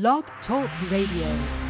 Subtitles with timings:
[0.00, 1.63] Blog Talk Radio.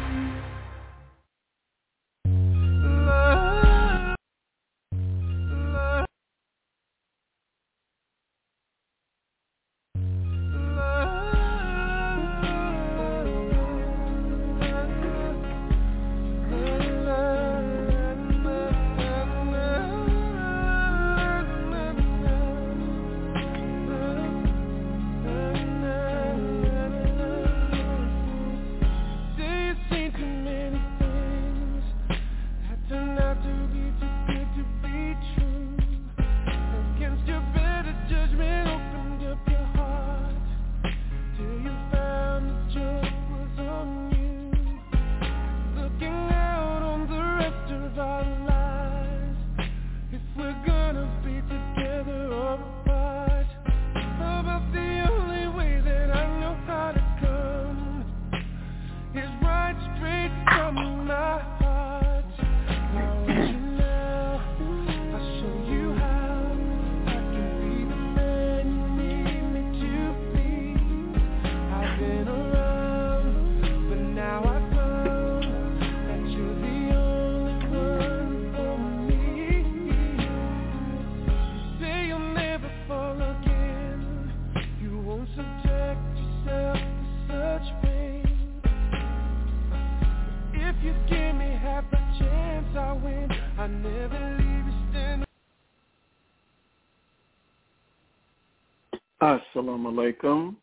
[99.35, 100.55] Assalamu alaikum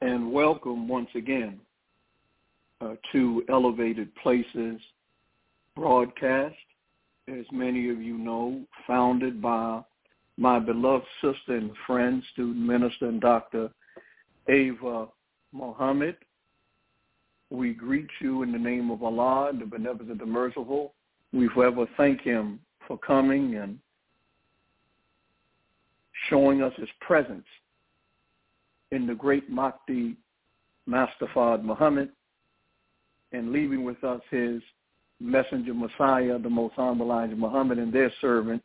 [0.00, 1.60] and welcome once again
[2.80, 4.80] uh, to Elevated Places
[5.76, 6.54] broadcast.
[7.28, 9.82] As many of you know, founded by
[10.38, 13.68] my beloved sister and friend, student minister and Dr.
[14.48, 15.08] Ava
[15.52, 16.16] Muhammad.
[17.50, 20.94] We greet you in the name of Allah, the Beneficent, the merciful.
[21.34, 23.78] We forever thank him for coming and
[26.28, 27.46] showing us his presence
[28.90, 30.16] in the great Mahdi
[30.86, 32.10] Master Fard Muhammad
[33.32, 34.60] and leaving with us his
[35.20, 38.62] messenger Messiah, the most honorable Elijah Muhammad and their servant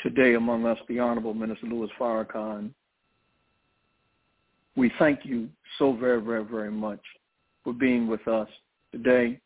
[0.00, 2.70] today among us, the Honorable Minister Louis Farrakhan.
[4.76, 5.48] We thank you
[5.78, 7.00] so very, very, very much
[7.62, 8.48] for being with us
[8.92, 9.40] today.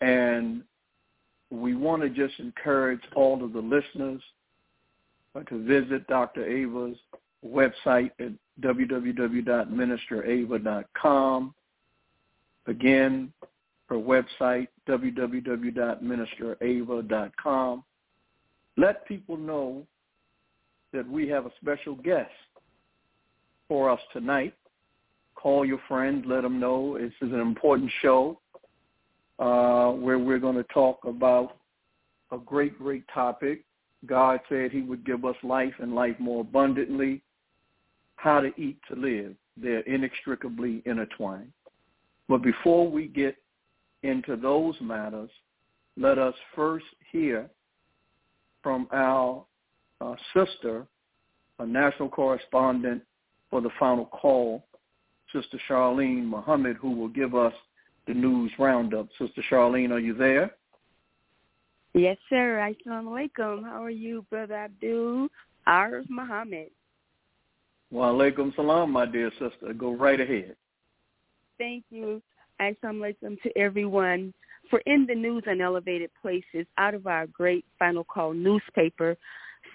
[0.00, 0.62] And
[1.50, 4.22] we want to just encourage all of the listeners
[5.46, 6.44] to visit Dr.
[6.44, 6.96] Ava's
[7.44, 11.54] website at www.ministerava.com.
[12.66, 13.32] Again,
[13.88, 17.84] her website, www.ministerava.com.
[18.76, 19.84] Let people know
[20.92, 22.30] that we have a special guest
[23.68, 24.54] for us tonight.
[25.34, 28.38] Call your friends, let them know this is an important show
[29.38, 31.56] uh, where we're going to talk about
[32.32, 33.64] a great, great topic.
[34.06, 37.22] God said he would give us life and life more abundantly.
[38.16, 39.34] How to eat to live.
[39.56, 41.52] They're inextricably intertwined.
[42.28, 43.36] But before we get
[44.02, 45.30] into those matters,
[45.96, 47.48] let us first hear
[48.62, 49.44] from our
[50.00, 50.86] uh, sister,
[51.58, 53.02] a national correspondent
[53.50, 54.64] for the final call,
[55.32, 57.52] Sister Charlene Muhammad, who will give us
[58.06, 59.08] the news roundup.
[59.18, 60.52] Sister Charlene, are you there?
[61.98, 62.72] Yes, sir.
[62.86, 63.64] Assalamu alaikum.
[63.64, 65.26] How are you, Brother Abdul
[65.66, 66.68] Arif Muhammad?
[67.90, 69.72] Wa alaikum salam, my dear sister.
[69.76, 70.54] Go right ahead.
[71.58, 72.22] Thank you.
[72.60, 74.32] Assalamu alaikum to everyone.
[74.70, 79.16] For in the news on elevated places, out of our great final call newspaper,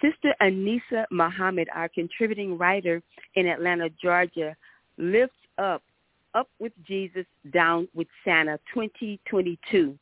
[0.02, 3.02] Sister Anisa Muhammad, our contributing writer
[3.36, 4.56] in Atlanta, Georgia,
[4.98, 5.84] lifts up
[6.36, 10.00] Up with Jesus, Down with Santa 2022.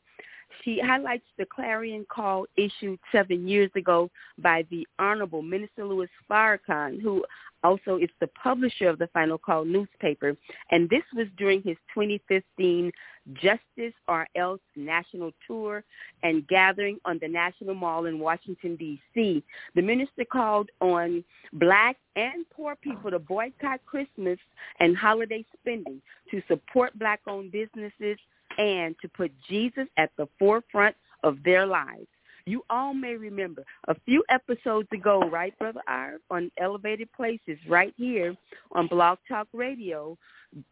[0.64, 7.00] She highlights the clarion call issued seven years ago by the Honorable Minister Louis Farrakhan,
[7.00, 7.24] who
[7.64, 10.36] also is the publisher of the Final Call newspaper.
[10.70, 12.92] And this was during his 2015
[13.34, 15.84] Justice or Else national tour
[16.22, 19.44] and gathering on the National Mall in Washington, D.C.
[19.74, 24.38] The minister called on black and poor people to boycott Christmas
[24.80, 28.18] and holiday spending, to support black-owned businesses,
[28.58, 32.06] and to put Jesus at the forefront of their lives.
[32.44, 37.94] You all may remember a few episodes ago, right, Brother R, on Elevated Places, right
[37.96, 38.36] here
[38.72, 40.18] on Blog Talk Radio,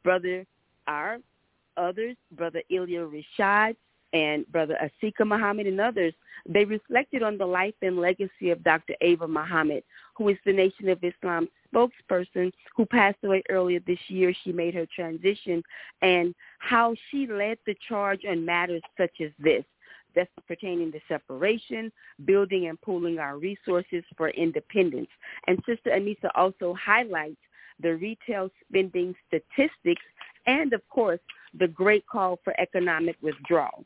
[0.02, 0.44] Brother
[0.88, 1.18] R,
[1.76, 3.76] others, Brother Ilya Rashad,
[4.12, 6.12] and Brother Askia Muhammad and others,
[6.48, 8.94] they reflected on the life and legacy of Dr.
[9.00, 9.84] Ava Muhammad,
[10.16, 14.34] who is the Nation of Islam's spokesperson who passed away earlier this year.
[14.44, 15.62] She made her transition
[16.02, 19.64] and how she led the charge on matters such as this
[20.14, 21.92] that's pertaining to separation,
[22.24, 25.08] building and pooling our resources for independence.
[25.46, 27.36] And Sister Anissa also highlights
[27.80, 30.02] the retail spending statistics
[30.46, 31.20] and, of course,
[31.58, 33.84] the great call for economic withdrawal.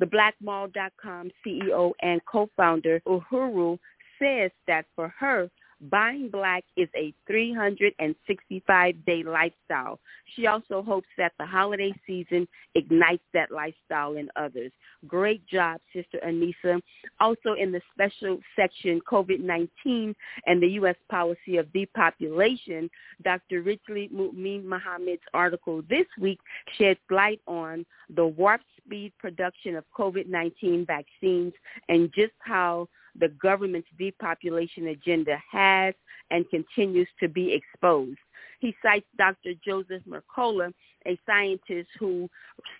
[0.00, 3.78] The blackmall.com CEO and co-founder Uhuru
[4.18, 5.50] says that for her,
[5.90, 10.00] Buying black is a 365-day lifestyle.
[10.34, 14.72] She also hopes that the holiday season ignites that lifestyle in others.
[15.06, 16.80] Great job, Sister Anissa.
[17.20, 20.14] Also in the special section, COVID-19
[20.46, 20.96] and the U.S.
[21.10, 22.88] policy of depopulation,
[23.22, 23.60] Dr.
[23.60, 26.40] Ridgely Mu'min Muhammad's article this week
[26.78, 27.84] sheds light on
[28.14, 31.52] the warp speed production of COVID-19 vaccines
[31.90, 32.88] and just how
[33.18, 35.94] the government's depopulation agenda has
[36.30, 38.18] and continues to be exposed.
[38.60, 39.52] He cites Dr.
[39.64, 40.72] Joseph Mercola,
[41.06, 42.28] a scientist who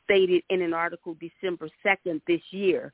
[0.04, 2.92] stated in an article December 2nd this year,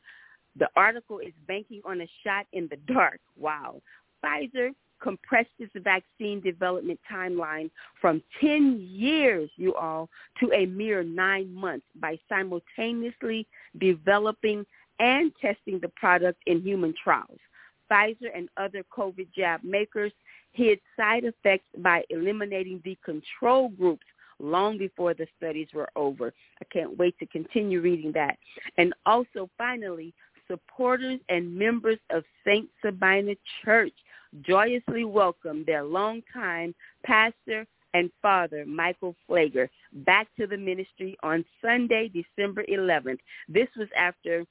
[0.57, 3.21] the article is banking on a shot in the dark.
[3.39, 3.81] Wow.
[4.25, 4.71] Pfizer
[5.01, 7.71] compressed its vaccine development timeline
[8.01, 10.09] from 10 years, you all,
[10.39, 13.47] to a mere nine months by simultaneously
[13.79, 14.67] developing
[15.01, 17.39] and testing the product in human trials.
[17.91, 20.13] Pfizer and other COVID jab makers
[20.53, 24.05] hid side effects by eliminating the control groups
[24.39, 26.33] long before the studies were over.
[26.61, 28.37] I can't wait to continue reading that.
[28.79, 30.15] And also, finally,
[30.47, 32.69] supporters and members of St.
[32.83, 33.93] Sabina Church
[34.43, 36.75] joyously welcome their longtime
[37.05, 43.19] pastor and father, Michael Pfleger, back to the ministry on Sunday, December 11th.
[43.49, 44.45] This was after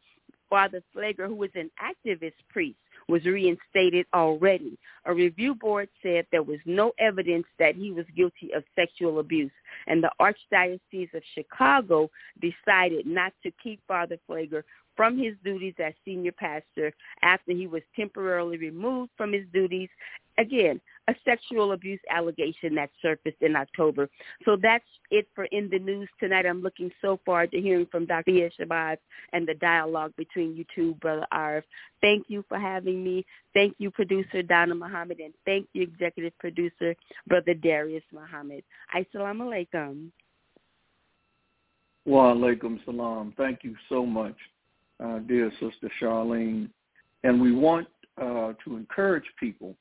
[0.50, 4.78] Father Pfleger, who was an activist priest, was reinstated already.
[5.06, 9.52] A review board said there was no evidence that he was guilty of sexual abuse,
[9.88, 12.10] and the Archdiocese of Chicago
[12.42, 14.64] decided not to keep Father Pfleger
[15.00, 16.92] from his duties as senior pastor
[17.22, 19.88] after he was temporarily removed from his duties.
[20.38, 24.10] Again, a sexual abuse allegation that surfaced in October.
[24.44, 26.46] So that's it for In the News tonight.
[26.46, 28.50] I'm looking so forward to hearing from Dr.
[28.60, 28.98] Shabazz
[29.32, 31.64] and the dialogue between you two, Brother Arif.
[32.02, 33.26] Thank you for having me.
[33.54, 36.94] Thank you, producer Donna Muhammad, and thank you, executive producer,
[37.26, 38.66] Brother Darius Muhammad.
[38.94, 40.12] Assalamu alaikum.
[42.06, 43.34] Wa alaikum salam.
[43.38, 44.36] Thank you so much
[45.04, 46.70] uh, dear Sister Charlene.
[47.24, 47.88] And we want
[48.20, 49.76] uh, to encourage people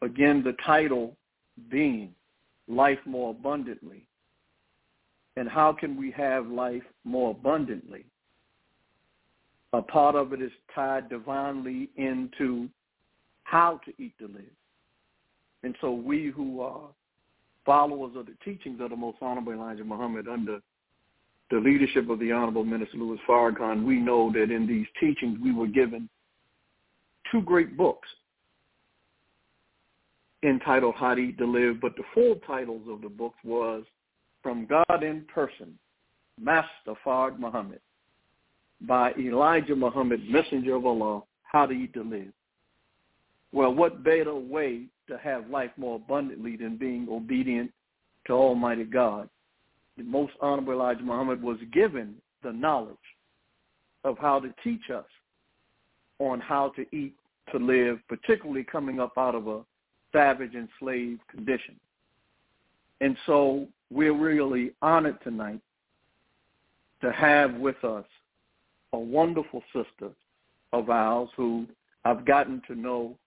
[0.01, 1.15] Again, the title
[1.69, 2.13] being
[2.67, 4.05] Life More Abundantly.
[5.35, 8.05] And how can we have life more abundantly?
[9.73, 12.69] A part of it is tied divinely into
[13.43, 14.55] how to eat to live.
[15.63, 16.89] And so we who are
[17.65, 20.59] followers of the teachings of the Most Honorable Elijah Muhammad under
[21.51, 25.53] the leadership of the Honorable Minister Louis Farrakhan, we know that in these teachings we
[25.53, 26.09] were given
[27.31, 28.07] two great books
[30.43, 33.83] entitled How to Eat to Live, but the full titles of the books was
[34.41, 35.77] From God in Person,
[36.39, 37.81] Master Fard Muhammad,
[38.81, 42.31] by Elijah Muhammad, Messenger of Allah, How to Eat to Live.
[43.51, 47.71] Well, what better way to have life more abundantly than being obedient
[48.27, 49.27] to Almighty God?
[49.97, 52.95] The most honorable Elijah Muhammad was given the knowledge
[54.05, 55.05] of how to teach us
[56.19, 57.15] on how to eat
[57.51, 59.61] to live, particularly coming up out of a
[60.11, 61.75] savage enslaved condition.
[63.01, 65.61] And so we're really honored tonight
[67.01, 68.05] to have with us
[68.93, 70.11] a wonderful sister
[70.73, 71.65] of ours who
[72.05, 73.17] I've gotten to know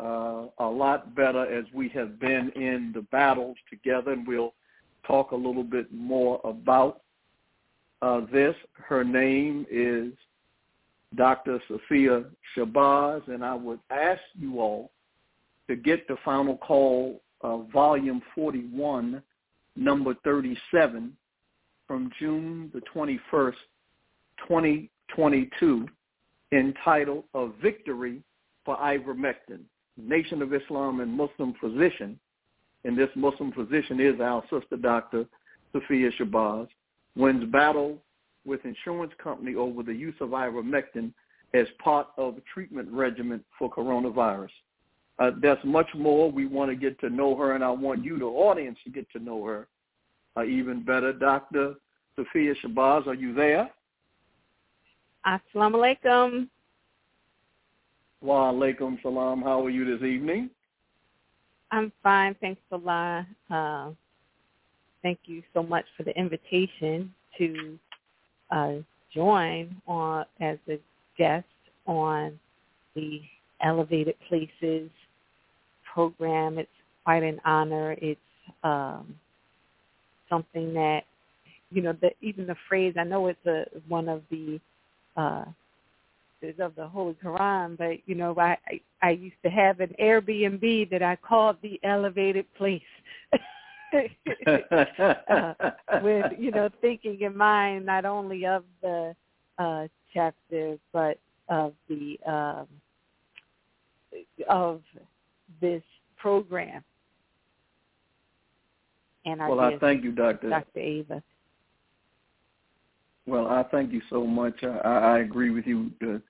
[0.00, 4.54] uh, a lot better as we have been in the battles together, and we'll
[5.06, 7.02] talk a little bit more about
[8.02, 8.54] uh, this.
[8.74, 10.12] Her name is
[11.16, 11.60] Dr.
[11.68, 12.24] Sophia
[12.56, 14.90] Shabazz, and I would ask you all
[15.72, 19.22] to get the final call, uh, volume 41,
[19.74, 21.16] number 37,
[21.88, 23.54] from June the 21st,
[24.46, 25.88] 2022,
[26.52, 28.22] entitled A Victory
[28.66, 29.60] for Ivermectin,
[29.96, 32.20] Nation of Islam and Muslim Physician.
[32.84, 35.24] And this Muslim physician is our sister, Dr.
[35.72, 36.68] Sophia Shabazz,
[37.16, 37.96] wins battle
[38.44, 41.14] with insurance company over the use of ivermectin
[41.54, 44.50] as part of treatment regimen for coronavirus.
[45.22, 46.32] Uh, there's much more.
[46.32, 49.08] We want to get to know her, and I want you, the audience, to get
[49.12, 49.68] to know her
[50.36, 51.12] uh, even better.
[51.12, 51.74] Dr.
[52.16, 53.70] Sophia Shabazz, are you there?
[55.24, 56.48] Assalamu alaikum.
[58.20, 59.42] Wa alaikum salam.
[59.42, 60.50] How are you this evening?
[61.70, 62.34] I'm fine.
[62.40, 63.26] Thanks a lot.
[63.48, 63.90] Uh,
[65.02, 67.78] thank you so much for the invitation to
[68.50, 68.72] uh,
[69.14, 70.80] join on as a
[71.16, 71.46] guest
[71.86, 72.36] on
[72.96, 73.20] the
[73.62, 74.90] Elevated Places
[75.92, 76.58] program.
[76.58, 76.70] It's
[77.04, 77.96] quite an honor.
[78.00, 78.20] It's
[78.62, 79.14] um,
[80.28, 81.04] something that
[81.72, 82.94] you know, the, even the phrase.
[82.98, 84.60] I know it's a one of the
[85.16, 85.44] uh,
[86.58, 90.90] of the Holy Quran, but you know, I, I I used to have an Airbnb
[90.90, 92.82] that I called the Elevated Place.
[93.94, 95.52] uh,
[96.02, 99.14] with you know thinking in mind not only of the
[99.58, 101.18] uh, chapter but
[101.48, 102.66] of the um,
[104.48, 104.80] of
[105.60, 105.82] this
[106.16, 106.82] program.
[109.24, 110.80] And well, I thank you, Doctor Dr.
[110.80, 111.22] Ava.
[113.26, 114.54] Well, I thank you so much.
[114.64, 115.92] I, I agree with you.
[116.00, 116.20] The,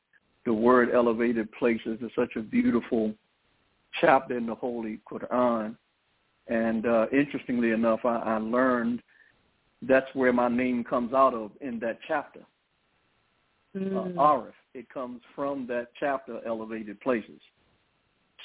[0.44, 3.14] the word elevated places is such a beautiful
[4.00, 5.76] chapter in the Holy Quran.
[6.48, 9.02] And uh, interestingly enough, I, I learned
[9.82, 12.40] that's where my name comes out of in that chapter.
[13.76, 14.16] Mm.
[14.16, 14.52] Uh, Arif.
[14.74, 17.40] It comes from that chapter, Elevated Places.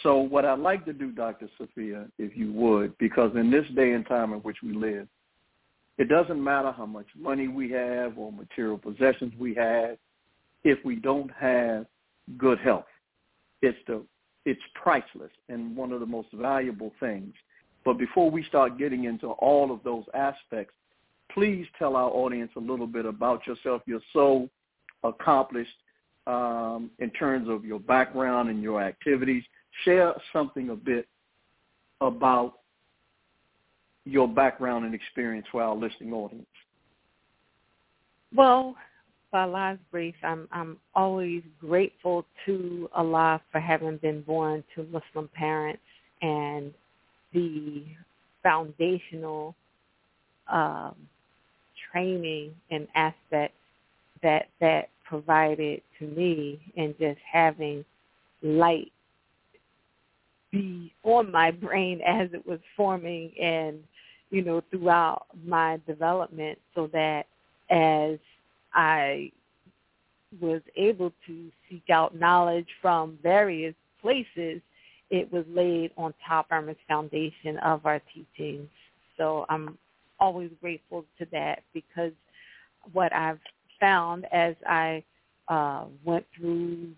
[0.03, 1.49] So what I'd like to do, Dr.
[1.57, 5.07] Sophia, if you would, because in this day and time in which we live,
[5.97, 9.97] it doesn't matter how much money we have or material possessions we have
[10.63, 11.87] if we don't have
[12.37, 12.85] good health.
[13.61, 14.03] It's the
[14.45, 17.33] it's priceless and one of the most valuable things.
[17.83, 20.73] But before we start getting into all of those aspects,
[21.33, 23.81] please tell our audience a little bit about yourself.
[23.85, 24.49] You're so
[25.03, 25.75] accomplished
[26.27, 29.43] um, in terms of your background and your activities.
[29.83, 31.07] Share something a bit
[32.01, 32.59] about
[34.05, 36.45] your background and experience for our listening audience?
[38.35, 38.75] Well,
[39.31, 45.29] by Allah's grace, I'm I'm always grateful to Allah for having been born to Muslim
[45.33, 45.81] parents
[46.21, 46.73] and
[47.33, 47.83] the
[48.41, 49.53] foundational
[50.51, 50.95] um,
[51.91, 53.57] training and aspects
[54.23, 57.83] that that provided to me, and just having
[58.41, 58.91] light
[60.51, 63.79] be on my brain as it was forming and
[64.29, 67.25] you know, throughout my development so that
[67.69, 68.19] as
[68.73, 69.31] I
[70.41, 74.61] was able to seek out knowledge from various places,
[75.09, 78.67] it was laid on top Irma's foundation of our teachings.
[79.15, 79.77] So I'm
[80.19, 82.11] always grateful to that because
[82.91, 83.39] what I've
[83.79, 85.03] found as I
[85.47, 86.89] uh, went through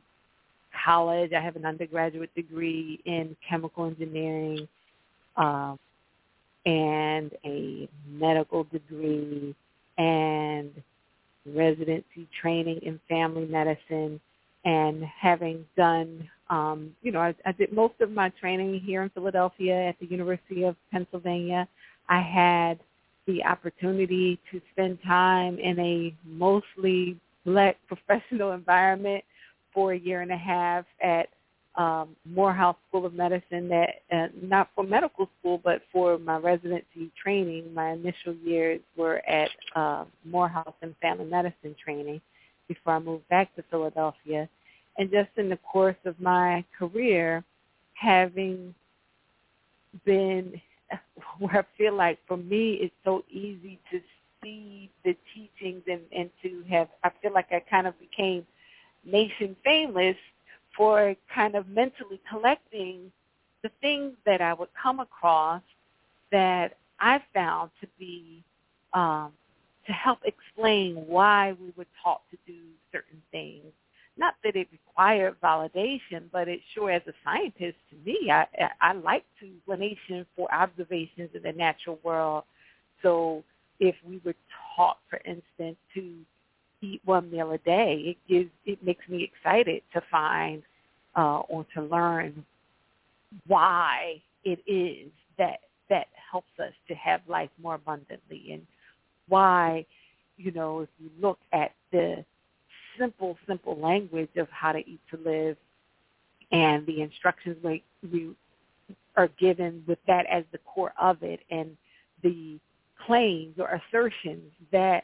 [0.86, 4.68] college, I have an undergraduate degree in chemical engineering.
[5.38, 5.80] Um,
[6.66, 9.56] and a medical degree
[9.98, 10.72] and
[11.46, 14.20] residency training in family medicine
[14.66, 19.10] and having done um, you know I, I did most of my training here in
[19.10, 21.68] Philadelphia at the University of Pennsylvania.
[22.10, 22.80] I had
[23.26, 29.24] the opportunity to spend time in a mostly black professional environment
[29.74, 31.30] for a year and a half at
[31.76, 37.12] um, Morehouse School of Medicine that uh, not for medical school but for my residency
[37.22, 37.74] training.
[37.74, 42.22] My initial years were at uh, Morehouse and family medicine training
[42.68, 44.50] before I moved back to Philadelphia.
[44.98, 47.44] And just in the course of my career,
[47.94, 48.74] having
[50.06, 50.60] been
[51.40, 54.00] where I feel like for me it's so easy to
[54.42, 58.46] see the teachings and, and to have I feel like I kind of became
[59.06, 60.16] nation famous
[60.76, 63.12] for kind of mentally collecting
[63.64, 65.62] the things that I would come across
[66.32, 68.44] that I found to be
[68.94, 69.32] um,
[69.88, 72.60] to help explain why we were taught to do
[72.92, 73.66] certain things.
[74.18, 78.46] Not that it required validation, but it sure, as a scientist, to me, I,
[78.82, 82.44] I like to explanation for observations in the natural world.
[83.02, 83.44] So
[83.80, 84.36] if we were
[84.76, 86.14] taught, for instance, to
[86.82, 90.64] eat one meal a day, it gives it makes me excited to find
[91.16, 92.46] uh, or to learn
[93.48, 95.60] why it is that
[95.90, 98.66] that helps us to have life more abundantly and
[99.28, 99.86] why,
[100.38, 102.24] you know, if you look at the
[102.98, 105.58] simple, simple language of how to eat to live
[106.52, 108.36] and the instructions we, we
[109.16, 111.76] are given with that as the core of it and
[112.24, 112.60] the
[113.06, 115.04] claims or assertions that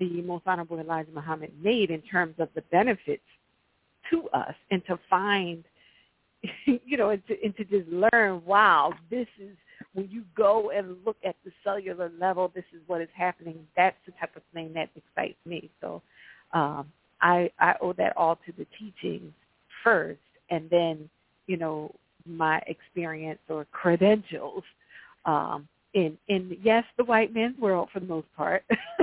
[0.00, 3.22] the Most Honorable Elijah Muhammad made in terms of the benefits
[4.10, 5.62] to us and to find,
[6.66, 9.56] you know, and to, and to just learn, wow, this is
[9.94, 13.58] when you go and look at the cellular level, this is what is happening.
[13.76, 15.70] That's the type of thing that excites me.
[15.80, 16.02] So
[16.52, 16.90] um,
[17.20, 19.32] I, I owe that all to the teachings
[19.84, 21.08] first, and then,
[21.46, 21.94] you know,
[22.26, 24.62] my experience or credentials
[25.24, 28.62] um, in in yes the white man's world for the most part,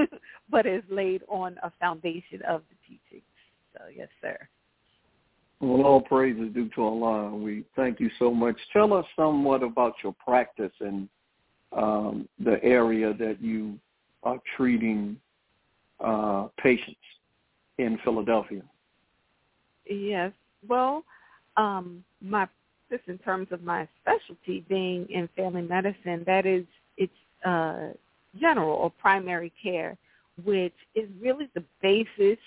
[0.49, 3.23] but is laid on a foundation of the teachings.
[3.73, 4.37] So yes, sir.
[5.59, 7.35] Well, all praise is due to Allah.
[7.35, 8.55] We thank you so much.
[8.73, 11.09] Tell us somewhat about your practice and
[11.71, 13.79] um, the area that you
[14.23, 15.17] are treating
[15.99, 16.99] uh, patients
[17.77, 18.61] in Philadelphia.
[19.89, 20.31] Yes.
[20.67, 21.03] Well,
[21.55, 22.47] um, my
[22.89, 26.65] this in terms of my specialty being in family medicine, that is
[26.97, 27.11] it's
[27.45, 27.89] uh,
[28.39, 29.97] general or primary care,
[30.43, 32.39] which is really the basis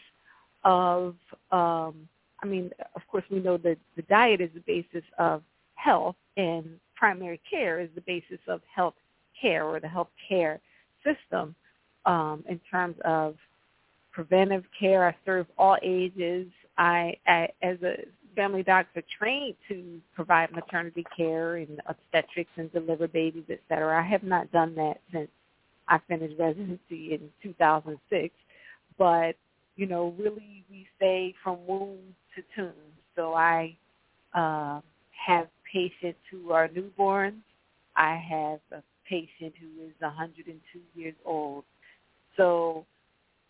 [0.64, 1.14] of
[1.50, 2.08] um,
[2.42, 5.42] I mean, of course, we know that the diet is the basis of
[5.74, 8.94] health, and primary care is the basis of health
[9.40, 10.60] care or the health care
[11.04, 11.54] system
[12.06, 13.36] um, in terms of
[14.12, 15.06] preventive care.
[15.06, 16.46] I serve all ages.
[16.78, 18.04] I, I, as a
[18.34, 24.02] family doctor, trained to provide maternity care and obstetrics and deliver babies, et cetera.
[24.02, 25.28] I have not done that since
[25.90, 28.34] I finished residency in 2006,
[28.98, 29.34] but
[29.76, 31.98] you know, really we say from womb
[32.34, 32.72] to tomb.
[33.16, 33.76] So I
[34.34, 34.80] uh,
[35.26, 37.40] have patients who are newborns.
[37.96, 41.64] I have a patient who is 102 years old.
[42.36, 42.86] So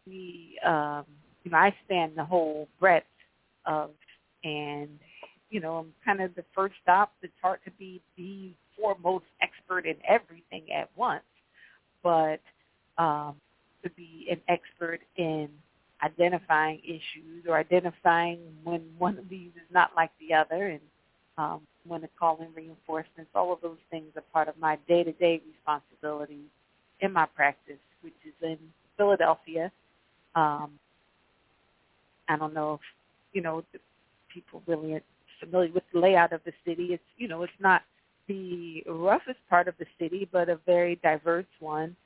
[0.07, 1.05] we, um,
[1.45, 3.07] you know, I span the whole breadth
[3.67, 3.91] of,
[4.45, 4.89] and
[5.51, 7.13] you know, I'm kind of the first stop.
[7.23, 11.23] It's hard to be the foremost expert in everything at once,
[12.03, 12.41] but
[12.99, 13.35] um,
[13.83, 15.49] to be an expert in
[16.03, 20.81] identifying issues or identifying when one of these is not like the other and
[21.39, 23.31] um, when to call in reinforcements.
[23.35, 26.49] All of those things are part of my day-to-day responsibilities
[27.01, 28.59] in my practice, which is in
[28.97, 29.71] Philadelphia.
[30.35, 30.73] Um,
[32.29, 32.81] I don't know if,
[33.33, 33.65] you know,
[34.33, 35.03] people really are
[35.41, 36.89] familiar with the layout of the city.
[36.93, 37.83] It's, you know, it's not
[38.29, 41.97] the roughest part of the city, but a very diverse one.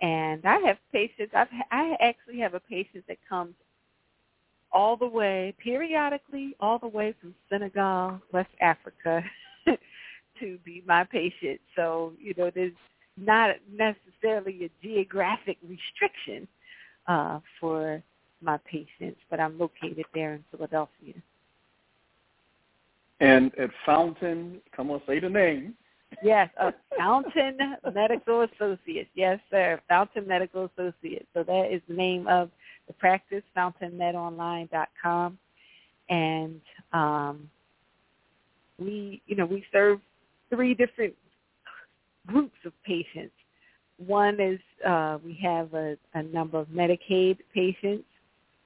[0.00, 1.32] And I have patients.
[1.34, 3.54] I've I actually have a patient that comes
[4.72, 9.22] all the way periodically, all the way from Senegal, West Africa,
[10.40, 11.60] to be my patient.
[11.76, 12.72] So you know, there's
[13.16, 16.48] not necessarily a geographic restriction
[17.06, 18.02] uh, for
[18.40, 21.14] my patients, but I'm located there in Philadelphia.
[23.22, 25.74] And at Fountain, come on, say the name.
[26.24, 27.56] Yes, uh, Fountain
[27.94, 29.08] Medical Associates.
[29.14, 29.80] Yes, sir.
[29.88, 31.26] Fountain Medical Associates.
[31.32, 32.50] So that is the name of
[32.88, 35.38] the practice, fountainmedonline.com.
[36.08, 36.60] And
[36.92, 37.48] um,
[38.80, 40.00] we, you know, we serve
[40.50, 41.14] three different
[42.26, 43.34] groups of patients.
[44.04, 48.04] One is uh, we have a, a number of Medicaid patients.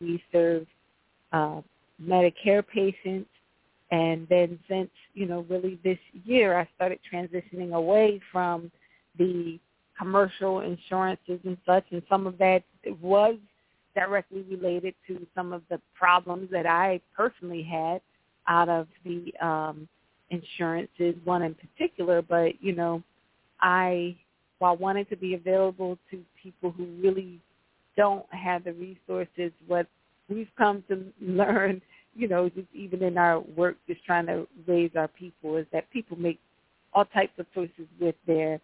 [0.01, 0.66] We serve
[1.35, 1.61] uh,
[2.03, 3.29] Medicare patients
[3.90, 8.70] and then since, you know, really this year, I started transitioning away from
[9.18, 9.59] the
[9.99, 12.62] commercial insurances and such, and some of that
[13.01, 13.37] was
[13.94, 18.01] directly related to some of the problems that I personally had
[18.49, 19.88] out of the um,
[20.31, 22.22] insurances, one in particular.
[22.22, 23.03] But, you know,
[23.61, 24.16] I,
[24.59, 27.40] while wanting to be available to people who really
[27.96, 29.87] don't have the resources, what
[30.29, 31.81] we've come to learn
[32.17, 35.91] you know, just even in our work, just trying to raise our people, is that
[35.91, 36.39] people make
[36.93, 38.61] all types of choices with their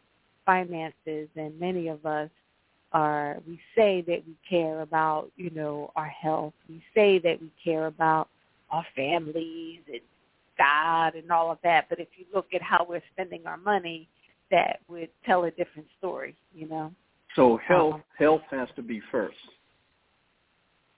[0.47, 2.31] finances, and many of us
[2.93, 3.39] are.
[3.47, 6.55] We say that we care about, you know, our health.
[6.69, 8.29] We say that we care about
[8.71, 10.01] our families and
[10.59, 11.87] God and all of that.
[11.89, 14.09] But if you look at how we're spending our money,
[14.51, 16.93] that would tell a different story, you know.
[17.37, 19.37] So health um, health has to be first.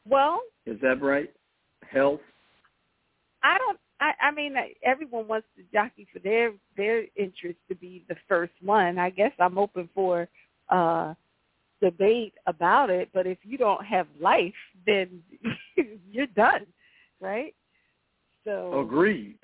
[0.08, 1.30] Well, is that right?
[1.88, 2.20] Health
[3.44, 3.78] I don't.
[4.00, 8.54] I, I mean, everyone wants to jockey for their their interest to be the first
[8.62, 8.98] one.
[8.98, 10.28] I guess I'm open for
[10.70, 11.14] uh
[11.80, 13.10] debate about it.
[13.12, 14.54] But if you don't have life,
[14.86, 15.22] then
[16.10, 16.66] you're done,
[17.20, 17.54] right?
[18.44, 19.38] So agreed.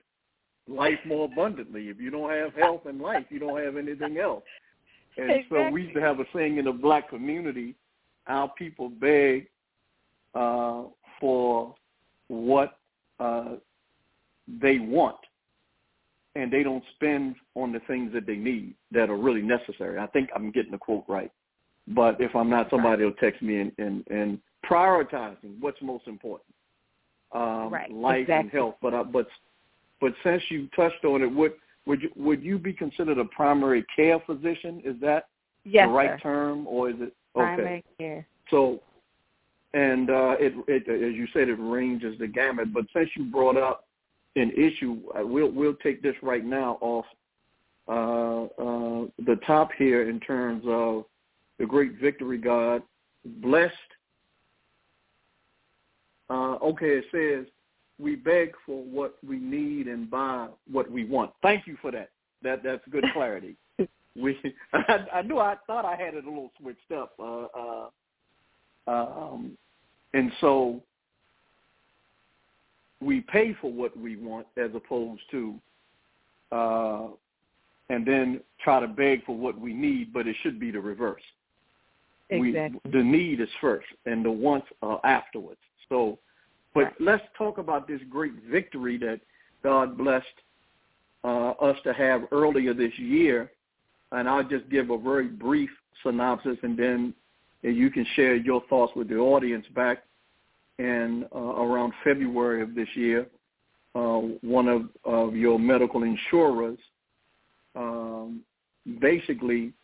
[0.67, 1.89] Life more abundantly.
[1.89, 4.45] If you don't have health and life, you don't have anything else.
[5.17, 5.59] And exactly.
[5.59, 7.75] so we used to have a saying in the black community:
[8.27, 9.49] our people beg
[10.35, 10.85] uh,
[11.21, 11.75] for
[12.29, 12.79] what
[13.19, 13.57] uh,
[14.61, 15.17] they want
[16.37, 19.99] and they don't spend on the things that they need that are really necessary.
[19.99, 21.31] I think I'm getting the quote right.
[21.89, 26.55] But if I'm not, somebody will text me and, and, and prioritizing what's most important,
[27.33, 27.91] um, right.
[27.91, 28.41] life exactly.
[28.43, 28.75] and health.
[28.81, 29.27] But uh, but
[30.01, 31.55] but since you touched on it, would
[31.87, 34.83] would you would you be considered a primary care physician?
[34.85, 35.27] Is that
[35.65, 36.19] yes, the right sir.
[36.23, 38.27] term, or is it Primary care.
[38.51, 38.81] So,
[39.75, 42.73] and uh, it, it, as you said, it ranges the gamut.
[42.73, 43.87] But since you brought up
[44.37, 47.05] an issue, uh, we'll we'll take this right now off
[47.89, 51.05] uh, uh, the top here in terms of
[51.59, 52.83] the great victory God
[53.25, 53.75] blessed.
[56.29, 57.47] Uh, okay, it says
[57.99, 61.33] we beg for what we need and buy what we want.
[61.43, 62.11] Thank you for that.
[62.43, 63.57] That that's good clarity.
[64.17, 64.39] we
[64.73, 67.13] I, I knew I thought I had it a little switched up.
[67.19, 67.89] Uh, uh,
[68.87, 69.59] um,
[70.15, 70.83] and so
[73.01, 75.55] we pay for what we want as opposed to
[76.53, 77.09] uh,
[77.89, 81.23] and then try to beg for what we need, but it should be the reverse.
[82.29, 82.81] Exactly.
[82.85, 85.59] We, the need is first, and the wants are afterwards.
[85.89, 86.19] So,
[86.75, 87.01] but Right.
[87.01, 89.21] let's talk about this great victory that
[89.63, 90.27] God blessed
[91.25, 93.51] uh, us to have earlier this year,
[94.13, 95.71] and I'll just give a very brief
[96.03, 97.15] synopsis, and then
[97.63, 99.67] you can share your thoughts with the audience.
[99.75, 100.05] Back
[100.81, 103.27] in uh, around February of this year,
[103.95, 106.79] uh, one of, of your medical insurers
[107.77, 108.41] um,
[108.99, 109.75] basically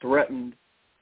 [0.00, 0.54] threatened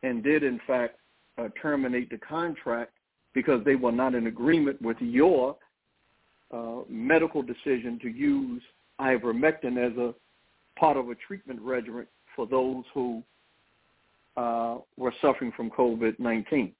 [0.02, 0.96] and did in fact
[1.38, 2.92] uh, terminate the contract
[3.32, 5.56] because they were not in agreement with your
[6.52, 8.62] uh, medical decision to use
[9.00, 10.14] ivermectin as a
[10.78, 13.22] part of a treatment regimen for those who
[14.36, 16.72] uh, were suffering from COVID-19.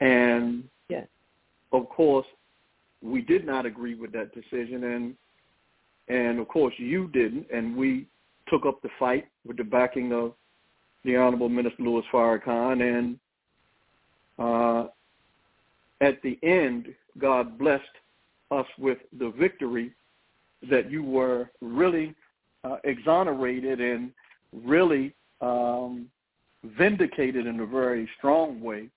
[0.00, 0.62] And.
[1.72, 2.26] Of course,
[3.02, 5.14] we did not agree with that decision, and
[6.08, 8.06] and of course you didn't, and we
[8.48, 10.32] took up the fight with the backing of
[11.04, 13.18] the Honorable Minister Louis Farrakhan, and
[14.38, 14.88] uh,
[16.00, 17.84] at the end, God blessed
[18.50, 19.92] us with the victory
[20.70, 22.14] that you were really
[22.64, 24.10] uh, exonerated and
[24.52, 26.06] really um,
[26.64, 28.88] vindicated in a very strong way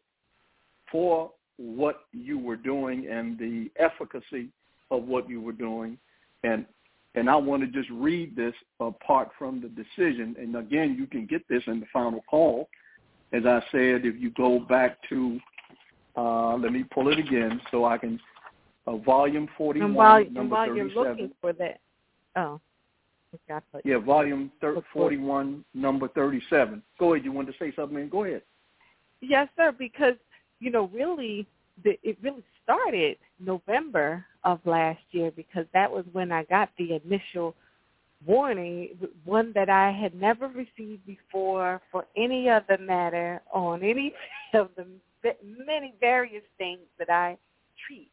[0.92, 4.50] for what you were doing and the efficacy
[4.90, 5.98] of what you were doing.
[6.44, 6.66] And
[7.14, 10.34] and I want to just read this apart from the decision.
[10.40, 12.70] And again, you can get this in the final call.
[13.34, 15.38] As I said, if you go back to,
[16.16, 18.18] uh, let me pull it again so I can,
[18.88, 21.12] uh, volume 41, And while, and number while you're 37.
[21.12, 21.82] looking for that,
[22.38, 22.62] oh,
[23.48, 26.82] thought- Yeah, volume thir- 41, number 37.
[26.98, 27.26] Go ahead.
[27.26, 28.08] You wanted to say something?
[28.08, 28.44] Go ahead.
[29.20, 29.74] Yes, sir.
[29.74, 30.16] Because
[30.62, 31.46] you know, really,
[31.84, 37.00] the, it really started November of last year because that was when I got the
[37.04, 37.56] initial
[38.26, 38.90] warning,
[39.26, 44.14] one that I had never received before for any other matter on any
[44.54, 44.86] of the
[45.66, 47.38] many various things that I
[47.86, 48.12] treat.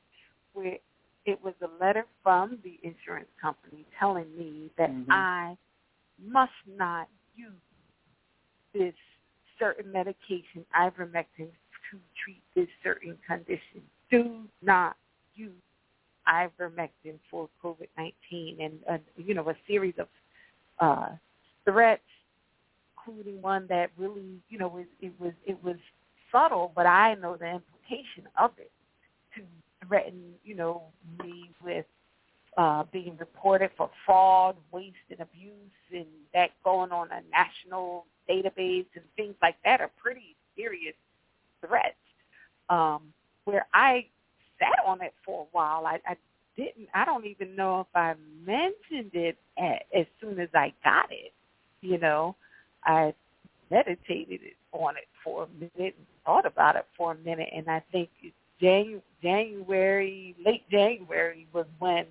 [0.54, 0.78] Where
[1.26, 5.06] it was a letter from the insurance company telling me that Mhm.
[5.10, 5.56] I
[6.18, 7.52] must not use
[8.72, 8.94] this
[9.58, 11.50] certain medication, ivermectin,
[11.90, 13.82] to treat this certain condition.
[14.10, 14.96] Do not
[15.34, 15.52] use
[16.28, 20.08] ivermectin for COVID-19 and, uh, you know, a series of
[20.80, 21.08] uh,
[21.64, 22.02] threats,
[22.96, 25.76] including one that really, you know, was, it was it was
[26.30, 28.70] subtle, but I know the implication of it
[29.34, 29.42] to
[29.86, 30.82] threaten, you know,
[31.22, 31.86] me with
[32.56, 35.54] uh, being reported for fraud, waste, and abuse,
[35.92, 40.94] and that going on a national database and things like that are pretty serious
[41.66, 41.94] threats.
[42.68, 43.12] Um,
[43.44, 44.06] where I
[44.58, 46.16] sat on it for a while, I, I
[46.56, 46.88] didn't.
[46.94, 51.32] I don't even know if I mentioned it at, as soon as I got it.
[51.80, 52.36] You know,
[52.84, 53.14] I
[53.70, 54.40] meditated
[54.72, 58.10] on it for a minute and thought about it for a minute, and I think
[58.60, 62.06] Janu- January, late January was when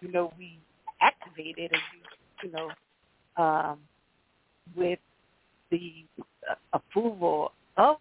[0.00, 0.58] you know we
[1.00, 2.70] activated, and we, you know,
[3.42, 3.78] um,
[4.76, 4.98] with
[5.70, 6.04] the
[6.72, 7.96] approval of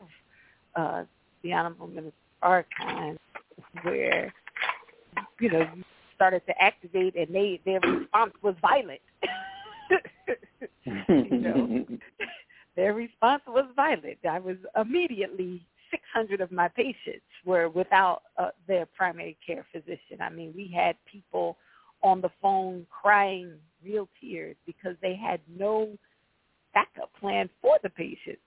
[0.75, 1.03] uh,
[1.43, 3.17] the Honorable Minister Archive,
[3.83, 4.33] where
[5.39, 5.83] you know you
[6.15, 9.01] started to activate, and they their response was violent.
[10.85, 11.85] you know,
[12.75, 14.17] their response was violent.
[14.29, 20.21] I was immediately 600 of my patients were without uh, their primary care physician.
[20.21, 21.57] I mean, we had people
[22.01, 23.53] on the phone crying
[23.83, 25.89] real tears because they had no
[26.73, 28.41] backup plan for the patients.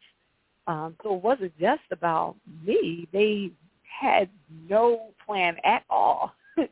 [0.66, 3.08] Um, so it wasn't just about me.
[3.12, 3.50] They
[3.82, 4.28] had
[4.68, 6.32] no plan at all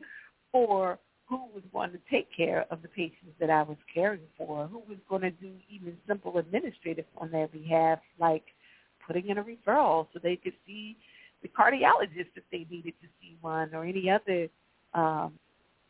[0.51, 4.67] for who was going to take care of the patients that I was caring for,
[4.67, 8.43] who was going to do even simple administrative on their behalf, like
[9.05, 10.97] putting in a referral so they could see
[11.41, 14.47] the cardiologist if they needed to see one or any other
[14.93, 15.33] um,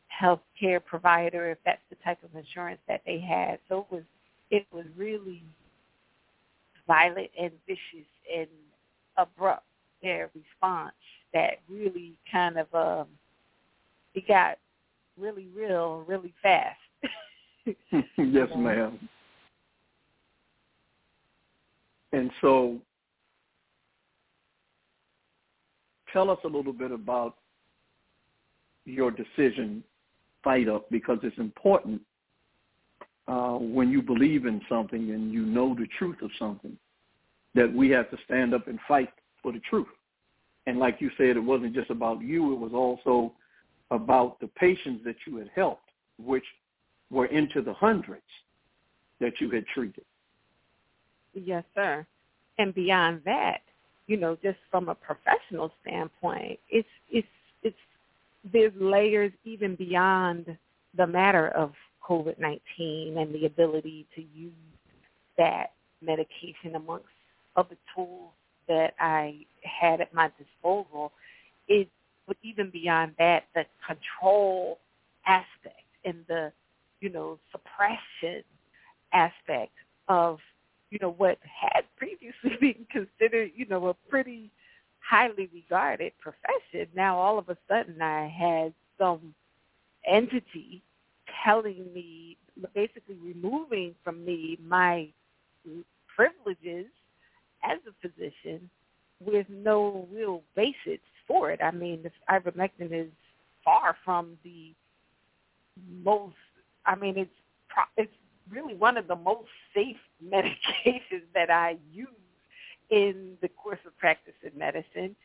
[0.08, 3.58] health care provider if that's the type of insurance that they had.
[3.68, 4.04] So it was
[4.52, 5.44] it was really
[6.92, 8.48] violent and vicious and
[9.16, 9.64] abrupt
[10.04, 10.92] their response
[11.34, 13.08] that really kind of um
[14.14, 14.58] it got
[15.18, 16.80] really real really fast.
[18.18, 19.00] yes, ma'am.
[22.12, 22.78] And so
[26.12, 27.36] tell us a little bit about
[28.84, 29.82] your decision
[30.44, 32.02] fight up because it's important
[33.32, 36.78] uh, when you believe in something and you know the truth of something
[37.56, 39.10] that we have to stand up and fight
[39.42, 39.88] for the truth.
[40.68, 43.34] And like you said, it wasn't just about you, it was also
[43.90, 45.90] about the patients that you had helped,
[46.20, 46.44] which
[47.10, 48.22] were into the hundreds
[49.22, 50.04] that you had treated.
[51.34, 52.06] Yes, sir.
[52.58, 53.62] And beyond that,
[54.08, 57.28] you know, just from a professional standpoint, it's it's
[57.64, 57.78] it's
[58.52, 60.58] there's layers even beyond
[60.98, 61.72] the matter of
[62.08, 64.54] COVID-19 and the ability to use
[65.38, 67.06] that medication amongst
[67.56, 68.32] other tools
[68.68, 71.12] that I had at my disposal.
[71.68, 71.90] It,
[72.28, 74.80] but even beyond that, the control
[75.26, 76.52] aspect and the,
[77.02, 78.44] you know, suppression
[79.14, 79.74] aspect
[80.08, 80.40] of,
[80.90, 84.52] you know, what had previously been considered, you know, a pretty
[85.00, 86.88] highly regarded profession.
[86.96, 89.34] Now all of a sudden I had some
[90.08, 90.82] entity
[91.44, 92.38] telling me,
[92.74, 95.08] basically removing from me my
[96.16, 96.88] privileges
[97.64, 98.70] as a physician
[99.24, 101.60] with no real basis for it.
[101.64, 103.12] I mean, ivermectin is
[103.64, 104.74] far from the
[106.04, 106.36] most.
[106.86, 107.32] I mean, it's
[107.98, 108.12] it's
[108.50, 112.08] really one of the most safe medications that I use
[112.90, 115.16] in the course of practice in medicine.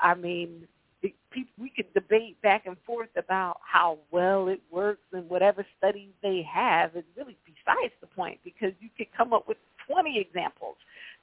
[0.00, 0.68] I mean,
[1.02, 6.42] we could debate back and forth about how well it works and whatever studies they
[6.42, 10.76] have is really besides the point because you could come up with 20 examples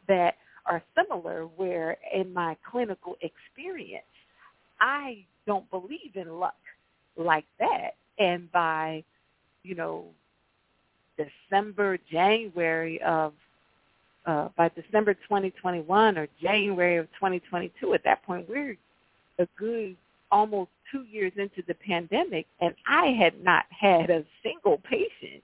[0.08, 0.36] that
[0.66, 4.04] are similar where in my clinical experience,
[4.80, 6.56] I don't believe in luck
[7.16, 7.92] like that.
[8.20, 9.04] And by,
[9.64, 10.06] you know,
[11.18, 13.34] December, January of
[14.26, 18.76] uh, by December 2021 or January of 2022, at that point, we're
[19.40, 19.96] a good
[20.32, 25.44] almost two years into the pandemic, and I had not had a single patient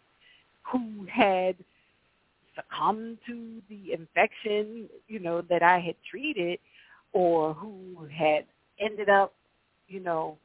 [0.63, 1.55] who had
[2.55, 6.59] succumbed to the infection, you know, that I had treated
[7.11, 8.45] or who had
[8.79, 9.33] ended up,
[9.87, 10.37] you know,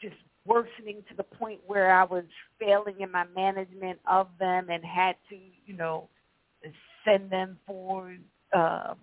[0.00, 2.24] just worsening to the point where I was
[2.58, 6.08] failing in my management of them and had to, you know,
[7.04, 8.16] send them for
[8.56, 8.94] uh,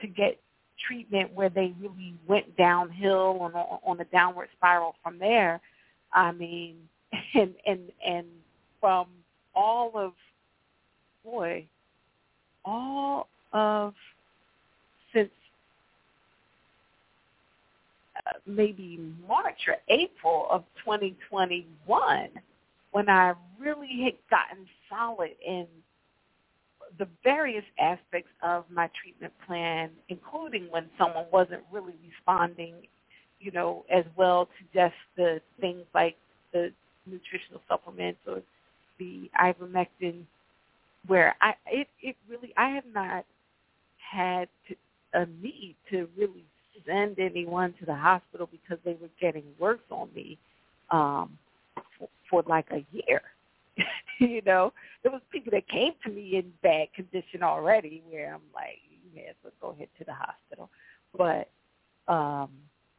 [0.00, 0.38] to get
[0.86, 5.60] treatment where they really went downhill on a, on a downward spiral from there.
[6.12, 6.76] I mean,
[7.34, 8.26] and and and
[8.80, 9.06] from
[9.54, 10.12] all of
[11.24, 11.66] boy,
[12.64, 13.94] all of
[15.12, 15.30] since
[18.26, 22.28] uh, maybe March or April of 2021
[22.92, 25.66] when I really had gotten solid in
[26.98, 32.74] the various aspects of my treatment plan, including when someone wasn't really responding,
[33.40, 36.16] you know, as well to just the things like
[36.52, 36.72] the
[37.06, 38.42] nutritional supplements or
[38.98, 40.24] the ivermectin,
[41.06, 43.24] where I it it really I have not
[44.12, 44.74] had to,
[45.14, 46.44] a need to really
[46.86, 50.38] send anyone to the hospital because they were getting worse on me
[50.90, 51.38] um,
[51.98, 53.22] for, for like a year.
[54.20, 58.42] you know, there was people that came to me in bad condition already where I'm
[58.54, 60.70] like, you may as well go ahead to the hospital.
[61.16, 61.50] But
[62.12, 62.50] um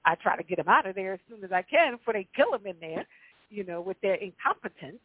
[0.05, 2.27] I try to get them out of there as soon as I can before they
[2.35, 3.05] kill them in there,
[3.49, 4.99] you know, with their incompetence.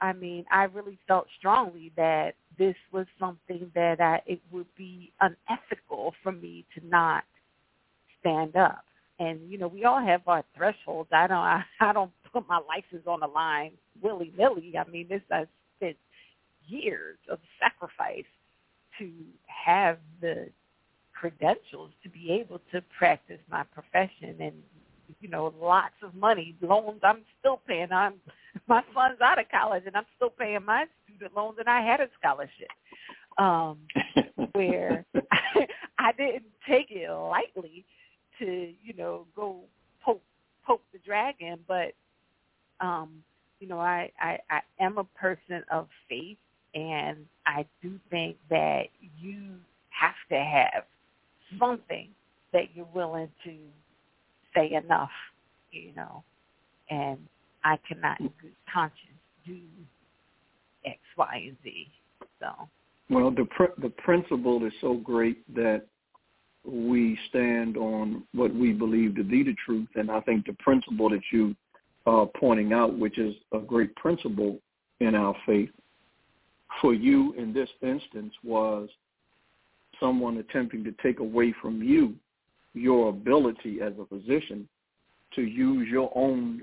[0.00, 5.12] I mean, I really felt strongly that this was something that I, it would be
[5.20, 7.24] unethical for me to not
[8.20, 8.84] stand up.
[9.18, 11.08] And you know, we all have our thresholds.
[11.12, 14.74] I don't, I, I don't put my license on the line willy nilly.
[14.78, 15.46] I mean, this has
[15.80, 15.94] been
[16.66, 18.24] years of sacrifice
[18.98, 19.10] to
[19.46, 20.48] have the
[21.18, 24.54] credentials to be able to practice my profession and
[25.20, 28.14] you know lots of money loans i'm still paying i'm
[28.68, 32.00] my son's out of college and i'm still paying my student loans and i had
[32.00, 32.68] a scholarship
[33.38, 33.78] um
[34.52, 35.66] where I,
[35.98, 37.84] I didn't take it lightly
[38.38, 39.60] to you know go
[40.04, 40.22] poke
[40.66, 41.92] poke the dragon but
[42.80, 43.22] um
[43.60, 46.36] you know, I, I, I am a person of faith
[46.74, 48.84] and I do think that
[49.20, 49.54] you
[49.90, 50.84] have to have
[51.58, 52.08] something
[52.52, 53.54] that you're willing to
[54.54, 55.10] say enough,
[55.72, 56.22] you know,
[56.90, 57.18] and
[57.64, 58.96] I cannot in good conscience
[59.46, 59.58] do
[60.84, 61.88] X, Y, and Z.
[62.40, 62.68] So.
[63.10, 65.86] Well, the pr- the principle is so great that
[66.64, 71.08] we stand on what we believe to be the truth, and I think the principle
[71.10, 71.54] that you
[72.06, 74.58] are pointing out, which is a great principle
[75.00, 75.70] in our faith,
[76.80, 78.88] for you in this instance was
[80.00, 82.14] someone attempting to take away from you
[82.74, 84.68] your ability as a physician
[85.34, 86.62] to use your own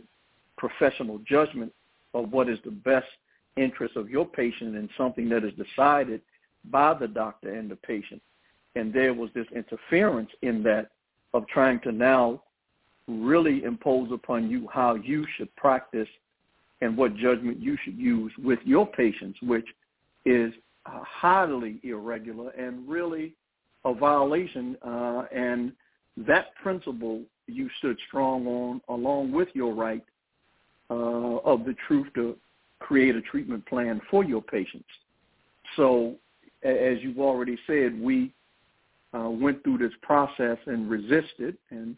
[0.57, 1.71] professional judgment
[2.13, 3.07] of what is the best
[3.57, 6.21] interest of your patient and something that is decided
[6.71, 8.21] by the doctor and the patient.
[8.75, 10.91] And there was this interference in that
[11.33, 12.41] of trying to now
[13.07, 16.07] really impose upon you how you should practice
[16.81, 19.67] and what judgment you should use with your patients, which
[20.25, 20.53] is
[20.85, 23.33] highly irregular and really
[23.85, 24.75] a violation.
[24.81, 25.71] Uh, and
[26.17, 30.03] that principle you stood strong on, along with your right
[30.89, 32.35] uh, of the truth to
[32.79, 34.89] create a treatment plan for your patients.
[35.75, 36.15] So,
[36.63, 38.31] as you've already said, we
[39.15, 41.95] uh, went through this process and resisted, and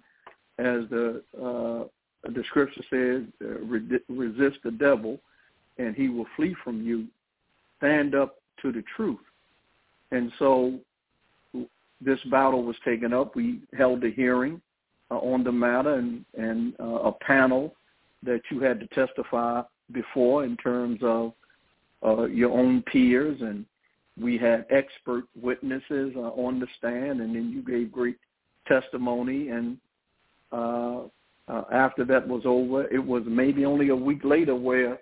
[0.59, 1.87] as the uh,
[2.29, 5.19] the scripture says, uh, re- resist the devil,
[5.77, 7.07] and he will flee from you.
[7.77, 9.19] Stand up to the truth,
[10.11, 10.79] and so
[12.01, 13.35] this battle was taken up.
[13.35, 14.61] We held a hearing
[15.09, 17.75] uh, on the matter and, and uh, a panel
[18.23, 21.33] that you had to testify before in terms of
[22.05, 23.65] uh, your own peers, and
[24.19, 28.17] we had expert witnesses uh, on the stand, and then you gave great
[28.67, 29.49] testimony.
[29.49, 29.77] And
[30.51, 31.01] uh,
[31.47, 34.99] uh, after that was over, it was maybe only a week later where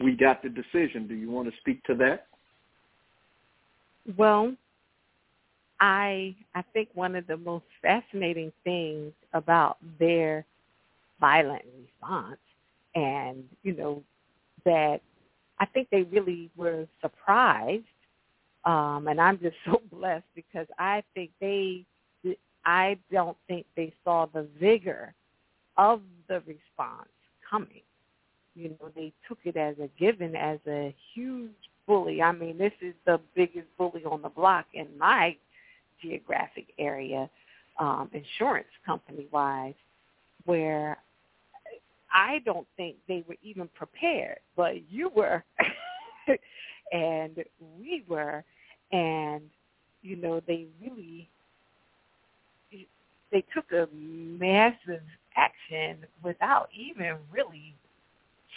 [0.00, 1.06] we got the decision.
[1.06, 2.26] Do you want to speak to that?
[4.16, 4.54] Well,
[5.80, 10.44] I I think one of the most fascinating things about their
[11.20, 12.38] violent response
[12.94, 14.02] and you know
[14.64, 15.00] that
[15.60, 17.84] I think they really were surprised
[18.68, 21.84] um and I'm just so blessed because I think they
[22.64, 25.14] I don't think they saw the vigor
[25.78, 27.08] of the response
[27.48, 27.80] coming.
[28.54, 31.50] You know, they took it as a given, as a huge
[31.86, 32.20] bully.
[32.20, 35.36] I mean, this is the biggest bully on the block in my
[36.02, 37.30] geographic area,
[37.78, 39.74] um, insurance company wise,
[40.44, 40.98] where
[42.12, 45.42] I don't think they were even prepared, but you were,
[46.92, 47.42] and
[47.80, 48.44] we were,
[48.92, 49.42] and
[50.02, 51.28] you know they really
[53.30, 55.02] they took a massive
[55.36, 57.74] action without even really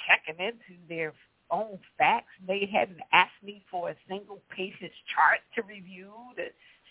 [0.07, 1.13] checking into their
[1.51, 2.31] own facts.
[2.47, 6.43] They hadn't asked me for a single patient's chart to review to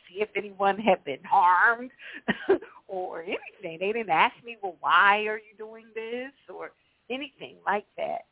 [0.08, 1.90] see if anyone had been harmed
[2.88, 3.78] or anything.
[3.80, 6.72] They didn't ask me, well, why are you doing this or
[7.10, 8.22] anything like that.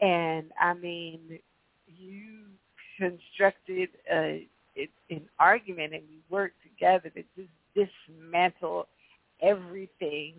[0.00, 1.38] And I mean,
[1.86, 2.44] you
[2.98, 4.46] constructed a,
[5.10, 8.86] an argument and we work together to just dismantle
[9.42, 10.34] everything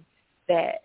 [0.48, 0.84] that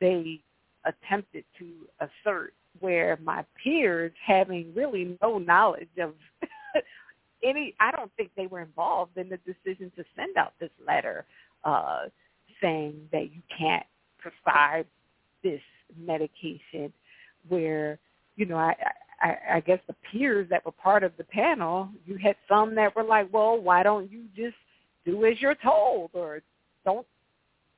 [0.00, 0.40] they
[0.84, 6.14] attempted to assert where my peers having really no knowledge of
[7.44, 11.24] any I don't think they were involved in the decision to send out this letter
[11.64, 12.04] uh,
[12.60, 13.86] saying that you can't
[14.18, 14.86] prescribe
[15.42, 15.60] this
[15.98, 16.92] medication
[17.48, 17.98] where,
[18.36, 18.74] you know, I,
[19.20, 22.94] I, I guess the peers that were part of the panel, you had some that
[22.94, 24.56] were like, well, why don't you just
[25.04, 26.40] do as you're told or
[26.84, 27.06] don't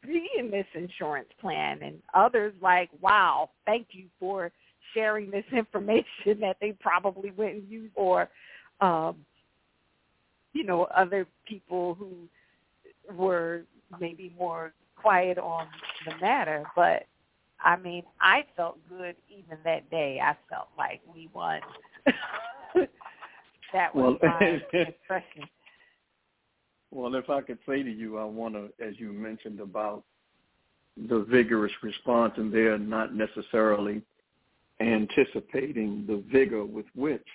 [0.03, 4.51] be in this insurance plan and others like, wow, thank you for
[4.95, 8.29] sharing this information that they probably wouldn't use or
[8.81, 9.17] um,
[10.53, 12.13] you know, other people who
[13.15, 13.63] were
[14.01, 15.67] maybe more quiet on
[16.07, 16.65] the matter.
[16.75, 17.05] But
[17.67, 20.21] I mean, I felt good even that day.
[20.23, 21.61] I felt like we won.
[23.73, 25.49] that was well, my impression.
[26.93, 30.05] Well, if I could say to you, I want to, as you mentioned about
[31.09, 34.01] the vigorous response, and they're not necessarily
[34.79, 37.27] anticipating the vigor with which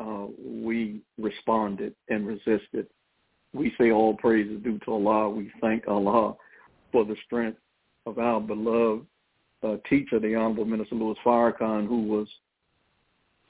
[0.00, 2.88] uh, we responded and resisted.
[3.54, 5.30] We say all praise is due to Allah.
[5.30, 6.34] We thank Allah
[6.90, 7.58] for the strength
[8.04, 9.06] of our beloved
[9.62, 12.28] uh, teacher, the Honorable Minister Louis Farrakhan, who was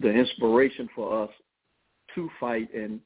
[0.00, 1.30] the inspiration for us
[2.14, 3.00] to fight and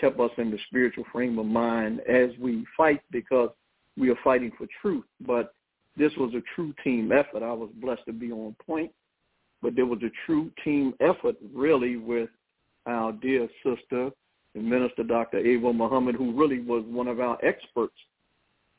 [0.00, 3.50] kept us in the spiritual frame of mind as we fight because
[3.96, 5.04] we are fighting for truth.
[5.26, 5.54] But
[5.96, 7.42] this was a true team effort.
[7.42, 8.92] I was blessed to be on point,
[9.62, 12.28] but there was a true team effort really with
[12.86, 14.10] our dear sister,
[14.54, 15.38] Minister Dr.
[15.38, 17.94] Ava Muhammad, who really was one of our experts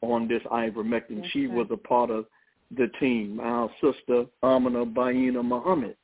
[0.02, 1.22] on this ivermectin.
[1.24, 2.26] Yes, she was a part of
[2.76, 3.40] the team.
[3.40, 5.96] Our sister Amina Baina Muhammad,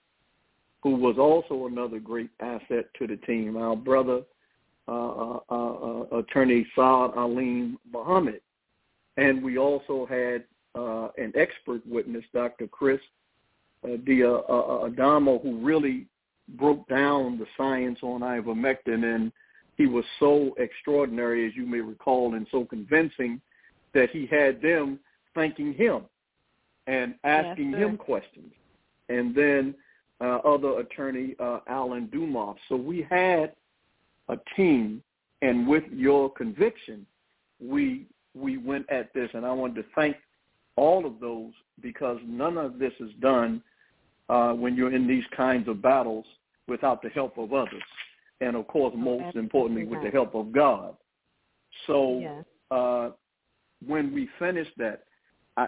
[0.81, 3.57] who was also another great asset to the team.
[3.57, 4.21] Our brother,
[4.87, 8.41] uh, uh, uh, attorney Saad Alim Muhammad.
[9.17, 10.43] And we also had
[10.75, 12.67] uh, an expert witness, Dr.
[12.67, 12.99] Chris
[13.85, 16.07] uh, uh, uh, Adamo, who really
[16.57, 19.15] broke down the science on ivermectin.
[19.15, 19.31] And
[19.77, 23.39] he was so extraordinary, as you may recall, and so convincing
[23.93, 24.99] that he had them
[25.35, 26.03] thanking him
[26.87, 28.51] and asking Yes, him questions.
[29.09, 29.75] And then
[30.21, 32.57] uh, other attorney uh, Alan Dumas.
[32.69, 33.53] So we had
[34.29, 35.03] a team,
[35.41, 37.05] and with your conviction,
[37.61, 38.05] we
[38.35, 40.15] we went at this, and I wanted to thank
[40.75, 43.61] all of those because none of this is done
[44.29, 46.25] uh, when you're in these kinds of battles
[46.67, 47.83] without the help of others,
[48.41, 50.95] and of course, most Absolutely importantly, with the help of God.
[51.87, 52.45] So Yes.
[52.71, 53.09] uh,
[53.85, 55.03] when we finished that,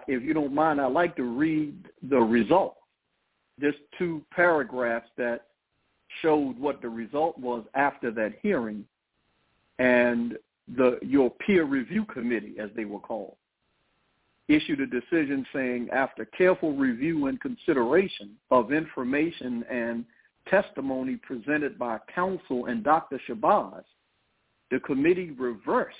[0.07, 1.75] If you don't mind, I'd like to read
[2.09, 2.77] the result.
[3.59, 5.47] Just two paragraphs that
[6.21, 8.85] showed what the result was after that hearing,
[9.79, 10.37] and
[10.75, 13.35] the your peer review committee, as they were called,
[14.47, 20.05] issued a decision saying after careful review and consideration of information and
[20.47, 23.19] testimony presented by counsel and Dr.
[23.27, 23.83] Shabazz,
[24.71, 25.97] the committee reversed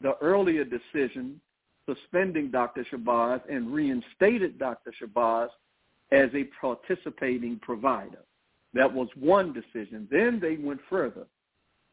[0.00, 1.40] the earlier decision
[1.86, 2.84] suspending Dr.
[2.90, 4.92] Shabazz and reinstated Dr.
[5.00, 5.48] Shabazz
[6.12, 8.22] as a participating provider.
[8.74, 10.06] That was one decision.
[10.10, 11.26] Then they went further.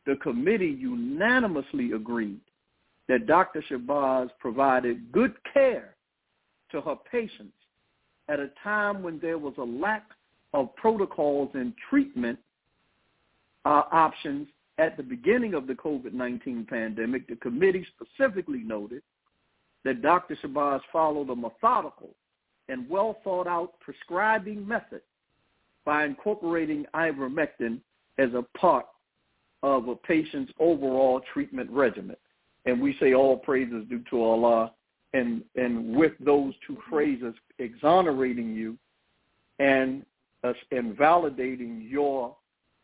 [0.06, 2.42] The committee unanimously agreed
[3.08, 3.64] that Dr.
[3.70, 5.96] Shabazz provided good care
[6.72, 7.54] to her patients
[8.30, 10.06] at a time when there was a lack
[10.54, 12.40] of protocols and treatment
[13.66, 17.28] uh, options at the beginning of the COVID-19 pandemic.
[17.28, 19.04] The committee specifically noted
[19.84, 20.38] that Dr.
[20.44, 22.16] Shabazz followed a methodical
[22.70, 25.02] and well thought out prescribing method
[25.86, 27.80] by incorporating ivermectin
[28.18, 28.86] as a part
[29.64, 32.16] of a patient's overall treatment regimen.
[32.66, 34.72] And we say all praises due to Allah.
[35.14, 38.78] And, and with those two phrases, exonerating you
[39.60, 40.06] and,
[40.44, 42.36] uh, and validating your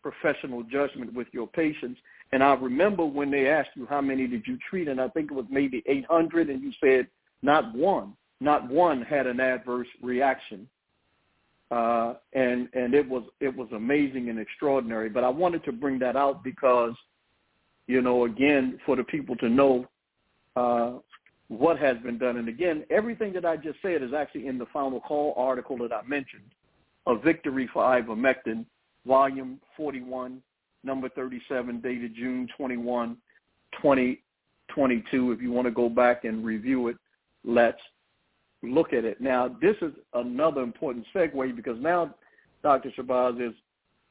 [0.02, 2.00] professional judgment with your patients.
[2.32, 5.32] And I remember when they asked you how many did you treat, and I think
[5.32, 7.08] it was maybe 800, and you said
[7.42, 10.68] not one, not one had an adverse reaction.
[11.72, 15.08] Uh, and and it was it was amazing and extraordinary.
[15.08, 16.94] But I wanted to bring that out because,
[17.86, 19.88] you know, again, for the people to know
[20.56, 20.94] uh,
[21.50, 22.38] what has been done.
[22.38, 25.92] And again, everything that I just said is actually in the final call article that
[25.92, 26.44] I mentioned,
[27.08, 28.66] a victory for ivermectin,
[29.06, 30.42] volume 41,
[30.84, 33.18] number 37, dated June 21,
[33.74, 35.32] 2022.
[35.32, 36.98] If you want to go back and review it,
[37.44, 37.80] let's
[38.62, 39.22] look at it.
[39.22, 42.14] Now, this is another important segue because now,
[42.64, 42.92] Dr.
[42.98, 43.56] Shabazz, is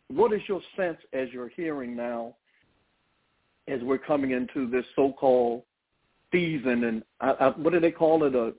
[0.08, 2.34] what is your sense as you're hearing now
[3.66, 5.62] as we're coming into this so-called
[6.32, 8.34] season and I, I, what do they call it?
[8.34, 8.52] A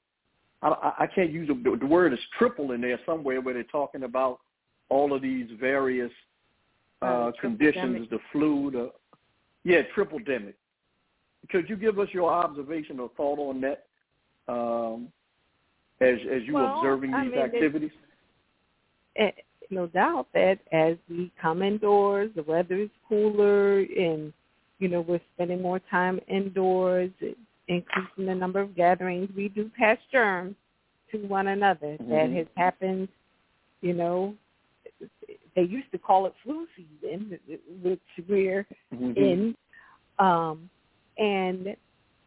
[0.61, 4.03] I, I can't use the, the word is triple in there somewhere where they're talking
[4.03, 4.39] about
[4.89, 6.11] all of these various
[7.01, 8.91] uh, Uh, conditions, the flu, the
[9.63, 10.55] yeah, triple demic.
[11.49, 13.85] Could you give us your observation or thought on that
[14.47, 15.07] um,
[16.01, 17.91] as as you Well, observing I these mean, activities?
[19.15, 19.31] eh,
[19.69, 24.33] no doubt that as we come indoors, the weather is cooler, and
[24.79, 27.11] you know we're spending more time indoors,
[27.67, 29.29] increasing the number of gatherings.
[29.35, 30.55] We do pass germs
[31.11, 31.97] to one another.
[31.97, 32.35] That Mhm.
[32.37, 33.07] has happened.
[33.81, 34.35] You know,
[35.55, 37.39] they used to call it flu season,
[37.81, 39.17] which we're Mhm.
[39.17, 39.57] in,
[40.17, 40.69] um,
[41.17, 41.75] and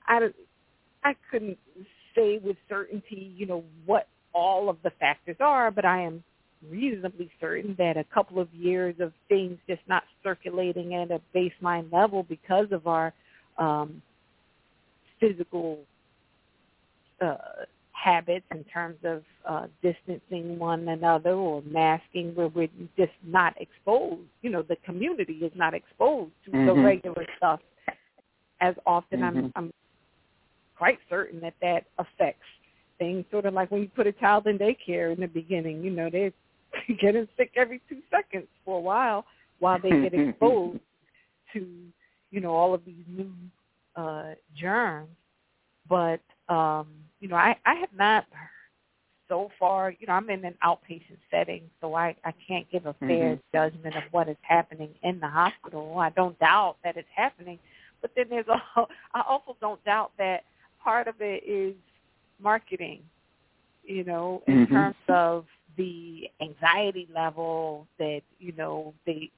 [0.06, 0.32] I
[1.04, 1.58] I couldn't
[2.14, 6.22] say with certainty, you know, what all of the factors are, but I am
[6.68, 11.92] reasonably certain that a couple of years of things just not circulating at a baseline
[11.92, 13.12] level because of our
[13.58, 14.00] um,
[15.18, 15.80] physical
[17.20, 17.36] uh,
[18.02, 24.22] habits in terms of uh, distancing one another or masking where we're just not exposed.
[24.42, 26.84] You know, the community is not exposed to the Mhm.
[26.84, 27.60] regular stuff
[28.60, 29.20] as often.
[29.20, 29.26] Mhm.
[29.26, 29.72] I'm, I'm
[30.76, 32.46] quite certain that that affects
[32.98, 33.24] things.
[33.30, 36.10] Sort of like when you put a child in daycare in the beginning, you know,
[36.10, 36.32] they're
[37.00, 39.24] getting sick every two seconds for a while
[39.60, 40.80] while they get exposed
[41.52, 41.92] to,
[42.30, 43.32] you know, all of these new
[43.96, 45.16] uh, germs.
[45.88, 46.88] But um,
[47.22, 48.26] you know, I, I have not
[49.28, 52.94] so far, you know, I'm in an outpatient setting, so I I can't give a
[53.06, 53.40] fair Mhm.
[53.52, 55.98] judgment of what is happening in the hospital.
[55.98, 57.58] I don't doubt that it's happening,
[58.02, 58.62] but then there's a
[59.14, 60.44] I also don't doubt that
[60.82, 61.76] part of it is
[62.40, 63.02] marketing.
[63.84, 64.68] You know, in Mhm.
[64.68, 65.46] terms of
[65.76, 69.30] the anxiety level that you know they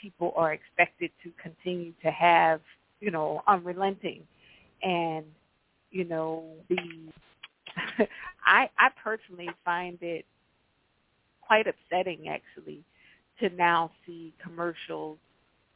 [0.00, 2.60] people are expected to continue to have,
[3.00, 4.26] you know, unrelenting,
[4.82, 5.24] and
[5.94, 6.76] you know the
[8.46, 10.26] I I personally find it
[11.40, 12.82] quite upsetting actually
[13.40, 15.18] to now see commercials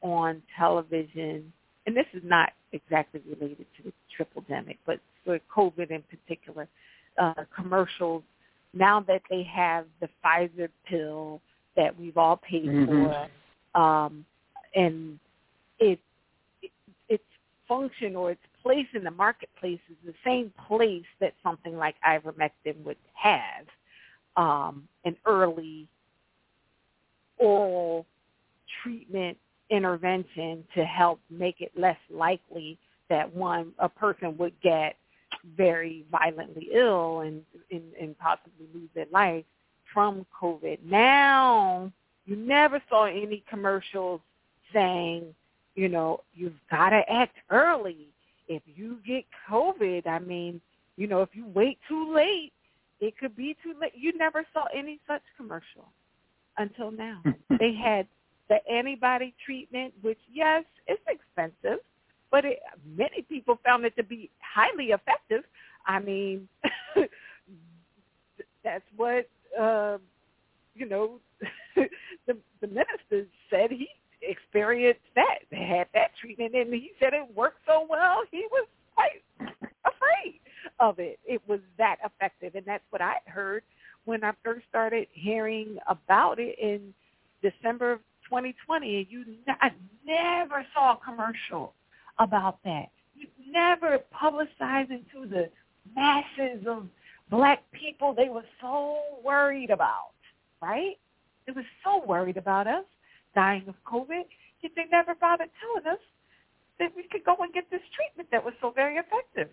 [0.02, 1.52] on television
[1.86, 6.68] and this is not exactly related to the triple demic, but for COVID in particular,
[7.18, 8.22] uh, commercials
[8.74, 11.40] now that they have the Pfizer pill
[11.76, 12.86] that we've all paid Mhm.
[13.74, 14.26] for, um,
[14.74, 15.18] and
[15.78, 15.98] it,
[16.60, 16.70] it
[17.08, 17.24] its
[17.66, 22.76] function or its place in the marketplace is the same place that something like ivermectin
[22.84, 23.64] would have,
[24.36, 25.88] um, an early
[27.38, 28.04] oral
[28.82, 29.38] treatment
[29.70, 34.96] intervention to help make it less likely that one a person would get
[35.56, 37.40] very violently ill and
[37.70, 39.46] and, and possibly lose their life
[39.94, 40.78] from COVID.
[40.84, 41.90] Now
[42.26, 44.20] you never saw any commercials
[44.74, 45.34] saying,
[45.74, 48.08] you know, you've got to act early.
[48.49, 50.61] If you get COVID, I mean,
[50.96, 52.53] you know, if you wait too late,
[53.01, 53.92] it could be too late.
[53.94, 55.92] You never saw any such commercial
[56.57, 57.22] until now.
[57.59, 58.07] they had
[58.49, 61.80] the antibody treatment, which yes, it's expensive,
[62.30, 62.59] but it,
[62.96, 65.44] many people found it to be highly effective.
[65.86, 66.49] I mean,
[68.64, 69.28] that's what
[69.59, 69.99] uh,
[70.74, 71.20] you know.
[72.26, 73.88] the the minister said he
[74.22, 78.22] experienced that, had that treatment, and he said it worked so well.
[78.30, 79.22] He was quite
[79.84, 80.40] afraid
[80.80, 81.18] of it.
[81.24, 83.62] It was that effective, and that's what I heard
[84.04, 86.94] when I first started hearing about it in
[87.42, 89.06] December of 2020.
[89.10, 89.24] You,
[89.60, 89.70] I
[90.06, 91.74] never saw a commercial
[92.18, 92.86] about that.
[93.14, 95.50] You never publicized into the
[95.94, 96.86] masses of
[97.30, 100.12] black people they were so worried about,
[100.62, 100.96] right?
[101.46, 102.84] They were so worried about us
[103.39, 104.26] dying of COVID,
[104.62, 106.03] yet they never bothered telling us
[106.80, 109.49] that we could go and get this treatment that was so very effective,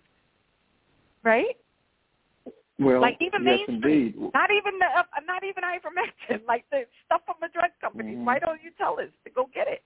[1.22, 1.54] right?
[2.80, 4.30] Well, like even yes, mainstream, indeed.
[4.34, 8.18] not even the, uh, not even ivermectin, like the stuff from the drug companies.
[8.18, 8.24] Mhm.
[8.24, 9.82] Why don't you tell us to go get it?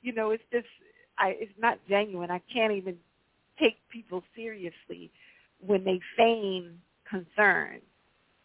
[0.00, 0.70] You know, it's just,
[1.18, 2.30] I, it's not genuine.
[2.30, 2.96] I can't even
[3.58, 5.10] take people seriously
[5.58, 7.80] when they feign concern,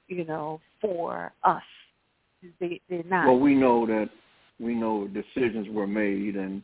[0.07, 1.63] you know, for us.
[2.59, 3.27] They, they're not.
[3.27, 4.09] Well, we know that
[4.59, 6.61] we know decisions were made, and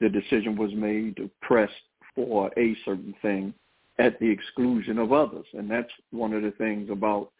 [0.00, 1.70] the decision was made to press
[2.14, 3.54] for a certain thing
[3.98, 7.30] at the exclusion of others, and that's one of the things about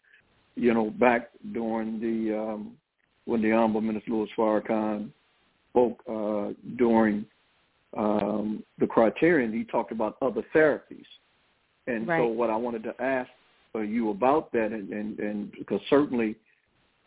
[0.55, 2.73] you know back during the um,
[3.25, 5.09] when the Honorable Minister Louis Farrakhan
[5.71, 7.25] spoke uh, during
[7.97, 11.05] um, the criterion, he talked about other therapies,
[11.87, 13.29] and so what I wanted to ask
[13.75, 16.35] you about that, and, and, and because certainly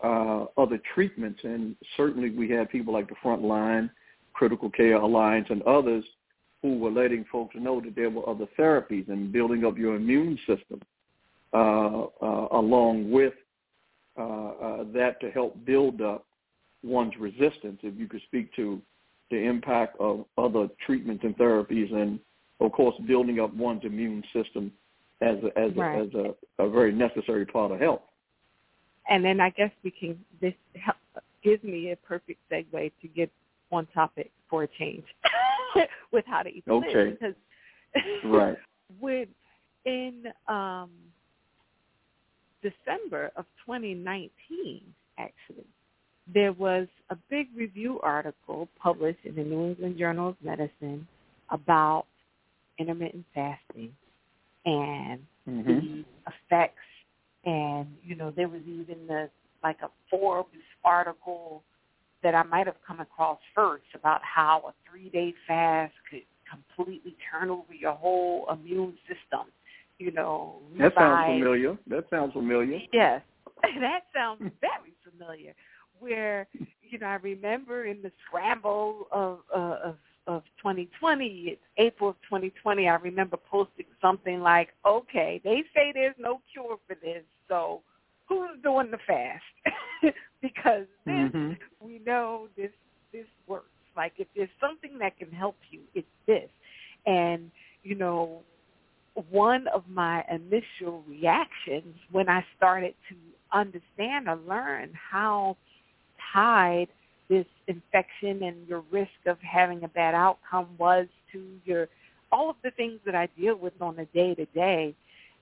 [0.02, 3.90] uh, other treatments, and certainly we had people like the Frontline,
[4.32, 6.04] Critical Care Alliance, and others
[6.62, 10.38] who were letting folks know that there were other therapies and building up your immune
[10.46, 10.80] system,
[11.52, 13.34] uh, uh, along with
[14.18, 16.26] uh, uh, that to help build up
[16.82, 17.78] one's resistance.
[17.82, 18.80] If you could speak to
[19.30, 22.18] the impact of other treatments and therapies, and
[22.60, 24.72] of course building up one's immune system
[25.20, 25.98] as a, as Right.
[25.98, 28.02] a, as a, a very necessary part of health.
[29.08, 30.18] And then I guess we can.
[30.40, 30.96] This help,
[31.42, 33.30] gives me a perfect segue to get
[33.72, 35.04] on topic for a change
[36.12, 36.94] with how to eat the Okay.
[36.94, 37.34] lid because
[38.24, 38.56] Right.
[39.00, 39.28] with
[39.84, 40.90] in um,
[42.62, 44.30] December of 2019,
[45.18, 45.66] actually,
[46.32, 51.06] there was a big review article published in the New England Journal of Medicine
[51.50, 52.06] about
[52.78, 53.94] intermittent fasting
[54.64, 55.64] and Mhm.
[55.66, 56.78] the effects
[57.44, 59.28] and you know there was even the
[59.62, 60.50] like a Forbes
[60.84, 61.62] article
[62.22, 67.16] that I might have come across first about how a three day fast could completely
[67.30, 69.46] turn over your whole immune system.
[69.98, 71.78] You know, That sounds familiar.
[71.86, 72.80] That sounds familiar.
[72.92, 73.22] Yes,
[73.80, 75.54] that sounds very familiar.
[75.98, 76.48] Where
[76.82, 79.96] you know, I remember in the scramble of uh, of
[80.26, 82.88] of 2020, it's April of 2020.
[82.88, 87.82] I remember posting something like, "Okay, they say there's no cure for this, so
[88.28, 89.44] who's doing the fast?"
[90.42, 91.58] because this Mhm.
[91.80, 92.72] we know this
[93.12, 93.66] this works.
[93.96, 96.50] Like if there's something that can help you, it's this.
[97.06, 97.50] And
[97.82, 98.42] you know,
[99.30, 103.16] one of my initial reactions when I started to
[103.52, 105.56] understand or learn how
[106.32, 106.88] tied
[107.32, 111.88] this infection and your risk of having a bad outcome was to your
[112.30, 114.94] all of the things that I deal with on a day to day.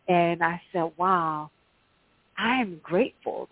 [0.08, 1.50] And I said, wow,
[2.38, 3.48] I am grateful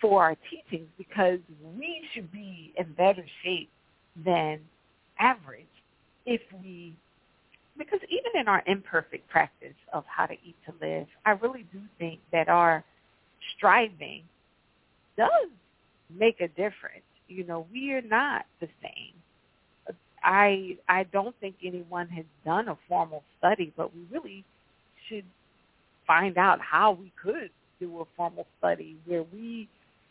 [0.00, 1.38] for our teachings because
[1.78, 3.70] we should be in better shape
[4.24, 4.58] than
[5.20, 5.66] average
[6.26, 6.96] if we
[7.78, 11.80] because even in our imperfect practice of how to eat to live, I really do
[11.98, 12.84] think that our
[13.56, 14.24] striving
[15.16, 15.48] does
[16.18, 17.04] make a difference.
[17.28, 19.14] You know, we are not the same.
[20.22, 24.44] I I don't think anyone has done a formal study, but we really
[25.08, 25.24] should
[26.06, 27.50] find out how we could
[27.80, 29.68] do a formal study where we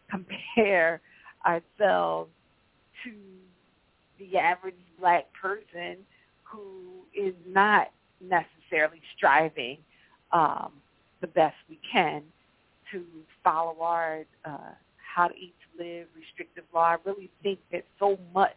[0.09, 0.99] compare
[1.45, 2.29] ourselves
[3.03, 3.11] to
[4.19, 5.97] the average black person
[6.43, 6.61] who
[7.15, 7.87] is not
[8.19, 9.77] necessarily striving
[10.31, 10.71] um,
[11.21, 12.21] the best we can
[12.91, 13.03] to
[13.43, 14.71] follow our uh,
[15.15, 16.95] how to eat live restrictive law.
[16.95, 18.55] I really think that so much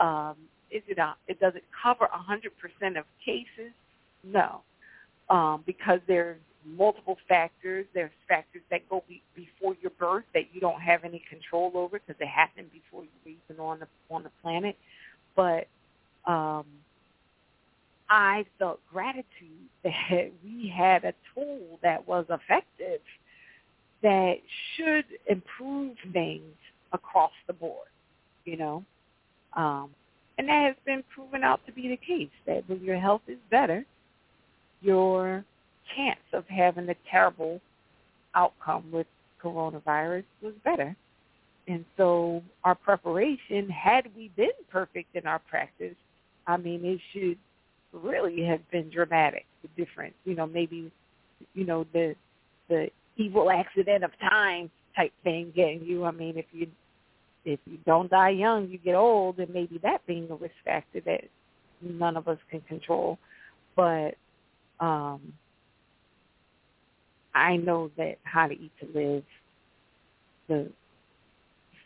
[0.00, 0.36] um,
[0.70, 3.72] is it a, it does it cover 100% of cases?
[4.24, 4.62] No,
[5.30, 7.86] um, because there's multiple factors.
[7.94, 11.98] There's factors that go be, before your birth that you don't have any control over
[11.98, 14.76] because they happen before you even on the on the planet.
[15.36, 15.66] But
[16.26, 16.64] um,
[18.08, 19.24] I felt gratitude
[19.84, 23.00] that we had a tool that was effective
[24.02, 24.34] that
[24.76, 26.54] should improve things
[26.92, 27.88] across the board,
[28.44, 28.84] you know.
[29.56, 29.90] Um,
[30.38, 33.38] and that has been proven out to be the case, that when your health is
[33.50, 33.84] better,
[34.80, 35.44] your
[35.94, 37.60] chance of having a terrible
[38.34, 39.06] outcome with
[39.42, 40.96] coronavirus was better.
[41.68, 45.94] And so our preparation, had we been perfect in our practice,
[46.46, 47.38] I mean, it should
[47.92, 50.14] really have been dramatic, the difference.
[50.24, 50.90] You know, maybe,
[51.54, 52.16] you know, the
[52.68, 56.04] the evil accident of time type thing getting you.
[56.04, 56.68] I mean, if you
[57.44, 61.00] if you don't die young, you get old, and maybe that being a risk factor
[61.00, 61.24] that
[61.80, 63.18] none of us can control.
[63.76, 64.14] But
[64.80, 65.32] um
[67.34, 69.24] I know that how to eat to live,
[70.48, 70.70] the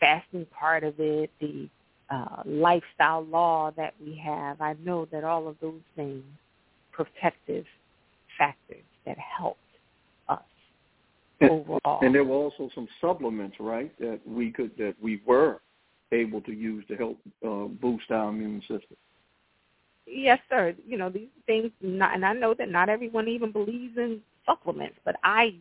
[0.01, 1.69] fasting part of it, the
[2.11, 6.25] uh, lifestyle law that we have, I know that all of those things
[6.93, 7.65] protective
[8.39, 9.66] factors that helped us
[11.41, 12.01] and, overall.
[12.03, 15.61] And there were also some supplements, right, that we could that we were
[16.13, 18.97] able to use to help uh, boost our immune system.
[20.07, 20.75] Yes, sir.
[20.87, 24.97] You know these things, not, and I know that not everyone even believes in supplements,
[25.05, 25.57] but I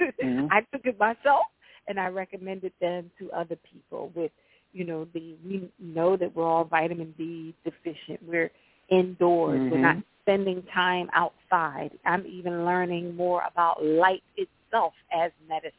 [0.00, 0.46] mm-hmm.
[0.50, 1.46] I took it myself
[1.86, 4.30] and I recommended them to other people with
[4.72, 8.20] you know the we know that we're all vitamin D deficient.
[8.26, 8.50] We're
[8.88, 9.60] indoors.
[9.60, 9.70] Mm-hmm.
[9.70, 11.90] We're not spending time outside.
[12.06, 14.22] I'm even learning more about light
[14.70, 15.72] itself as medicine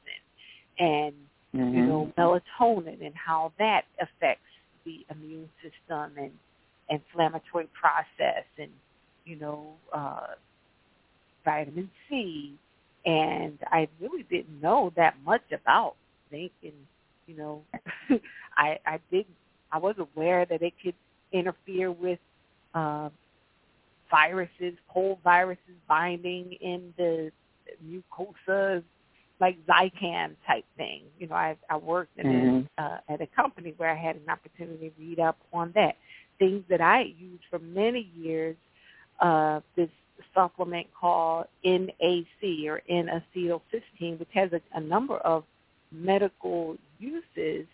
[0.79, 1.13] and
[1.55, 1.75] mm-hmm.
[1.75, 4.41] you know melatonin and how that affects
[4.85, 6.31] the immune system and
[6.89, 8.71] inflammatory process and
[9.25, 10.27] you know uh
[11.45, 12.53] vitamin C
[13.05, 15.95] and I really didn't know that much about
[16.29, 16.73] zinc and
[17.27, 17.61] you know
[18.57, 19.25] I I did
[19.71, 20.95] I was aware that it could
[21.31, 22.19] interfere with
[22.73, 23.09] uh
[24.11, 27.31] viruses, cold viruses binding in the
[27.85, 28.83] mucosa
[29.39, 31.01] like Zicam type thing.
[31.19, 32.81] You know, I I worked in mm-hmm.
[32.81, 35.97] a, uh, at a company where I had an opportunity to read up on that.
[36.39, 38.55] Things that I used for many years,
[39.19, 39.89] uh, this
[40.33, 45.43] supplement called NAC or N-acetylcysteine, which has a, a number of
[45.91, 47.67] medical uses,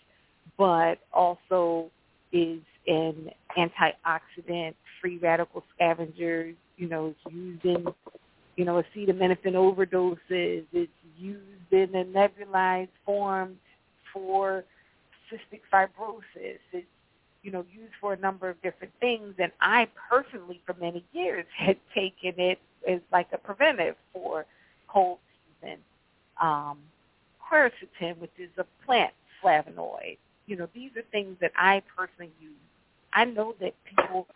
[0.57, 1.91] but also
[2.31, 6.51] is an antioxidant, free radical scavenger.
[6.77, 7.87] You know, it's used in,
[8.57, 10.65] you know, acetaminophen overdoses.
[10.73, 13.57] It's used in a nebulized form
[14.11, 14.65] for
[15.31, 16.59] cystic fibrosis.
[16.73, 16.87] It's
[17.43, 19.35] you know, used for a number of different things.
[19.39, 24.45] And I personally, for many years, had taken it as like a preventive for
[24.89, 25.19] cold
[25.61, 25.77] season.
[26.41, 26.79] Um,
[27.49, 30.17] quercetin, which is a plant flavonoid.
[30.45, 32.51] You know, these are things that I personally use.
[33.13, 34.27] I know that people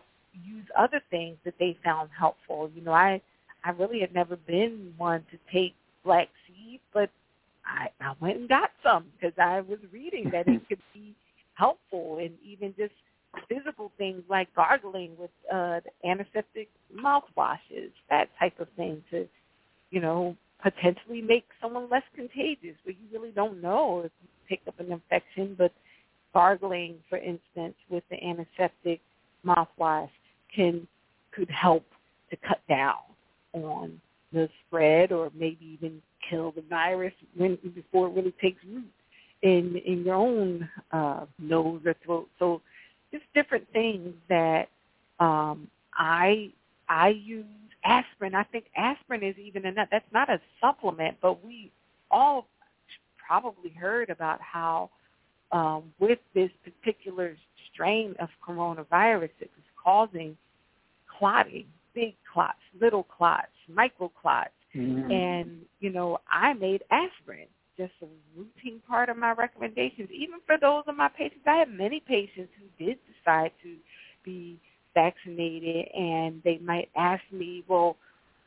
[0.45, 2.69] use other things that they found helpful.
[2.75, 3.21] You know, I
[3.63, 7.09] I really had never been one to take black seed, but
[7.65, 11.15] I I went and got some because I was reading that it could be
[11.53, 12.93] helpful and even just
[13.47, 19.27] physical things like gargling with uh antiseptic mouthwashes, that type of thing to,
[19.91, 24.61] you know, potentially make someone less contagious where you really don't know if you pick
[24.67, 25.71] up an infection, but
[26.33, 28.99] gargling, for instance, with the antiseptic
[29.45, 30.09] mouthwash
[30.55, 30.87] can
[31.31, 31.85] could help
[32.29, 32.97] to cut down
[33.53, 33.99] on
[34.33, 38.85] the spread or maybe even kill the virus when before it really takes root
[39.41, 42.29] in in your own uh, nose or throat.
[42.39, 42.61] So
[43.11, 44.69] just different things that
[45.19, 46.51] um, I
[46.87, 47.45] I use
[47.83, 48.35] aspirin.
[48.35, 49.89] I think aspirin is even enough.
[49.91, 51.71] That's not a supplement, but we
[52.09, 52.47] all
[53.17, 54.89] probably heard about how
[55.51, 57.35] um, with this particular
[57.73, 60.37] strain of coronavirus, it was causing
[61.17, 64.51] clotting, big clots, little clots, micro clots.
[64.75, 65.11] Mm-hmm.
[65.11, 70.57] And, you know, I made aspirin just a routine part of my recommendations, even for
[70.59, 71.41] those of my patients.
[71.45, 73.75] I have many patients who did decide to
[74.23, 74.59] be
[74.93, 77.97] vaccinated and they might ask me, well,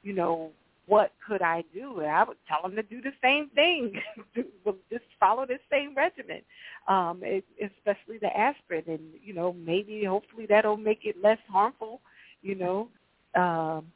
[0.03, 0.51] you know,
[0.87, 2.01] what could I do?
[2.01, 3.95] And I would tell them to do the same thing,
[4.91, 6.43] just follow the same regimen,
[6.89, 12.01] um, it, especially the aspirin, and you know maybe hopefully that'll make it less harmful,
[12.43, 12.89] you know,
[13.35, 13.87] um,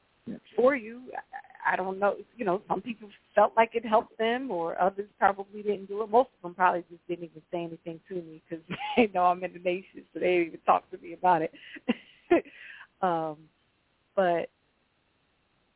[0.57, 1.03] for you.
[1.71, 2.17] I don't know.
[2.37, 6.11] You know, some people felt like it helped them, or others probably didn't do it.
[6.11, 8.65] Most of them probably just didn't even say anything to me because
[8.97, 11.53] they know I'm in the nation, so they didn't even talk to me about it.
[13.03, 13.37] um,
[14.17, 14.49] but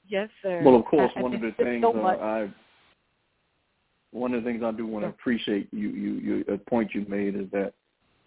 [0.09, 0.63] yes, sir.
[0.65, 1.99] Well, of course, I, one I of the so things uh.
[1.99, 2.51] I
[4.13, 7.05] one of the things I do want to appreciate you you you a point you
[7.09, 7.75] made is that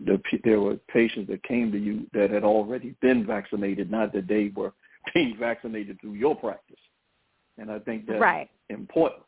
[0.05, 4.27] the there were patients that came to you that had already been vaccinated, not that
[4.27, 4.73] they were
[5.13, 6.75] being vaccinated through your practice.
[7.57, 8.49] And I think that's right.
[8.69, 9.21] important.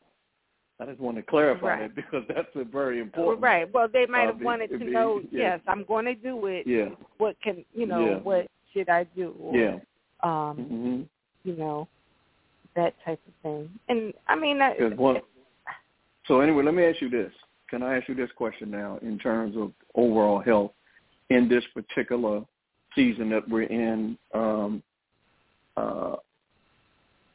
[0.79, 1.79] I just want to clarify Right.
[1.81, 3.41] that because that's a very important.
[3.41, 3.71] Right.
[3.73, 5.21] Well, they might Uh, have be- wanted to know.
[5.31, 6.67] Yes, I'm going to do it.
[6.67, 6.89] Yeah.
[7.17, 8.05] What can you know?
[8.05, 8.17] Yeah.
[8.17, 9.33] What should I do?
[9.39, 9.79] Or, Yeah.
[10.23, 10.55] Um.
[10.57, 11.01] hmm
[11.49, 11.87] You know,
[12.75, 13.69] that type of thing.
[13.87, 15.21] And I mean, I, one.
[16.27, 17.31] So anyway, let me ask you this.
[17.69, 20.73] Can I ask you this question now in terms of overall health
[21.29, 22.41] in this particular
[22.95, 24.17] season that we're in?
[24.33, 24.83] Um,
[25.77, 26.15] uh,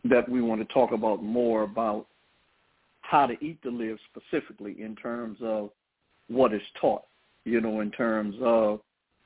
[0.04, 2.06] that we want to talk about more about
[3.02, 5.70] how to eat to live specifically in terms of
[6.28, 7.04] what is taught.
[7.44, 8.80] You know, in terms of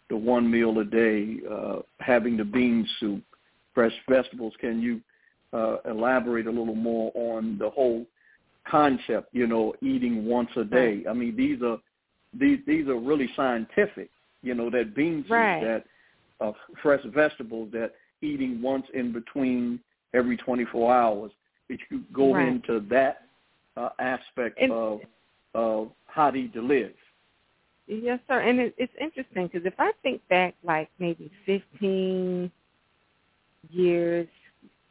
[0.09, 3.23] the one meal a day, uh, having the bean soup,
[3.75, 4.55] fresh vegetables.
[4.61, 5.01] Can you
[5.53, 8.07] uh, elaborate a little more on the whole
[8.69, 9.29] concept?
[9.33, 11.05] You know, eating once a day.
[11.09, 11.79] I mean, these are
[12.39, 14.11] these these are really scientific.
[14.43, 15.63] You know, that bean soup, Right.
[15.63, 15.85] that
[16.41, 16.53] uh,
[16.83, 17.93] fresh vegetables, that
[18.23, 19.81] eating once in between
[20.15, 21.33] every 24 hours.
[21.69, 22.49] If you go Right.
[22.49, 23.23] into that
[23.77, 25.01] uh, aspect And- of
[25.55, 26.95] of how to eat to live.
[27.87, 28.41] Yes, sir.
[28.41, 32.51] And it, it's interesting because if I think back, like maybe 15
[33.71, 34.29] years,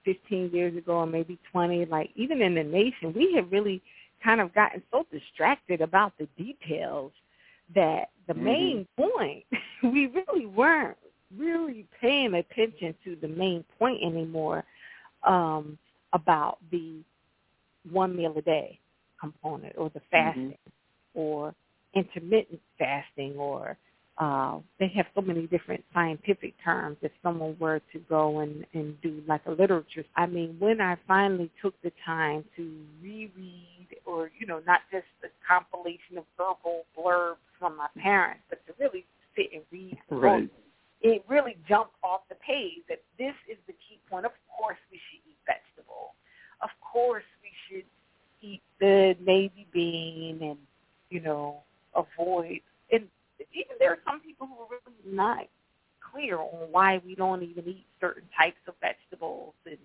[0.06, 3.82] 15 years ago, or maybe 20, like even in the nation, we have really
[4.24, 7.12] kind of gotten so distracted about the details
[7.76, 8.42] that the Mhm.
[8.44, 9.46] main point,
[9.84, 10.98] we really weren't
[11.38, 14.64] really paying attention to the main point anymore
[15.26, 15.78] um,
[16.14, 17.02] about the
[17.92, 18.80] one meal a day
[19.20, 20.58] component or the fasting
[21.14, 21.54] or
[21.94, 23.78] intermittent fasting or
[24.18, 29.00] uh, they have so many different scientific terms if someone were to go and, and
[29.02, 30.06] do like a literature.
[30.16, 35.06] I mean, when I finally took the time to reread or, you know, not just
[35.22, 39.06] the compilation of verbal blurbs from my parents, but to really
[39.36, 40.50] sit and read Right.
[41.06, 44.26] It really jumped off the page that this is the key point.
[44.26, 46.12] Of course we should eat vegetables.
[46.62, 47.86] Of course we should
[48.42, 50.58] eat the navy bean and,
[51.12, 51.62] you know,
[51.96, 53.08] avoid and
[53.54, 55.46] even there are some people who are really not
[56.12, 59.78] clear on why we don't even eat certain types of vegetables and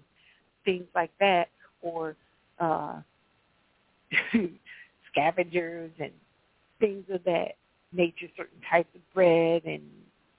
[0.64, 1.48] things like that
[1.82, 2.16] or
[2.58, 2.96] uh
[5.12, 6.12] scavengers and
[6.80, 7.56] things of that
[7.92, 9.82] nature, certain types of bread and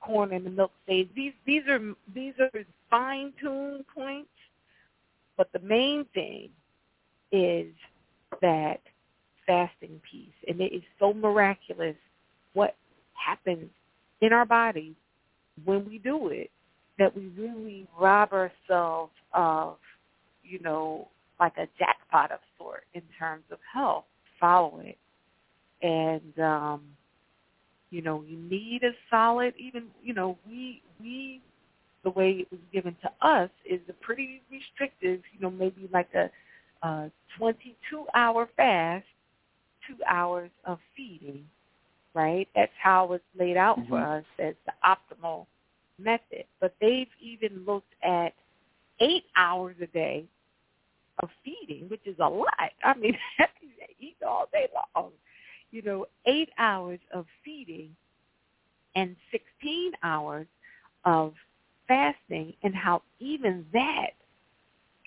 [0.01, 1.09] corn in the milk stage.
[1.15, 1.79] These these are
[2.13, 2.49] these are
[2.89, 4.29] fine tuned points,
[5.37, 6.49] but the main thing
[7.31, 7.67] is
[8.41, 8.81] that
[9.47, 11.95] fasting piece, and it is so miraculous
[12.53, 12.75] what
[13.13, 13.69] happens
[14.21, 14.95] in our bodies
[15.65, 16.49] when we do it
[16.99, 19.77] that we really rob ourselves of,
[20.43, 21.07] you know,
[21.39, 24.05] like a jackpot of sort in terms of health.
[24.39, 24.97] Follow it,
[25.81, 26.81] and um,
[27.91, 29.53] you know, you need a solid.
[29.59, 31.41] Even you know, we we
[32.03, 35.21] the way it was given to us is a pretty restrictive.
[35.33, 36.29] You know, maybe like a,
[36.87, 39.05] a 22 hour fast,
[39.87, 41.45] two hours of feeding.
[42.13, 44.17] Right, that's how it's laid out for Mhm.
[44.17, 45.47] us as the optimal
[45.99, 46.45] method.
[46.59, 48.33] But they've even looked at
[49.01, 50.25] eight hours a day
[51.21, 52.71] of feeding, which is a lot.
[52.83, 55.11] I mean, they eat all day long.
[55.71, 57.95] You know, eight hours of feeding
[58.95, 60.47] and 16 hours
[61.05, 61.33] of
[61.87, 64.11] fasting and how even that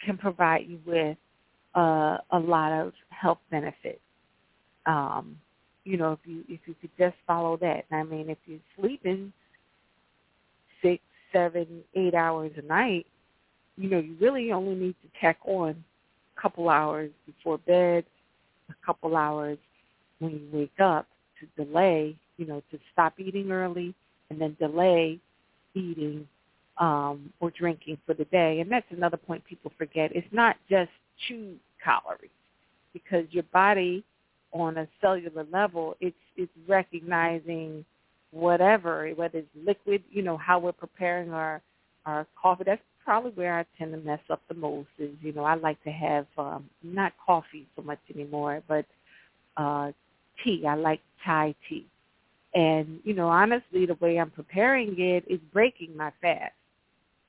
[0.04, 1.16] can provide you with
[1.74, 4.00] uh, a lot of health benefits.
[4.86, 5.38] Um,
[5.84, 7.84] you know, if you if you could just follow that.
[7.90, 9.32] I mean, if you're sleeping
[10.82, 11.02] six,
[11.32, 13.06] seven, eight hours a night,
[13.76, 15.84] you know, you really only need to check on
[16.36, 18.04] a couple hours before bed,
[18.70, 19.58] a couple hours
[20.24, 21.06] when you wake up
[21.40, 23.94] to delay, you know, to stop eating early
[24.30, 25.18] and then delay
[25.74, 26.26] eating
[26.78, 28.60] um, or drinking for the day.
[28.60, 30.10] And that's another point people forget.
[30.14, 30.90] It's not just
[31.28, 32.30] chew calories
[32.92, 34.04] because your body
[34.52, 37.84] on a cellular level, it's it's recognizing
[38.30, 41.60] whatever, whether it's liquid, you know, how we're preparing our
[42.06, 42.64] our coffee.
[42.64, 44.88] That's probably where I tend to mess up the most.
[44.98, 48.86] Is you know, I like to have um, not coffee so much anymore, but
[49.56, 49.92] uh,
[50.42, 50.64] tea.
[50.66, 51.86] I like Thai tea,
[52.54, 56.52] and you know, honestly, the way I'm preparing it is breaking my fast.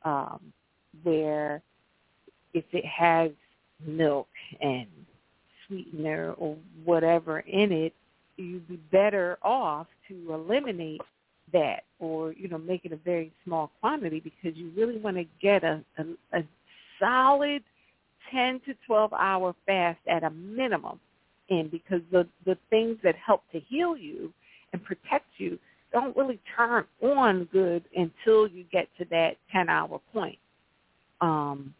[0.03, 0.53] Um,
[1.03, 1.61] where
[2.53, 3.31] if it has
[3.85, 4.27] milk
[4.61, 4.87] and
[5.67, 7.93] sweetener or whatever in it,
[8.37, 11.01] you'd be better off to eliminate
[11.53, 15.25] that or, you know, make it a very small quantity because you really want to
[15.41, 16.43] get a, a, a
[16.99, 17.63] solid
[18.31, 20.99] 10 to 12 hour fast at a minimum
[21.49, 24.31] in because the, the things that help to heal you
[24.73, 25.59] and protect you
[25.91, 30.37] don't really turn on good until you get to that 10 hour point.
[31.21, 31.73] Um,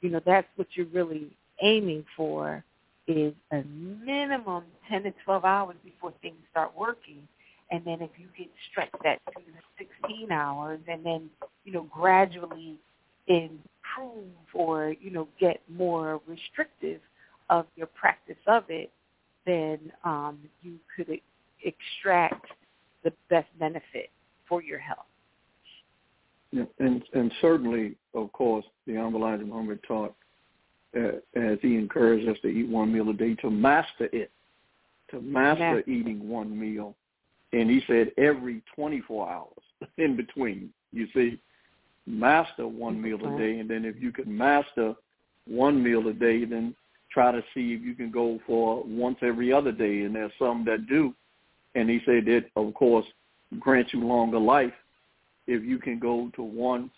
[0.00, 1.28] you know, that's what you're really
[1.62, 2.64] aiming for
[3.06, 7.26] is a minimum 10 to 12 hours before things start working.
[7.70, 9.42] And then if you can stretch that to
[9.78, 11.30] 16 hours and then,
[11.64, 12.76] you know, gradually
[13.26, 17.00] improve or, you know, get more restrictive
[17.48, 18.90] of your practice of it,
[19.46, 21.08] then um, you could
[21.62, 22.46] extract
[23.04, 24.10] the best benefit
[24.48, 25.06] for your health.
[26.52, 30.14] And and certainly, of course, the Elijah Muhammad taught
[30.96, 34.30] uh, as he encouraged us to eat one meal a day, to master it,
[35.10, 36.96] to master eating one meal.
[37.52, 39.62] And he said every 24 hours
[39.98, 41.40] in between, you see,
[42.06, 43.58] master one meal a day.
[43.58, 44.94] And then if you can master
[45.46, 46.74] one meal a day, then
[47.12, 50.02] try to see if you can go for once every other day.
[50.02, 51.14] And there's some that do.
[51.74, 53.06] And he said that, of course,
[53.58, 54.72] grants you longer life
[55.46, 56.90] if you can go to once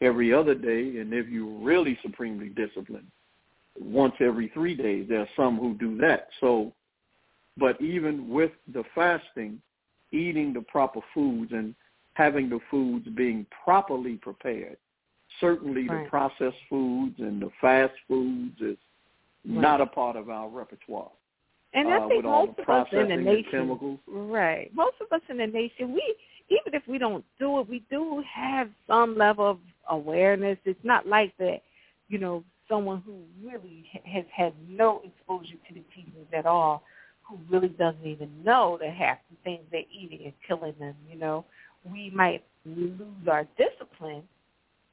[0.00, 3.06] every other day and if you're really supremely disciplined
[3.78, 5.06] once every three days.
[5.08, 6.28] There are some who do that.
[6.40, 6.72] So,
[7.56, 9.60] but even with the fasting,
[10.12, 11.74] eating the proper foods and
[12.14, 14.76] having the foods being properly prepared,
[15.40, 16.04] certainly right.
[16.04, 18.76] the processed foods and the fast foods is
[19.46, 19.60] right.
[19.60, 21.10] not a part of our repertoire.
[21.72, 24.70] And I uh, think most of us in the nation, right?
[24.74, 26.16] Most of us in the nation, we
[26.48, 30.58] even if we don't do it, we do have some level of awareness.
[30.64, 31.62] It's not like that,
[32.08, 36.82] you know, someone who really has had no exposure to the teachings at all,
[37.22, 41.18] who really doesn't even know that half the things they're eating is killing them, you
[41.18, 41.44] know,
[41.84, 44.22] we might lose our discipline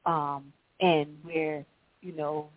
[0.06, 1.66] um, and we're,
[2.02, 2.50] you know,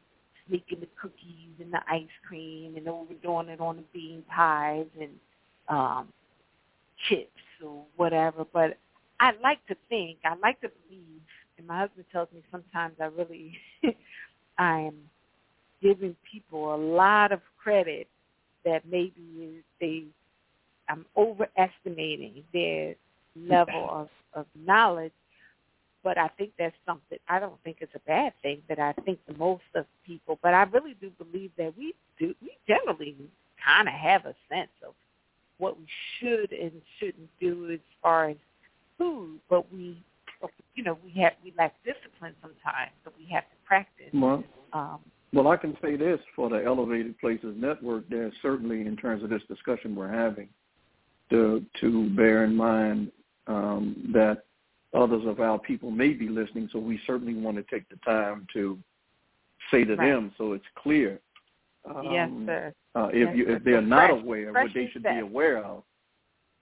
[0.51, 5.11] sneaking the cookies and the ice cream and overdoing it on the bean pies and
[5.69, 6.09] um,
[7.09, 7.31] chips
[7.65, 8.45] or whatever.
[8.53, 8.77] But
[9.21, 11.21] I like to think, I like to believe,
[11.57, 13.57] and my husband tells me sometimes I really
[14.59, 14.95] I'm
[15.81, 18.09] giving people a lot of credit
[18.65, 20.05] that maybe they
[20.89, 22.95] I'm overestimating their
[23.37, 25.13] level of, of knowledge,
[26.03, 29.19] but I think that's something I don't think it's a bad thing that I think
[29.27, 33.17] the most of people but I really do believe that we do we generally
[33.65, 34.95] kinda have a sense of
[35.59, 35.87] what we
[36.19, 38.37] should and shouldn't do as far as
[38.99, 40.03] food, but we
[40.75, 44.07] you know, we have we lack discipline sometimes, so we have to practice.
[44.15, 44.43] Well,
[44.73, 45.01] um,
[45.33, 48.09] well, I can say this for the Elevated Places Network.
[48.09, 50.49] There's certainly, in terms of this discussion we're having,
[51.31, 53.13] to to bear in mind
[53.47, 54.45] um, that
[54.95, 56.69] others of our people may be listening.
[56.73, 58.79] So we certainly want to take the time to
[59.71, 60.09] say to right.
[60.09, 61.21] them, so it's clear.
[61.89, 62.75] Um, yes, sir.
[62.95, 65.15] Uh, if yes, you if they're so not fresh, aware, fresh what they should best.
[65.15, 65.83] be aware of.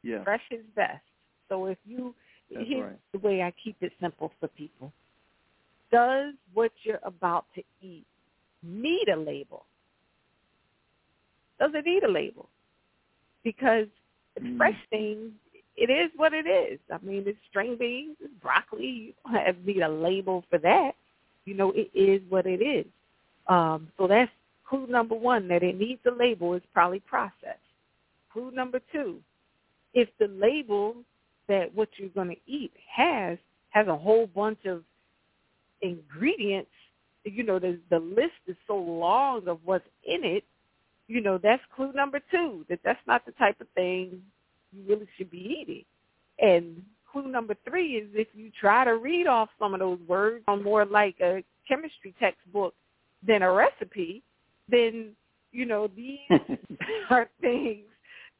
[0.03, 0.23] Yeah.
[0.25, 1.03] Fresh is best.
[1.49, 2.15] So if you
[2.53, 2.99] That's here's right.
[3.13, 4.93] the way I keep it simple for people.
[5.91, 8.05] Does what you're about to eat
[8.63, 9.65] need a label?
[11.59, 12.49] Does it need a label?
[13.43, 13.89] Because
[14.41, 14.57] Mm.
[14.57, 15.33] fresh things.
[15.79, 16.81] It is what it is.
[16.93, 18.87] I mean, it's string beans, it's broccoli.
[18.87, 20.93] You don't have need a label for that.
[21.47, 22.87] You know, it is what it is.
[23.49, 24.33] Um, so that's
[24.69, 27.59] clue number one, that it needs a label is probably processed.
[28.33, 29.19] Clue number two,
[29.95, 30.97] if the label
[31.49, 33.39] that what you're going to eat has
[33.71, 34.85] has a whole bunch of
[35.83, 36.71] ingredients
[37.25, 40.45] you know, the the list is so long of what's in it.
[41.09, 42.67] You know, that's clue number two.
[42.71, 44.23] That that's not the type of thing
[44.73, 45.85] you really should be eating.
[46.39, 50.45] And clue number three is if you try to read off some of those words
[50.49, 52.75] on more like a chemistry textbook
[53.27, 54.23] than a recipe,
[54.69, 55.13] then
[55.53, 56.19] you know these
[57.11, 57.87] are things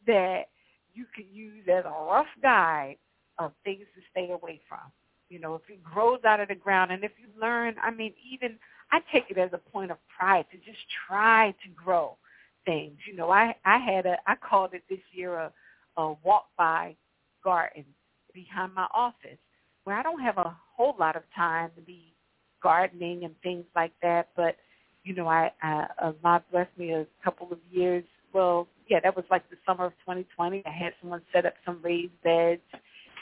[0.07, 0.49] that
[0.95, 2.97] you could use as a rough guide
[3.39, 4.81] of things to stay away from.
[5.29, 8.13] You know, if it grows out of the ground and if you learn, I mean,
[8.33, 8.59] even
[8.91, 12.17] I take it as a point of pride to just try to grow
[12.65, 12.97] things.
[13.07, 15.53] You know, I I had a I called it this year a
[15.99, 16.97] a walk by
[17.45, 17.85] garden
[18.33, 19.39] behind my office
[19.85, 22.15] where I don't have a whole lot of time to be
[22.63, 24.57] gardening and things like that, but
[25.05, 28.05] you know, I, I uh, God blessed me a couple of years.
[28.35, 30.63] Well, yeah, that was like the summer of 2020.
[30.67, 32.61] I had someone set up some raised beds,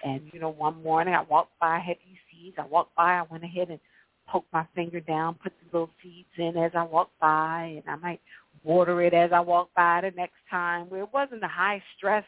[0.05, 2.57] and you know, one morning I walked by, I had these seeds.
[2.59, 3.79] I walked by, I went ahead and
[4.27, 7.97] poked my finger down, put the little seeds in as I walked by, and I
[7.97, 8.21] might
[8.65, 10.91] water it as I walked by the next time.
[10.91, 12.25] Where it wasn't a high stress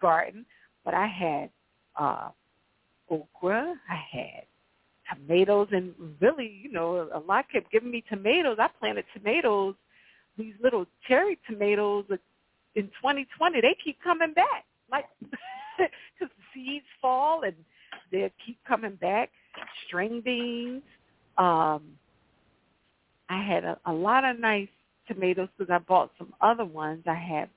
[0.00, 0.44] garden,
[0.84, 1.50] but I had
[1.98, 2.28] uh,
[3.10, 4.44] okra, I had
[5.14, 8.56] tomatoes, and really, you know, a lot kept giving me tomatoes.
[8.58, 9.74] I planted tomatoes,
[10.38, 12.04] these little cherry tomatoes
[12.74, 13.60] in 2020.
[13.60, 15.06] They keep coming back, like
[15.78, 17.54] because the seeds fall and
[18.10, 19.30] they keep coming back.
[19.86, 20.82] String beans.
[21.38, 21.82] Um,
[23.28, 24.68] I had a, a lot of nice
[25.08, 27.04] tomatoes because I bought some other ones.
[27.06, 27.48] I had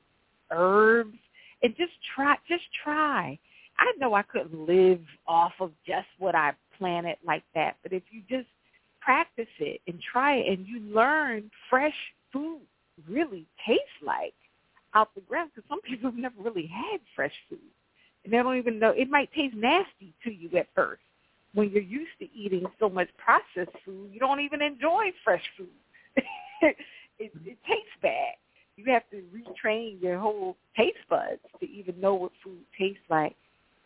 [0.52, 1.18] herbs
[1.64, 3.38] and just try, just try.
[3.78, 8.04] I know I couldn't live off of just what I planted like that, but if
[8.12, 8.48] you just
[9.02, 11.96] practice it and try it and you learn fresh
[12.34, 12.62] food
[13.08, 14.34] really tastes like
[14.94, 17.60] out the ground because some people have never really had fresh food.
[18.24, 21.02] And they don't even know it might taste nasty to you at first.
[21.54, 25.68] When you're used to eating so much processed food you don't even enjoy fresh food.
[27.20, 28.36] It, it tastes bad
[28.78, 33.36] you have to retrain your whole taste buds to even know what food tastes like.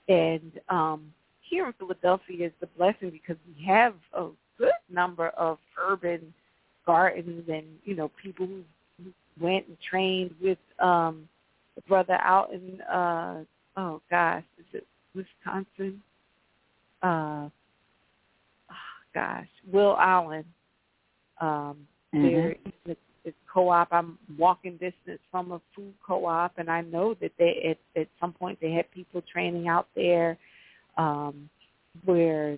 [0.07, 4.27] And um, here in Philadelphia is the blessing because we have a
[4.57, 6.33] good number of urban
[6.85, 8.61] gardens and you know people who,
[9.39, 11.27] went and trained with um,
[11.75, 13.43] the brother out in uh,
[13.77, 16.01] oh gosh, is it Wisconsin?
[17.01, 17.47] Uh,
[18.69, 20.43] oh gosh, Will Allen.
[21.39, 22.23] Um, mm-hmm.
[22.23, 22.55] There
[23.51, 23.87] co-op.
[23.91, 28.33] I'm walking distance from a food co-op, and I know that they at, at some
[28.33, 30.37] point they had people training out there
[30.97, 31.49] um,
[32.05, 32.57] where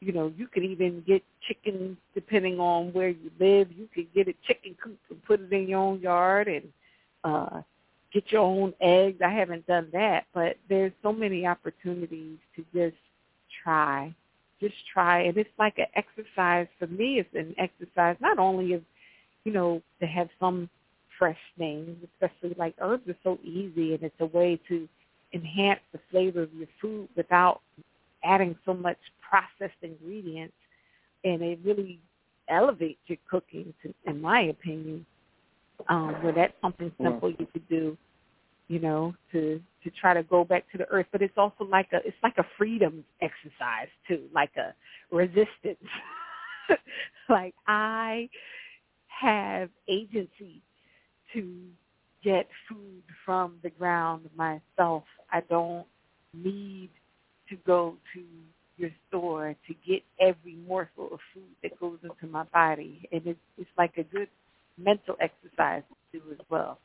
[0.00, 3.68] you know you could even get chicken depending on where you live.
[3.72, 6.64] You could get a chicken coop and put it in your own yard and
[7.24, 7.62] uh,
[8.12, 9.20] get your own eggs.
[9.24, 13.00] I haven't done that, but there's so many opportunities to just
[13.62, 14.14] try.
[14.60, 17.18] Just try, and it's like an exercise for me.
[17.18, 18.82] It's an exercise not only of
[19.44, 20.68] you know, to have some
[21.18, 24.88] fresh things, especially like herbs are so easy and it's a way to
[25.32, 27.60] enhance the flavor of your food without
[28.24, 30.54] adding so much processed ingredients
[31.24, 32.00] and it really
[32.48, 35.06] elevates your cooking to, in my opinion.
[35.88, 37.96] Um, where that's something simple you could do,
[38.68, 41.06] you know, to to try to go back to the earth.
[41.10, 44.74] But it's also like a it's like a freedom exercise too, like a
[45.14, 45.88] resistance.
[47.30, 48.28] like I
[49.20, 50.62] have agency
[51.34, 51.62] to
[52.22, 55.04] get food from the ground myself.
[55.32, 55.86] I don't
[56.34, 56.90] need
[57.48, 58.22] to go to
[58.76, 63.08] your store to get every morsel of food that goes into my body.
[63.12, 64.28] And it's, it's like a good
[64.78, 66.78] mental exercise to do as well.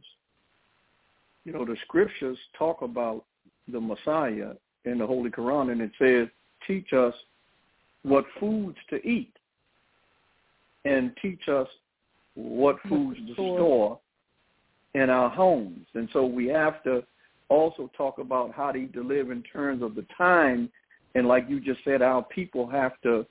[1.44, 3.24] you know, the scriptures talk about
[3.68, 4.52] the Messiah
[4.84, 6.28] in the Holy Quran, and it says,
[6.66, 7.14] teach us
[8.02, 9.32] what foods to eat
[10.84, 11.68] and teach us
[12.34, 13.98] what foods to store
[14.94, 15.86] in our homes.
[15.94, 17.04] And so we have to
[17.48, 20.70] also talk about how to deliver in terms of the time.
[21.14, 23.26] And like you just said, our people have to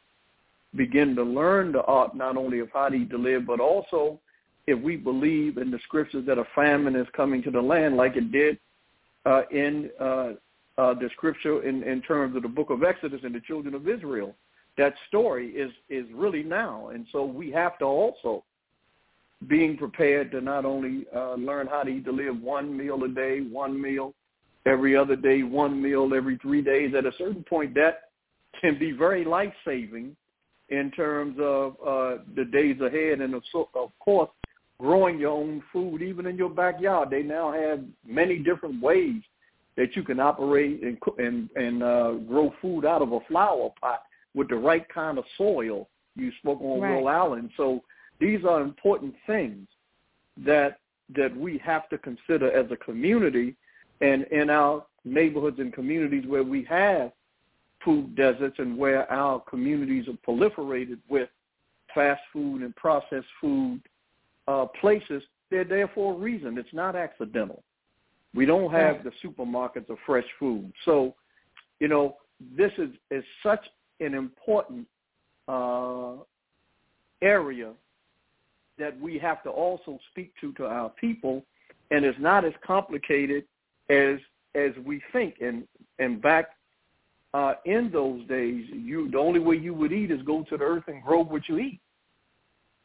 [0.75, 4.19] begin to learn the art not only of how to deliver, but also
[4.67, 8.15] if we believe in the scriptures that a famine is coming to the land like
[8.15, 8.57] it did
[9.25, 10.31] uh, in uh,
[10.77, 13.87] uh, the scripture in, in terms of the book of Exodus and the children of
[13.87, 14.35] Israel.
[14.77, 16.89] That story is, is really now.
[16.89, 18.43] And so we have to also
[19.47, 23.09] being prepared to not only uh, learn how to eat to live one meal a
[23.09, 24.13] day, one meal
[24.65, 26.93] every other day, one meal every three days.
[26.95, 28.09] At a certain point, that
[28.59, 30.15] can be very life saving
[30.69, 33.43] in terms of uh, the days ahead, and of,
[33.75, 34.29] of course,
[34.79, 37.09] growing your own food even in your backyard.
[37.09, 39.21] They now have many different ways
[39.77, 44.03] that you can operate and and and uh, grow food out of a flower pot
[44.33, 45.87] with the right kind of soil.
[46.15, 46.95] You spoke on right.
[46.95, 47.83] Will Allen, so
[48.19, 49.67] these are important things
[50.37, 50.79] that
[51.15, 53.55] that we have to consider as a community
[54.01, 57.11] and in our neighborhoods and communities where we have
[57.83, 61.29] food deserts and where our communities are proliferated with
[61.93, 63.79] fast food and processed food
[64.47, 66.57] uh, places, they're there for a reason.
[66.57, 67.63] It's not accidental.
[68.33, 70.71] We don't have the supermarkets of fresh food.
[70.83, 71.13] So,
[71.79, 72.17] you know,
[72.57, 73.63] this is, is such
[73.99, 74.87] an important
[75.47, 76.15] uh,
[77.21, 77.71] area
[78.77, 81.43] that we have to also speak to to our people,
[81.91, 83.45] and it's not as complicated
[83.89, 84.17] as
[84.55, 85.35] as we think.
[85.41, 85.67] And
[85.99, 86.49] and back
[87.33, 90.63] uh, in those days, you the only way you would eat is go to the
[90.63, 91.79] earth and grow what you eat.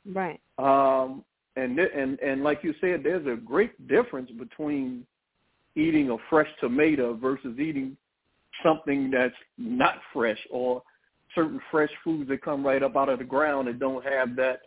[0.07, 0.41] Right.
[0.59, 1.24] Um,
[1.57, 5.07] and and and like you said, there's a great difference between
[5.76, 7.97] eating a fresh tomato versus eating
[8.62, 10.82] something that's not fresh or
[11.34, 14.62] certain fresh foods that come right up out of the ground and don't have that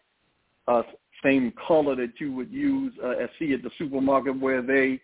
[0.68, 0.84] uh,
[1.24, 5.00] same color that you would use uh, and see at the supermarket where they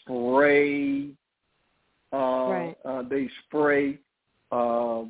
[0.00, 1.10] spray
[2.12, 2.76] uh, right.
[2.84, 3.98] uh, they spray
[4.52, 5.02] uh,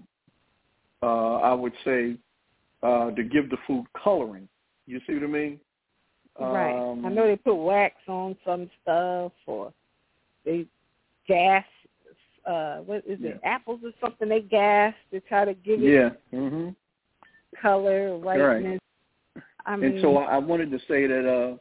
[1.02, 2.16] uh, I would say
[2.82, 4.48] uh, to give the food coloring.
[4.86, 5.60] You see what I mean?
[6.40, 6.74] Right.
[6.74, 9.72] Um, I know they put wax on some stuff or
[10.44, 10.66] they
[11.28, 11.64] gas
[12.46, 13.50] uh what is it, Yeah.
[13.50, 16.10] apples or something they gas to try to give it Yeah.
[16.38, 16.74] Mhm.
[17.60, 18.80] color, whiteness.
[19.66, 21.56] I mean And so I, I wanted to say that uh,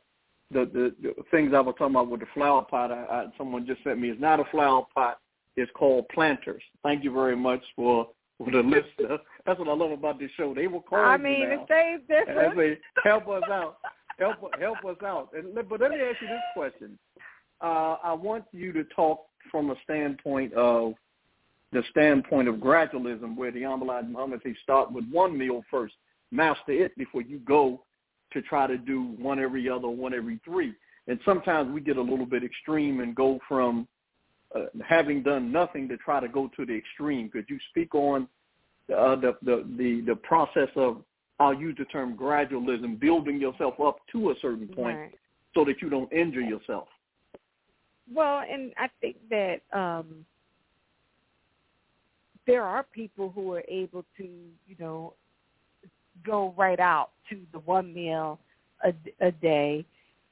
[0.51, 3.66] the, the the things I was talking about with the flower pot, I, I, someone
[3.66, 4.10] just sent me.
[4.10, 5.20] It's not a flower pot.
[5.56, 6.64] It's called planters.
[6.84, 9.18] Thank you very much for for the listener.
[9.45, 10.54] That's what I love about this show.
[10.54, 11.56] They will call I mean now.
[11.56, 12.58] it stays and different.
[12.58, 13.78] say, help us out.
[14.20, 15.30] Help help us out.
[15.34, 16.99] And but let me ask you this question.
[17.62, 20.93] Uh, I want you to talk from a standpoint of
[21.72, 25.95] the standpoint of gradualism, where the Elijah Muhammad start with one meal first,
[26.30, 27.84] master it before you go
[28.34, 30.74] to try to do one every other, one every three.
[31.08, 33.88] And sometimes we get a little bit extreme and go from
[34.56, 37.30] uh, having done nothing to try to go to the extreme.
[37.30, 38.28] Could you speak on
[38.90, 41.04] uh, the, the the the process of
[41.40, 45.20] I'll use the term gradualism, building yourself up to a certain point Right.
[45.56, 46.88] so that you don't injure yourself.
[48.14, 50.26] Well, and I think that um
[52.46, 55.14] there are people who are able to, you know,
[56.26, 58.39] go right out to the one meal
[58.84, 58.93] a,
[59.26, 59.86] a day.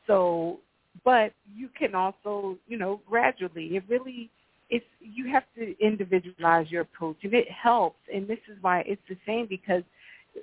[0.08, 0.60] So,
[1.04, 3.76] but you can also, you know, gradually.
[3.76, 4.30] It really,
[4.70, 8.00] it's you have to individualize your approach, and it helps.
[8.14, 9.84] And this is why it's the same because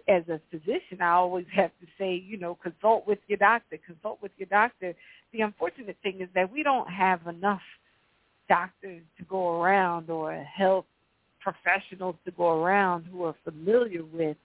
[0.06, 3.78] as a physician, I always have to say, you know, consult with your doctor.
[3.86, 4.94] Consult with your doctor.
[5.32, 7.62] The unfortunate thing is that we don't have enough
[8.48, 10.86] doctors to go around or health
[11.40, 14.36] professionals to go around who are familiar with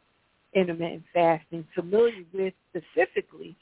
[0.55, 3.55] intermittent fasting, familiar with specifically,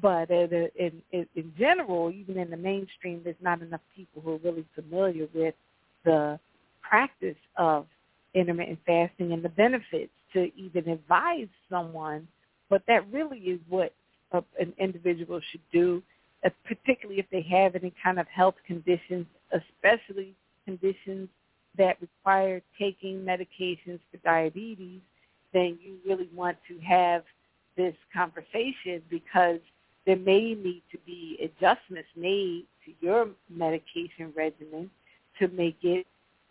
[0.00, 0.70] but in,
[1.12, 5.28] in, in general, even in the mainstream, there's not enough people who are really familiar
[5.34, 5.54] with
[6.04, 6.38] the
[6.82, 7.86] practice of
[8.34, 12.26] intermittent fasting and the benefits to even advise someone.
[12.68, 13.94] But that really is what
[14.32, 16.02] a, an individual should do,
[16.44, 20.34] uh, particularly if they have any kind of health conditions, especially
[20.64, 21.28] conditions
[21.78, 25.00] that require taking medications for diabetes,
[25.54, 27.24] then you really want to have
[27.76, 29.60] this conversation because
[30.06, 34.90] there may need to be adjustments made to your medication regimen
[35.38, 36.06] to make it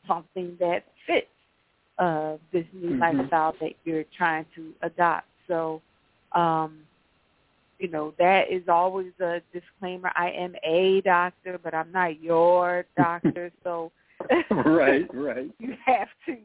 [0.08, 1.28] something that fits
[2.00, 3.00] uh, this new Mhm.
[3.00, 5.28] lifestyle that you're trying to adopt.
[5.48, 5.82] So,
[6.34, 6.88] um,
[7.80, 10.12] you know, that is always a disclaimer.
[10.16, 13.52] I am a doctor, but I'm not your doctor.
[13.64, 13.92] so
[14.52, 15.52] right, right.
[15.60, 16.38] you have to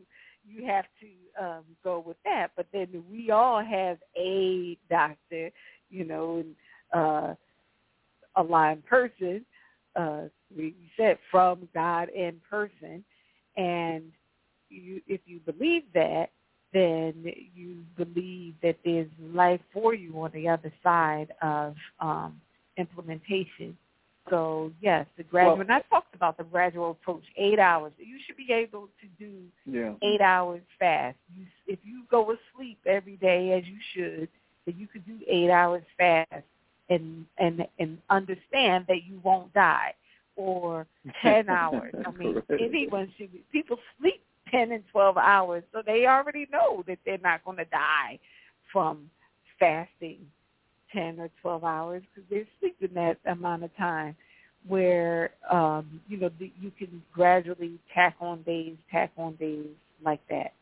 [0.49, 2.49] you have to um go with that.
[2.57, 5.51] But then we all have a doctor,
[5.91, 6.55] you know, and
[6.93, 7.35] uh
[8.37, 9.45] Allah in person,
[9.97, 10.23] uh
[10.57, 13.05] we we said from God in person
[13.57, 14.05] and
[14.70, 16.31] you if you believe that
[16.75, 22.41] then you believe that there's life for you on the other side of um
[22.77, 23.77] implementation.
[24.31, 25.53] So yes, the gradual.
[25.55, 27.25] Well- and I talked about the gradual approach.
[27.37, 27.93] Eight hours.
[27.99, 29.33] You should be able to do
[29.65, 29.95] Yeah.
[30.03, 31.17] eight hours fast.
[31.37, 34.29] You, if you go to sleep every day as you should,
[34.67, 36.45] then you could do eight hours fast
[36.91, 39.95] and and and understand that you won't die.
[40.37, 40.87] or
[41.21, 41.93] ten hours.
[42.07, 43.43] I mean, anyone should be.
[43.51, 47.65] People sleep ten and twelve hours, so they already know that they're not going to
[47.67, 48.19] die
[48.73, 49.11] from
[49.59, 50.19] fasting
[50.93, 54.16] ten or twelve hours because they're sleeping that amount of time.
[54.66, 59.69] Where um, you know the, you can gradually tack on days, tack on days
[60.05, 60.52] like that,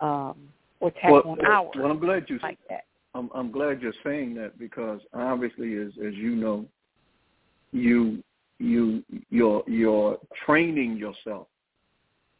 [0.00, 0.36] um,
[0.80, 1.74] or tack well, on hours.
[1.76, 2.84] Well, I'm glad you like that.
[3.14, 6.64] I'm, I'm glad you're saying that because obviously, as as you know,
[7.72, 8.22] you
[8.58, 11.48] you you're you're training yourself.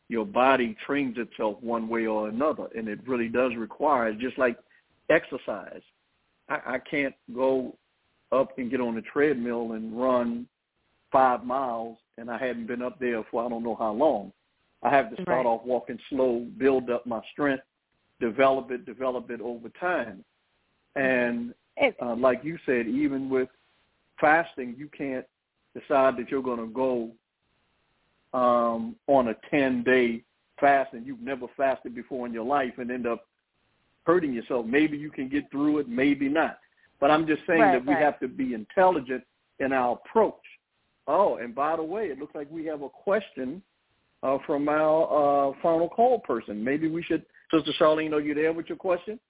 [0.08, 4.58] Your body trains itself one way or another, and it really does require just like
[5.10, 5.82] exercise.
[6.48, 7.76] I, I can't go
[8.32, 10.46] up and get on the treadmill and run
[11.12, 14.32] five miles, and I hadn't been up there for I don't know how long.
[14.82, 15.46] I have to start right.
[15.46, 17.62] off walking slow, build up my strength,
[18.20, 20.24] develop it, develop it over time.
[20.96, 21.54] And
[22.02, 23.48] uh, like you said, even with
[24.20, 25.24] fasting, you can't
[25.74, 27.10] decide that you're going to go
[28.34, 30.22] um, on a 10-day
[30.60, 33.26] fast and you've never fasted before in your life and end up
[34.04, 34.66] hurting yourself.
[34.66, 36.58] Maybe you can get through it, maybe not.
[37.00, 38.02] But I'm just saying right, that we right.
[38.02, 39.24] have to be intelligent
[39.58, 40.34] in our approach.
[41.06, 43.62] Oh, and by the way, it looks like we have a question
[44.22, 46.64] uh, from our uh, final call person.
[46.64, 49.20] Maybe we should, Sister Charlene, are you there with your question?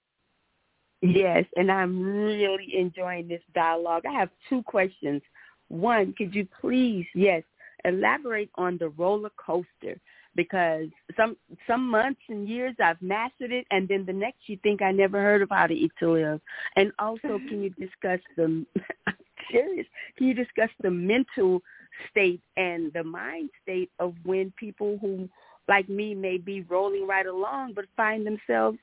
[1.01, 4.03] Yes, and I'm really enjoying this dialogue.
[4.09, 5.21] I have two questions.
[5.67, 7.43] One, could you please, yes,
[7.83, 9.99] elaborate on the roller coaster?
[10.35, 14.81] Because some some months and years I've mastered it, and then the next you think
[14.81, 16.41] I never heard of how to eat to live.
[16.75, 18.65] And also, can you discuss the?
[19.07, 19.15] I'm
[19.51, 19.87] serious.
[20.17, 21.61] Can you discuss the mental
[22.09, 25.29] state and the mind state of when people who,
[25.67, 28.77] like me, may be rolling right along but find themselves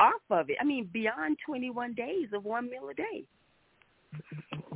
[0.00, 0.56] off of it.
[0.60, 3.24] I mean, beyond 21 days of one meal a day.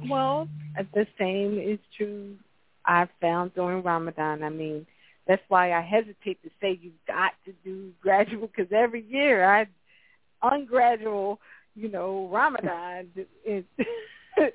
[0.08, 0.48] Well,
[0.94, 2.36] the same is true.
[2.84, 4.42] I've found during Ramadan.
[4.42, 4.86] I mean,
[5.30, 9.68] that's why I hesitate to say you've got to do gradual because every year I
[10.42, 11.38] ungradual,
[11.76, 13.06] you know, Ramadan
[13.44, 13.64] is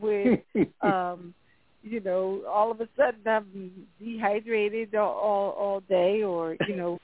[0.00, 0.40] with
[0.82, 1.32] um
[1.82, 6.98] you know, all of a sudden I'm dehydrated all all, all day or, you know,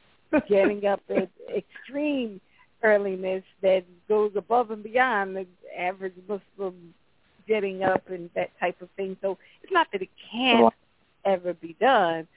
[0.46, 2.42] getting up at extreme
[2.82, 5.46] earliness that goes above and beyond the
[5.78, 6.92] average Muslim
[7.48, 9.16] getting up and that type of thing.
[9.22, 10.74] So it's not that it can't
[11.24, 12.28] ever be done,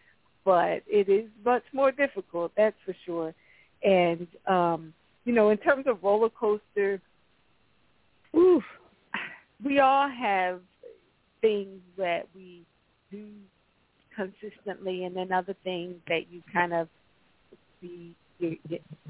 [0.46, 3.34] but it is much more difficult, that's for sure.
[3.84, 4.94] And um,
[5.26, 7.02] you know, in terms of roller coaster,
[8.36, 8.64] oof,
[9.64, 10.62] we all have
[11.42, 12.64] things that we
[13.12, 13.28] do
[14.16, 16.88] consistently and then other things that you kind of
[17.82, 18.56] be you're,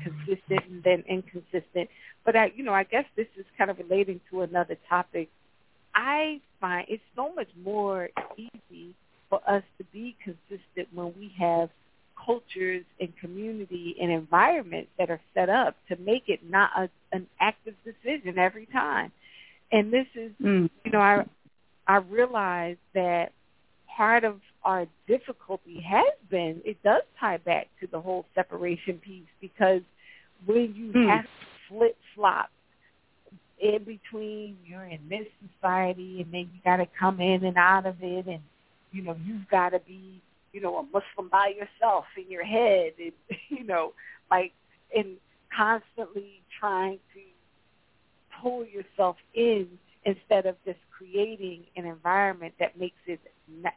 [0.04, 1.90] consistent and then inconsistent.
[2.26, 5.30] But I, you know, I guess this is kind of relating to another topic.
[5.96, 8.94] I find it's so much more easy
[9.30, 11.70] for us to be consistent when we have
[12.26, 17.28] cultures and community and environments that are set up to make it not a, an
[17.40, 19.12] active decision every time.
[19.72, 20.70] And this is, Mm.
[20.86, 21.24] you know, I
[21.88, 23.32] I realize that
[23.88, 29.28] part of our difficulty has been it does tie back to the whole separation piece
[29.42, 29.82] because
[30.46, 31.08] when you Hmm.
[31.10, 31.30] have to
[31.68, 32.50] flip flop
[33.60, 37.86] in between you're in this society and then you got to come in and out
[37.86, 38.40] of it and
[38.92, 40.22] you know you've got to be
[40.52, 43.12] you know a muslim by yourself in your head and
[43.50, 43.94] you know
[44.30, 44.52] like
[44.96, 45.18] and
[45.56, 47.20] constantly trying to
[48.42, 49.68] pull yourself in
[50.06, 53.20] instead of just creating an environment that makes it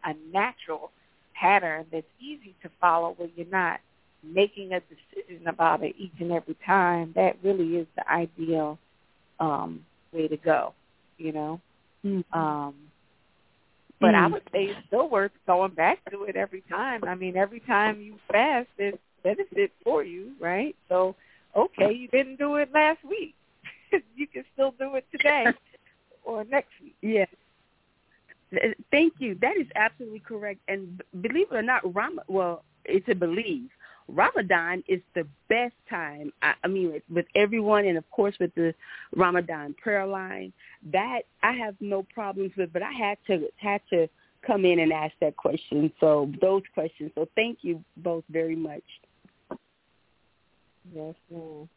[0.05, 0.91] a natural
[1.35, 3.81] pattern that's easy to follow where you're not
[4.23, 8.79] making a decision about it each and every time that really is the ideal
[9.41, 9.81] um
[10.13, 10.73] way to go
[11.19, 11.61] you know
[12.05, 12.23] Mm.
[12.33, 12.75] um
[14.03, 14.33] but I Mm.
[14.33, 17.05] would say it's still worth going back to it every time.
[17.05, 20.77] I mean, every time you fast, there's benefit for you, right?
[20.89, 21.17] So,
[21.57, 23.35] okay, you didn't do it last week.
[24.17, 25.47] you can still do it today
[26.25, 26.97] or next week.
[27.03, 27.29] Yes.
[28.91, 29.37] Thank you.
[29.41, 30.61] That is absolutely correct.
[30.69, 33.71] And believe it or not, Ram well, it's a believe.
[34.09, 36.33] Ramadan is the best time.
[36.43, 38.75] I, I mean, with, with everyone, and of course with the
[39.15, 40.53] Ramadan prayer line.
[40.93, 44.09] That I have no problems with, but I had to had to
[44.47, 45.93] come in and ask that question.
[46.01, 47.13] So those questions.
[47.15, 48.83] So thank you both very much.
[50.93, 51.69] Yes, ma'am.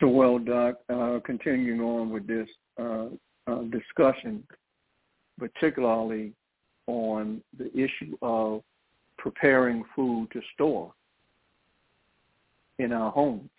[0.00, 2.48] So, well, Doc, uh, continuing on with this
[2.80, 3.08] uh,
[3.46, 4.42] uh, discussion,
[5.38, 6.32] particularly
[6.86, 8.62] on the issue of
[9.20, 10.92] preparing food to store
[12.78, 13.50] in our homes.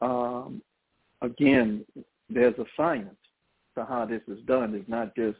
[0.00, 0.62] Um,
[1.20, 1.84] again,
[2.30, 3.16] there's a science
[3.74, 4.74] to how this is done.
[4.74, 5.38] It's not just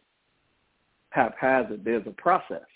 [1.10, 1.84] haphazard.
[1.84, 2.66] There's a process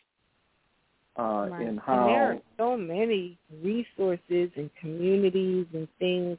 [1.18, 1.66] uh, right.
[1.66, 2.06] in how.
[2.06, 6.38] And there are so many resources and communities and things,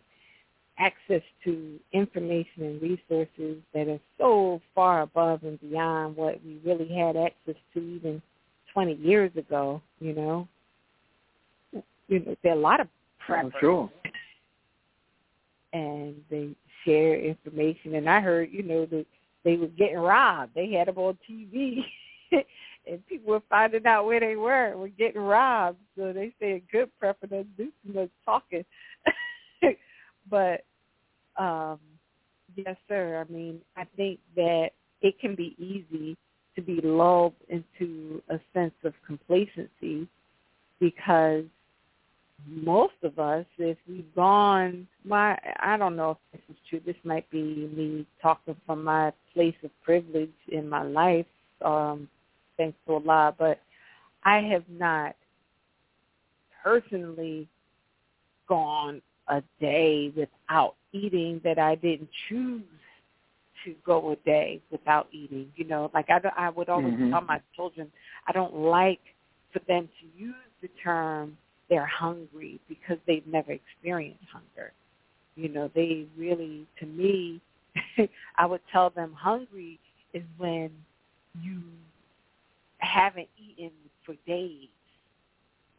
[0.78, 6.88] access to information and resources that are so far above and beyond what we really
[6.88, 8.22] had access to even
[8.74, 9.82] 20 years ago.
[10.00, 10.48] You know,
[12.08, 12.88] you know, there are a lot of
[13.28, 13.52] preppers.
[13.60, 13.90] sure.
[15.74, 16.50] And they
[16.86, 17.96] share information.
[17.96, 19.06] And I heard, you know, that
[19.44, 20.54] they were getting robbed.
[20.56, 21.84] They had them on TV.
[22.32, 25.78] and people were finding out where they were, were getting robbed.
[25.96, 28.66] So they say a good prepper doesn't do too much talking.
[30.30, 30.64] but
[31.38, 31.80] um
[32.56, 33.26] yes, sir.
[33.28, 34.70] I mean, I think that
[35.02, 36.18] it can be easy
[36.60, 40.08] to be lulled into a sense of complacency
[40.80, 41.46] because
[42.48, 46.82] most of us, if we've gone, my I don't know if this is true.
[46.86, 51.26] This might be me talking from my place of privilege in my life,
[51.64, 52.08] um,
[52.58, 53.60] thanks to Allah, but
[54.24, 55.16] I have not
[56.64, 57.48] personally
[58.48, 62.64] gone a day without eating that I didn't choose
[63.66, 65.52] to go a day without eating.
[65.56, 67.12] You know, like I, I would always Mhm.
[67.12, 67.92] tell my children,
[68.28, 69.02] I don't like
[69.52, 71.38] for them to use the term
[71.70, 74.72] they're hungry because they've never experienced hunger.
[75.36, 77.42] You know, they really, to me,
[78.38, 79.80] I would tell them hungry
[80.14, 80.72] is when
[81.42, 81.62] you
[82.80, 83.72] haven't eaten
[84.06, 84.70] for days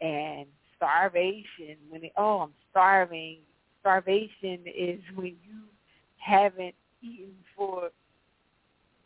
[0.01, 0.47] and
[0.77, 3.39] starvation when it, oh I'm starving
[3.81, 5.63] starvation is when you
[6.19, 7.91] haven't eaten for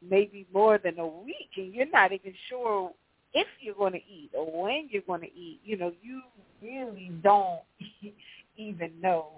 [0.09, 2.93] maybe more than a week and you're not even sure
[3.33, 6.21] if you're going to eat or when you're going to eat you know you
[6.63, 7.61] really don't
[8.57, 9.29] even know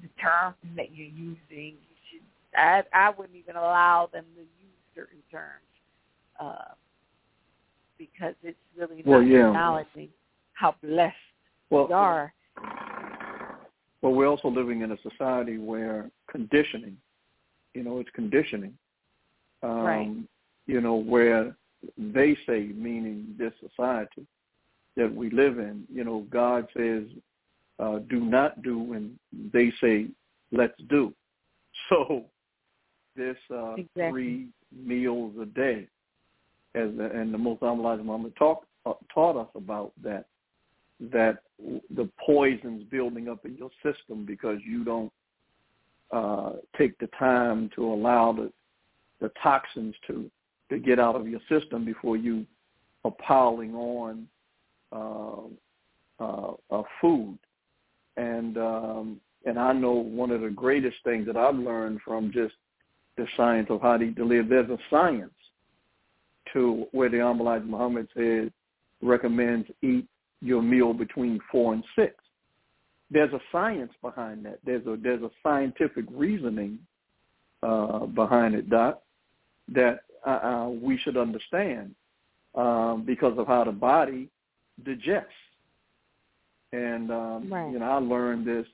[0.00, 2.22] the terms that you're using you should
[2.58, 4.48] I I wouldn't even allow them to use
[4.94, 5.62] certain terms
[6.40, 6.74] uh
[7.98, 9.48] because it's really not Well, yeah.
[9.48, 10.08] acknowledging
[10.52, 11.14] how blessed
[11.70, 12.32] Well, we are.
[14.02, 16.96] Well, we're also living in a society where conditioning,
[17.76, 18.76] you know, it's conditioning.
[19.62, 20.16] Um, Right.
[20.66, 21.56] You know, where
[21.96, 24.26] they say, meaning this society
[24.96, 27.04] that we live in, you know, God says,
[27.78, 29.16] uh, do not do, and
[29.52, 30.06] they say,
[30.52, 31.12] let's do.
[31.90, 32.24] So
[33.14, 34.10] this uh, Exactly.
[34.10, 35.86] three meals a day,
[36.74, 40.24] as the, and the Most Honorable Muhammad talk, uh, taught us about that
[41.12, 41.42] that
[41.94, 45.12] the poison's building up in your system because you don't
[46.12, 48.52] uh, take the time to allow the
[49.20, 50.30] the toxins to
[50.70, 52.44] to get out of your system before you
[53.04, 54.26] are piling on
[54.92, 57.38] uh, uh, uh, food.
[58.16, 62.54] And um, and I know one of the greatest things that I've learned from just
[63.16, 64.48] the science of how to live.
[64.48, 65.32] There's a science
[66.52, 68.50] to where the Honorable Muhammad says
[69.02, 70.06] recommends eat
[70.40, 72.14] your meal between four and six.
[73.10, 74.58] There's a science behind that.
[74.64, 76.78] There's a there's a scientific reasoning
[77.62, 79.00] uh, behind it, Doc,
[79.68, 81.94] that uh, uh, we should understand
[82.54, 84.28] um, because of how the body
[84.84, 85.30] digests.
[86.72, 87.70] And um, Right.
[87.70, 88.66] you know, I learned this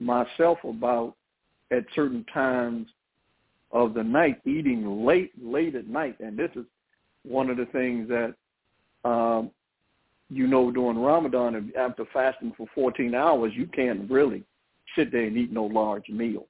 [0.00, 1.14] myself about
[1.70, 2.88] at certain times
[3.72, 6.64] of the night, eating late, late at night, and this is
[7.24, 8.34] one of the things that
[9.08, 9.50] um,
[10.30, 14.44] you know during Ramadan, after fasting for 14 hours, you can't really
[14.96, 16.46] sit there and eat no large meal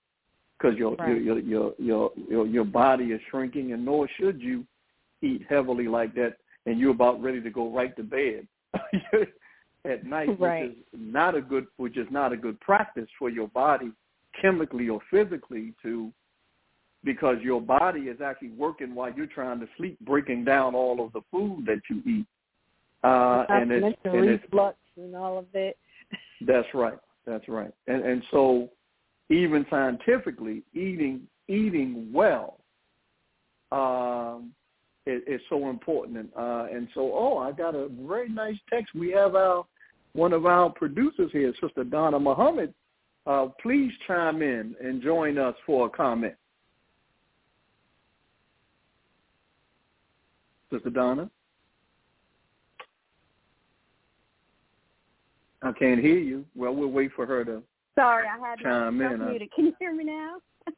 [0.59, 1.21] because your, Right.
[1.23, 4.67] your your your your your body is shrinking, and nor should you
[5.23, 6.37] eat heavily like that,
[6.67, 8.47] and you're about ready to go right to bed
[9.85, 10.69] at night, Right.
[10.69, 13.93] which is not a good which is not a good practice for your body
[14.41, 16.13] chemically or physically to
[17.03, 21.13] because your body is actually working while you're trying to sleep, breaking down all of
[21.13, 22.27] the food that you eat.
[23.03, 25.73] Uh, and it's, and it's reflux and all of that.
[26.47, 26.99] that's right.
[27.27, 27.73] That's right.
[27.87, 28.71] And and so
[29.31, 32.59] even scientifically, eating eating well
[33.73, 34.53] um,
[35.07, 36.19] is, is so important.
[36.19, 38.95] And uh, and so oh, I got a very nice text.
[38.95, 39.65] We have our
[40.13, 42.75] one of our producers here, Sister Donna Muhammad.
[43.27, 46.35] Uh, please chime in and join us for a comment.
[50.73, 51.31] Sister Donna?
[55.63, 56.45] I can't hear you.
[56.55, 57.63] Well, we'll wait for her to.
[57.95, 58.65] Sorry, I had to.
[58.65, 59.53] Chime in, muted.
[59.55, 60.37] Can you hear me now?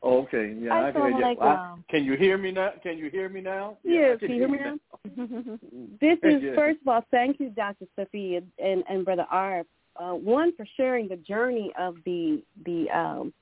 [0.00, 1.36] Okay, yeah, I can hear you.
[1.36, 2.70] Assalamu I, can you hear me now?
[2.84, 3.78] Can you hear me now?
[3.82, 4.78] Yeah, I can you hear me now?
[6.00, 6.50] this Yeah.
[6.50, 7.86] is first of all, thank you, Dr.
[7.96, 9.66] Sophia and, and Brother Arf.
[9.96, 13.32] Uh, one for sharing the journey of the the um,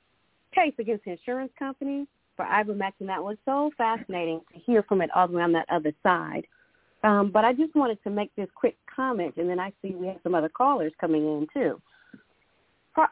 [0.55, 2.07] case against the insurance company,
[2.37, 3.07] for ivermectin.
[3.07, 6.47] That was so fascinating to hear from it all the way on that other side.
[7.03, 10.07] Um, but I just wanted to make this quick comment, and then I see we
[10.09, 11.81] have some other callers coming in too.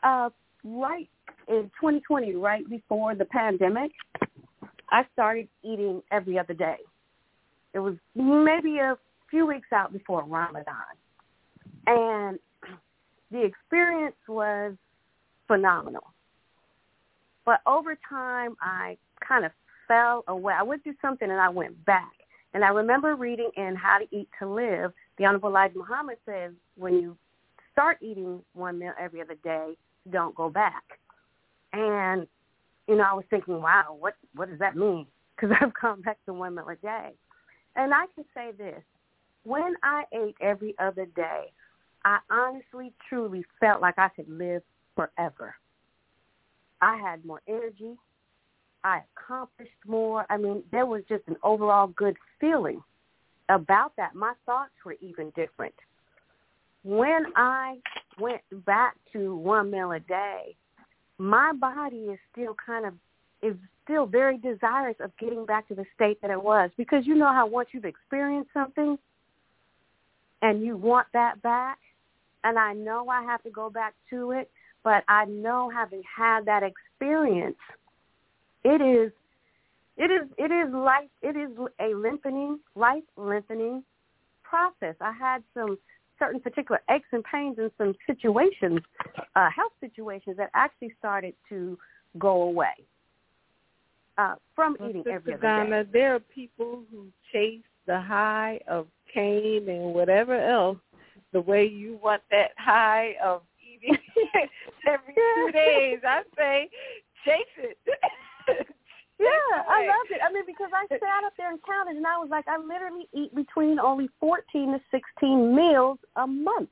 [0.02, 0.31] Uh,
[0.65, 1.09] right
[1.48, 3.93] in 2020, right before the pandemic,
[4.90, 6.78] I started eating every other day.
[7.74, 8.97] It was maybe a
[9.31, 10.74] few weeks out before Ramadan.
[11.86, 12.39] And
[13.31, 14.74] the experience was
[15.47, 16.05] phenomenal.
[17.44, 18.97] But over time, I
[19.27, 19.51] kind of
[19.86, 20.55] fell away.
[20.59, 22.12] I went through something and I went back.
[22.55, 26.52] And I remember reading in How to Eat to Live, the Honorable Elijah Muhammad says,
[26.76, 27.16] when you
[27.72, 29.76] start eating one meal every other day,
[30.10, 30.85] don't go back.
[31.72, 32.28] And,
[32.86, 35.06] you know, I was thinking, wow, what, what does that mean?
[35.36, 37.10] Because I've gone back to one meal a day.
[37.74, 38.81] And I can say this,
[39.43, 41.47] when I ate every other day,
[42.05, 44.62] I honestly, truly felt like I could live
[44.94, 45.56] forever.
[46.81, 47.97] I had more energy.
[48.85, 50.27] I accomplished more.
[50.31, 52.82] I mean, there was just an overall good feeling
[53.48, 54.15] about that.
[54.15, 55.74] My thoughts were even different.
[56.85, 57.78] When I
[58.20, 60.55] went back to one meal a day,
[61.19, 62.94] my body is still kind of
[63.43, 67.15] is still very desirous of getting back to the state that it was because you
[67.15, 68.98] know how once you've experienced something
[70.40, 71.78] and you want that back
[72.44, 74.51] and I know I have to go back to it,
[74.82, 77.56] but I know having had that experience,
[78.64, 79.12] it is
[79.96, 81.50] it is it is life it is
[81.80, 83.82] a lengthening life lengthening
[84.42, 84.94] process.
[85.00, 85.78] I had some
[86.18, 88.80] certain particular aches and pains in some situations,
[89.34, 91.78] uh, health situations that actually started to
[92.18, 92.74] go away
[94.18, 95.90] uh, from well, eating Sister every other Donna, day.
[95.92, 100.78] There are people who chase the high of cane and whatever else
[101.32, 103.96] the way you want that high of eating
[104.86, 105.98] every two days.
[106.06, 106.70] I say
[107.24, 107.78] chase it.
[109.16, 110.20] Yeah, I loved it.
[110.24, 113.06] I mean, because I sat up there and counted, and I was like, I literally
[113.14, 116.68] eat between only 14 to 16 meals a month.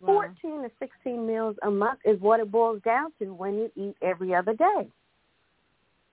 [0.00, 0.24] Wow.
[0.40, 3.96] 14 to 16 meals a month is what it boils down to when you eat
[4.02, 4.88] every other day.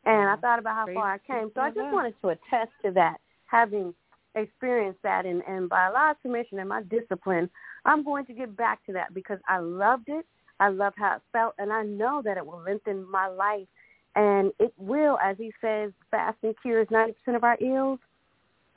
[0.05, 1.51] And I thought about how far I came.
[1.55, 3.93] So I just wanted to attest to that, having
[4.35, 5.25] experienced that.
[5.25, 7.49] And, and by Allah's permission and my discipline,
[7.85, 10.25] I'm going to get back to that because I loved it.
[10.59, 13.65] I love how it felt, and I know that it will lengthen my life.
[14.15, 17.99] And it will, as he says, fasting cures 90% of our ills.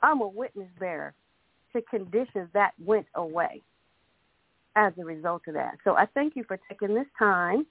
[0.01, 1.13] I'm a witness bearer
[1.75, 3.61] to conditions that went away
[4.75, 5.77] as a result of that.
[5.83, 7.65] So I thank you for taking this time,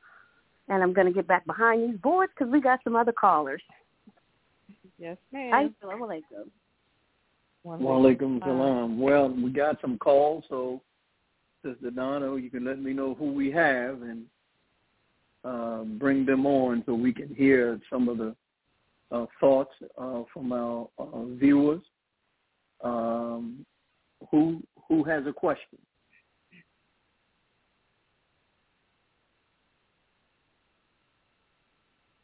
[0.69, 3.63] and I'm going to get back behind these boards because we got some other callers.
[4.99, 5.75] Yes, Hi, ma'am.
[5.83, 6.49] Assalamu alaikum.
[7.65, 9.01] Walaikum uh, salam.
[9.01, 10.81] Well, we got some calls, so
[11.65, 14.25] Sister Donna, you can let me know who we have and
[15.45, 18.35] uh, bring them on so we can hear some of the
[19.11, 21.83] uh, thoughts uh, from our uh, viewers.
[22.83, 23.65] Um,
[24.31, 25.79] who who has a question?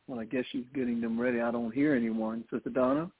[0.06, 1.40] Well, I guess she's getting them ready.
[1.40, 3.10] I don't hear anyone, Sister Donna.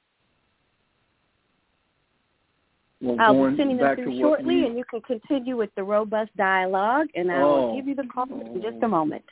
[3.00, 6.34] Well, I'll be sending them through shortly, we- and you can continue with the robust
[6.36, 7.76] dialogue, and I will Oh.
[7.76, 9.24] give you the call in just a moment.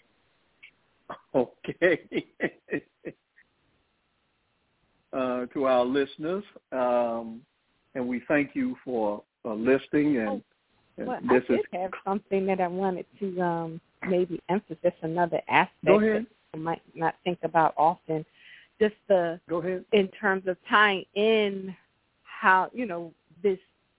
[1.35, 2.27] Okay.
[5.13, 7.41] uh, to our listeners, um,
[7.95, 10.19] and we thank you for uh, listening.
[10.19, 10.43] And,
[10.99, 14.93] and Well, this I is did have something that I wanted to um, maybe emphasize
[15.03, 18.25] another aspect that I might not think about often.
[18.81, 19.85] Just the go ahead.
[19.93, 21.75] in terms of tying in
[22.25, 23.13] how you know
[23.43, 23.59] this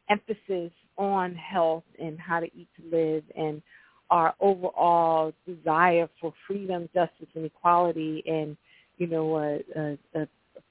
[0.09, 3.61] emphasis on health and how to eat to live and
[4.09, 8.57] our overall desire for freedom, justice, and equality, and
[8.97, 10.27] you know a, a, a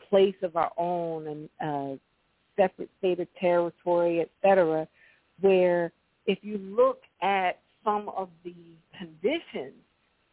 [0.08, 1.98] place of our own and a
[2.56, 4.88] separate state of territory, et cetera,
[5.40, 5.92] where
[6.26, 8.54] if you look at some of the
[8.98, 9.74] conditions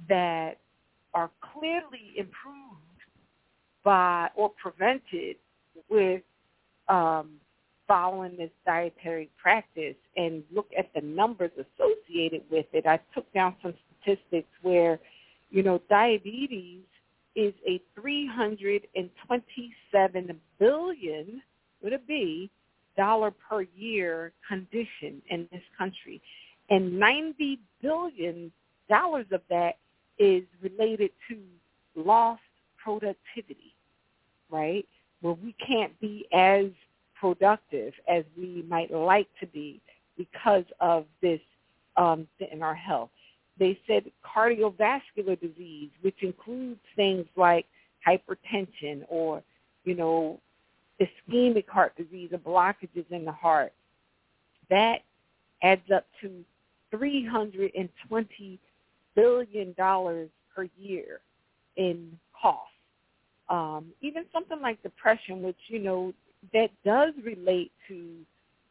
[0.10, 0.58] that
[1.14, 2.80] are clearly improved
[3.84, 5.36] by or prevented
[5.90, 6.22] with
[6.88, 7.32] um,
[7.88, 12.86] following this dietary practice and look at the numbers associated with it.
[12.86, 15.00] I took down some statistics where,
[15.50, 16.84] you know, diabetes
[17.36, 21.42] is a 327 billion
[21.82, 22.50] with a B
[22.96, 26.22] dollar per year condition in this country,
[26.70, 28.52] and 90 billion
[28.90, 29.78] dollars of that
[30.20, 31.38] is related to
[31.96, 32.42] lost
[32.78, 33.74] productivity,
[34.50, 34.86] right?
[35.22, 36.66] Where we can't be as
[37.24, 39.80] productive as we might like to be
[40.18, 41.40] because of this
[41.96, 43.12] um, in our health.
[43.58, 47.66] They said cardiovascular disease, which includes things like
[48.06, 49.42] hypertension or,
[49.86, 50.42] you know,
[51.00, 53.72] ischemic heart disease or blockages in the heart.
[54.70, 54.98] That
[55.62, 56.44] adds up to
[56.94, 58.60] $320
[59.16, 61.22] billion per year
[61.78, 62.70] in cost.
[63.48, 66.14] Um, even something like depression, which, you know,
[66.52, 68.16] that does relate to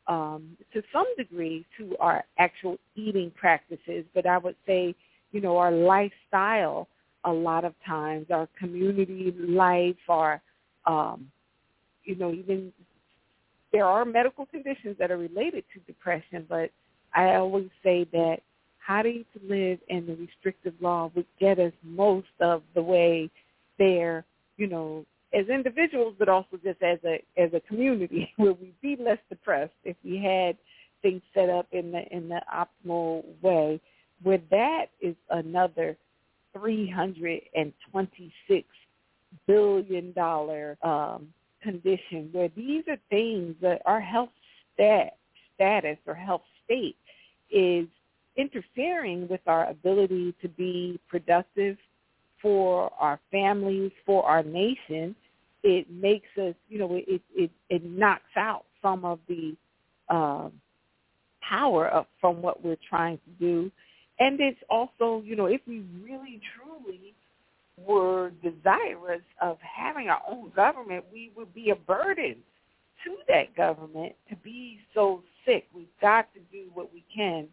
[0.08, 4.94] um, to some degree to our actual eating practices, but I would say,
[5.30, 6.88] you know, our lifestyle
[7.24, 10.42] a lot of times, our community life, our,
[10.86, 11.30] um,
[12.04, 12.72] you know, even
[13.72, 16.70] there are medical conditions that are related to depression, but
[17.14, 18.38] I always say that
[18.78, 23.30] how do to live and the restrictive law would get us most of the way
[23.78, 24.24] there,
[24.56, 28.96] you know, as individuals, but also just as a as a community, where we'd be
[28.96, 30.56] less depressed if we had
[31.02, 33.80] things set up in the in the optimal way.
[34.22, 35.96] Where that is another
[36.52, 38.68] three hundred and twenty six
[39.46, 41.28] billion dollar um,
[41.62, 44.30] condition, where these are things that our health
[44.74, 45.16] stat,
[45.54, 46.96] status or health state
[47.50, 47.86] is
[48.36, 51.76] interfering with our ability to be productive
[52.40, 55.14] for our families, for our nation,
[55.62, 59.56] it makes us, you know, it it it knocks out some of the
[60.08, 60.52] um,
[61.40, 63.70] power of from what we're trying to do,
[64.18, 67.14] and it's also, you know, if we really truly
[67.86, 72.36] were desirous of having our own government, we would be a burden
[73.04, 75.66] to that government to be so sick.
[75.74, 77.48] We've got to do what we can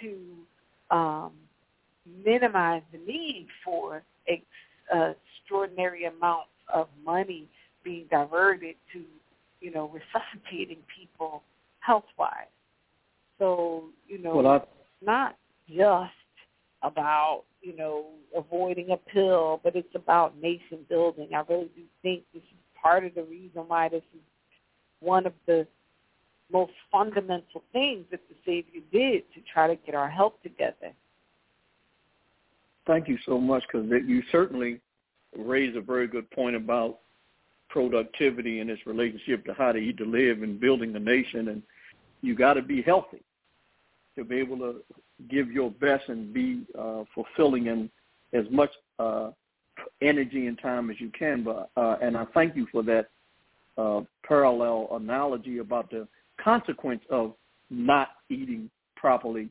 [0.00, 1.32] to um,
[2.24, 4.42] minimize the need for ex-
[4.94, 7.48] uh, extraordinary amounts of money
[7.82, 9.02] being diverted to,
[9.60, 11.42] you know, resuscitating people
[11.80, 12.46] health-wise.
[13.38, 14.66] So, you know, well, it's
[15.04, 15.36] not
[15.68, 16.12] just
[16.82, 21.28] about, you know, avoiding a pill, but it's about nation building.
[21.34, 24.20] I really do think this is part of the reason why this is
[25.00, 25.66] one of the
[26.52, 30.92] most fundamental things that the Savior did to try to get our health together.
[32.86, 34.80] Thank you so much because you certainly
[35.36, 37.00] raised a very good point about
[37.68, 41.48] productivity and its relationship to how to eat to live and building the nation.
[41.48, 41.62] And
[42.22, 43.22] you got to be healthy
[44.16, 44.76] to be able to
[45.28, 47.90] give your best and be uh, fulfilling in
[48.32, 49.30] as much uh,
[50.02, 51.42] energy and time as you can.
[51.42, 53.08] But uh, and I thank you for that
[53.76, 56.06] uh, parallel analogy about the
[56.42, 57.34] consequence of
[57.70, 59.48] not eating properly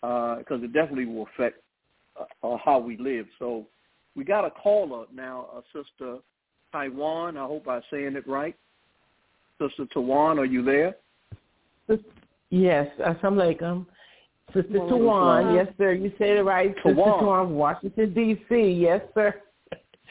[0.00, 1.62] because uh, it definitely will affect
[2.42, 3.26] uh, how we live.
[3.38, 3.66] So
[4.16, 6.18] we got a caller now, uh, Sister
[6.72, 7.36] Taiwan.
[7.36, 8.56] I hope I'm saying it right.
[9.60, 10.96] Sister Tawan, are you there?
[12.50, 13.86] Yes, assalamu alaikum.
[14.52, 16.74] Sister Tawan, yes sir, you said it right.
[16.76, 18.56] Sister Tawan, Washington D.C.
[18.56, 19.34] Yes sir.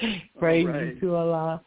[0.40, 1.00] Praise right.
[1.00, 1.62] to Allah.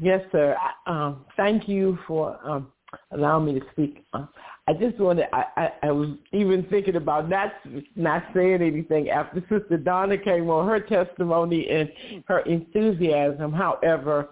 [0.00, 0.56] Yes sir.
[0.86, 2.72] Um, thank you for um,
[3.12, 4.04] allowing me to speak.
[4.12, 4.26] Uh,
[4.66, 7.52] I just wanted, I, I, I was even thinking about not
[7.96, 11.90] not saying anything after Sister Donna came on her testimony and
[12.26, 13.52] her enthusiasm.
[13.52, 14.30] However,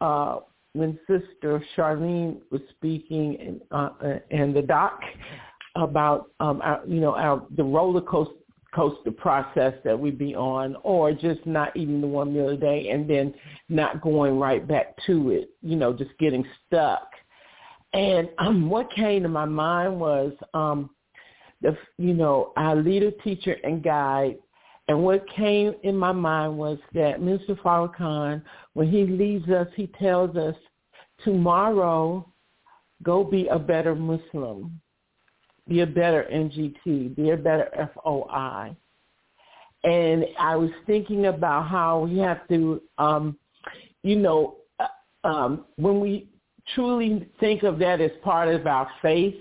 [0.00, 0.38] uh,
[0.72, 5.00] when Sister Charlene was speaking and uh, and the doc
[5.76, 8.34] about um, our, you know our the roller coaster
[8.74, 12.90] coaster process that we'd be on or just not eating the one meal a day
[12.90, 13.34] and then
[13.68, 17.08] not going right back to it, you know, just getting stuck
[17.92, 20.90] and um, what came to my mind was um,
[21.60, 24.36] the you know our leader, teacher, and guide.
[24.88, 27.56] And what came in my mind was that Mr.
[27.60, 28.42] Farrakhan,
[28.74, 30.56] when he leaves us, he tells us,
[31.22, 32.28] tomorrow,
[33.04, 34.80] go be a better Muslim,
[35.68, 38.74] be a better MGT, be a better FOI.
[39.84, 43.38] And I was thinking about how we have to, um,
[44.02, 46.29] you know, uh, um, when we
[46.74, 49.36] truly think of that as part of our faith,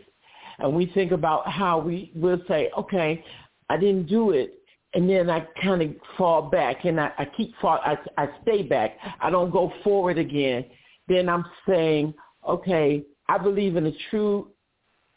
[0.59, 3.23] and we think about how we will say, okay,
[3.69, 4.55] I didn't do it,
[4.93, 8.63] and then I kind of fall back, and I, I keep fall, I, I stay
[8.63, 8.97] back.
[9.21, 10.65] I don't go forward again.
[11.07, 12.13] Then I'm saying,
[12.47, 14.49] okay, I believe in a true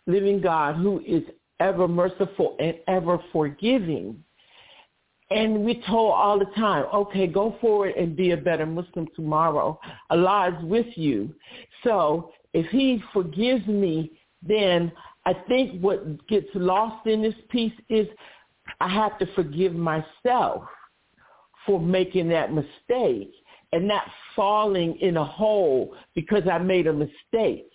[0.06, 1.22] living God who is
[1.60, 4.22] ever merciful and ever forgiving.
[5.32, 9.78] And we're told all the time, okay, go forward and be a better Muslim tomorrow.
[10.10, 11.34] Allah is with you.
[11.84, 14.12] So if he forgives me,
[14.46, 14.92] then
[15.24, 18.06] I think what gets lost in this piece is
[18.80, 20.64] I have to forgive myself
[21.66, 23.32] for making that mistake
[23.72, 24.04] and not
[24.36, 27.70] falling in a hole because I made a mistake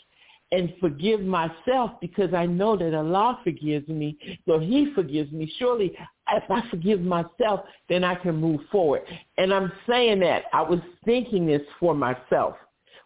[0.51, 4.17] and forgive myself because I know that Allah forgives me.
[4.47, 5.51] So he forgives me.
[5.57, 5.93] Surely
[6.33, 9.03] if I forgive myself, then I can move forward.
[9.37, 12.55] And I'm saying that I was thinking this for myself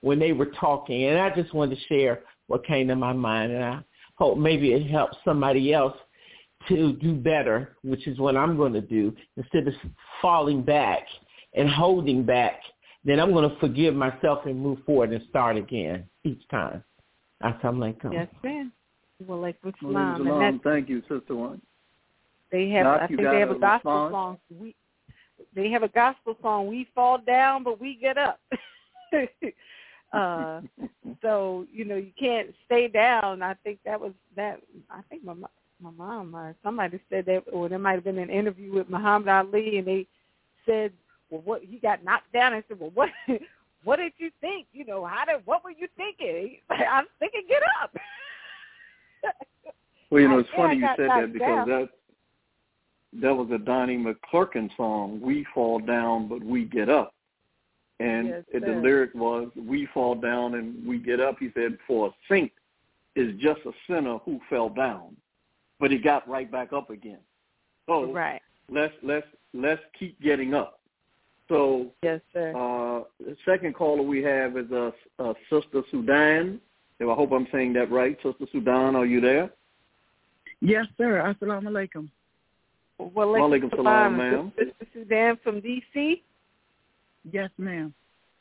[0.01, 3.51] when they were talking, and I just wanted to share what came to my mind,
[3.51, 3.79] and I
[4.15, 5.95] hope maybe it helps somebody else
[6.67, 9.73] to do better, which is what I'm going to do instead of
[10.21, 11.07] falling back
[11.53, 12.61] and holding back.
[13.03, 16.83] Then I'm going to forgive myself and move forward and start again each time.
[17.43, 18.13] Assalamu alaikum.
[18.13, 18.71] Yes, ma'am.
[19.27, 20.61] Well, like with Salam.
[20.63, 21.61] Thank you, Sister One.
[22.51, 24.39] They have, I think they have a, gospel response?
[24.49, 24.59] song.
[24.59, 24.75] We,
[25.55, 26.67] they have a gospel song.
[26.67, 28.39] We fall down, but we get up.
[30.13, 30.61] uh,
[31.21, 33.41] so you know you can't stay down.
[33.41, 34.59] I think that was that.
[34.89, 35.33] I think my
[35.81, 39.29] my mom or somebody said that, or there might have been an interview with Muhammad
[39.29, 40.07] Ali, and they
[40.65, 40.91] said,
[41.29, 43.09] "Well, what he got knocked down." I said, "Well, what
[43.83, 44.67] what did you think?
[44.73, 47.95] You know, how did what were you thinking?" I'm thinking, get up.
[50.09, 51.69] well, you know, it's funny you said that because down.
[51.69, 51.89] that
[53.13, 55.19] that was a Donnie McClurkin song.
[55.21, 57.13] We fall down, but we get up.
[57.99, 62.07] And yes, the lyric was, "We fall down and we get up." He said, "For
[62.07, 62.51] a saint
[63.15, 65.15] is just a sinner who fell down,
[65.79, 67.19] but he got right back up again."
[67.87, 68.41] So right.
[68.69, 70.79] let's let's let's keep getting up.
[71.47, 72.53] So yes, sir.
[72.55, 76.61] Uh, the second caller we have is a, uh, uh, Sister Sudan.
[77.01, 78.15] I hope I'm saying that right.
[78.23, 79.51] Sister Sudan, are you there?
[80.61, 81.35] Yes, sir.
[81.35, 82.09] Assalamu alaikum.
[83.09, 84.53] Walaikum salam, ma'am.
[84.57, 86.23] This is Sudan from D.C.?
[87.31, 87.93] Yes, ma'am.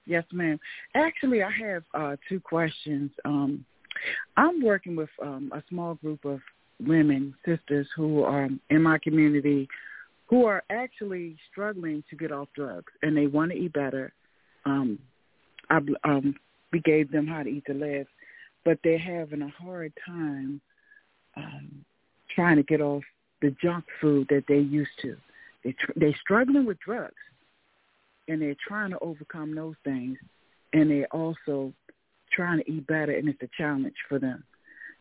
[0.07, 0.59] Yes, ma'am.
[0.95, 3.11] Actually, I have uh, two questions.
[3.25, 3.65] Um,
[4.37, 6.41] I'm working with um, a small group of
[6.81, 9.69] women, sisters who are in my community
[10.31, 14.13] who are actually struggling to get off drugs and they want to eat better.
[14.65, 14.99] Um,
[15.69, 16.37] I, um,
[16.73, 18.07] we gave them how to eat to live,
[18.65, 20.61] but they're having a hard time
[21.37, 21.85] um,
[22.33, 23.03] trying to get off
[23.41, 25.17] the junk food that they used to.
[25.65, 27.15] They tr- they're struggling with drugs,
[28.29, 30.19] and they're trying to overcome those things,
[30.73, 31.73] and they're also
[32.33, 34.45] trying to eat better, and it's a challenge for them.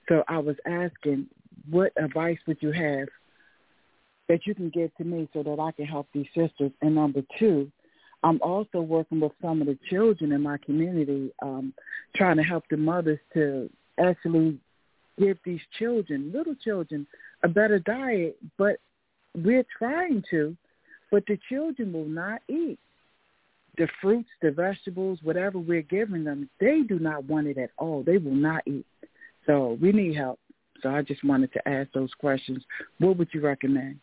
[0.08, 1.28] So I was asking,
[1.70, 3.08] what advice would you have
[4.30, 6.72] that you can give to me so that I can help these sisters.
[6.82, 7.70] And number two,
[8.24, 11.74] I'm also working with some of the children in my community, um,
[12.16, 14.60] trying to help the mothers to actually
[15.18, 17.08] give these children, little children,
[17.44, 18.38] a better diet.
[18.58, 18.78] But
[19.36, 20.56] we're trying to,
[21.12, 22.80] but the children will not eat
[23.78, 26.50] the fruits, the vegetables, whatever we're giving them.
[26.60, 28.04] They do not want it at all.
[28.04, 28.86] They will not eat.
[29.46, 30.40] So we need help.
[30.84, 32.64] So I just wanted to ask those questions.
[33.00, 34.00] What would you recommend?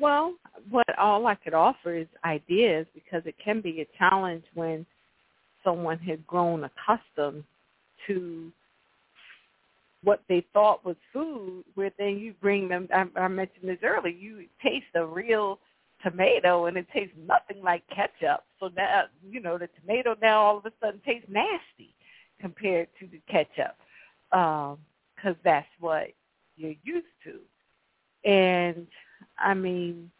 [0.00, 0.34] Well,
[0.70, 4.86] what all I could offer is ideas because it can be a challenge when
[5.62, 7.44] someone has grown accustomed
[8.06, 8.50] to
[10.04, 12.88] what they thought was food, where then you bring them.
[12.92, 14.12] I, I mentioned this earlier.
[14.12, 15.58] You taste a real
[16.02, 18.44] tomato, and it tastes nothing like ketchup.
[18.58, 21.94] So now, you know, the tomato now all of a sudden tastes nasty
[22.40, 23.76] compared to the ketchup,
[24.30, 24.76] because
[25.26, 26.08] um, that's what
[26.56, 28.28] you're used to.
[28.28, 28.86] And
[29.38, 30.10] I mean,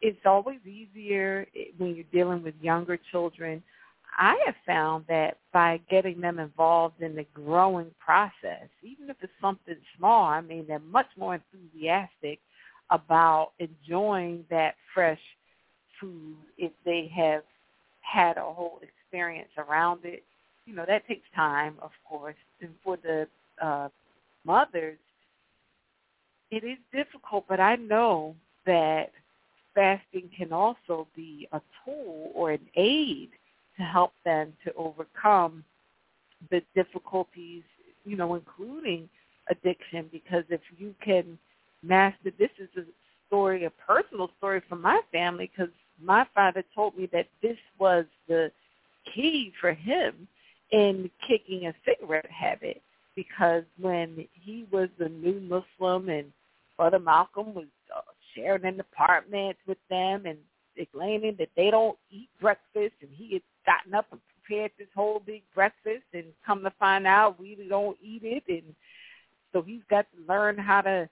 [0.00, 1.46] it's always easier
[1.78, 3.62] when you're dealing with younger children.
[4.18, 9.32] I have found that by getting them involved in the growing process, even if it's
[9.40, 12.40] something small, I mean, they're much more enthusiastic
[12.90, 15.20] about enjoying that fresh
[16.00, 17.42] food if they have
[18.00, 20.24] had a whole experience around it.
[20.66, 22.36] You know, that takes time, of course.
[22.60, 23.28] And for the
[23.62, 23.88] uh,
[24.44, 24.98] mothers,
[26.50, 28.34] it is difficult, but I know
[28.66, 29.12] that
[29.74, 33.30] fasting can also be a tool or an aid
[33.78, 35.64] to help them to overcome
[36.50, 37.62] the difficulties,
[38.04, 39.08] you know, including
[39.50, 40.08] addiction.
[40.12, 41.38] Because if you can
[41.82, 42.82] master, this is a
[43.26, 45.72] story, a personal story from my family, because
[46.02, 48.50] my father told me that this was the
[49.14, 50.28] key for him
[50.70, 52.82] in kicking a cigarette habit
[53.18, 56.32] because when he was a new Muslim and
[56.76, 58.00] Brother Malcolm was uh,
[58.32, 60.38] sharing an apartment with them and
[60.76, 65.20] explaining that they don't eat breakfast, and he had gotten up and prepared this whole
[65.24, 68.74] big breakfast, and come to find out we don't eat it, and
[69.52, 71.08] so he's got to learn how to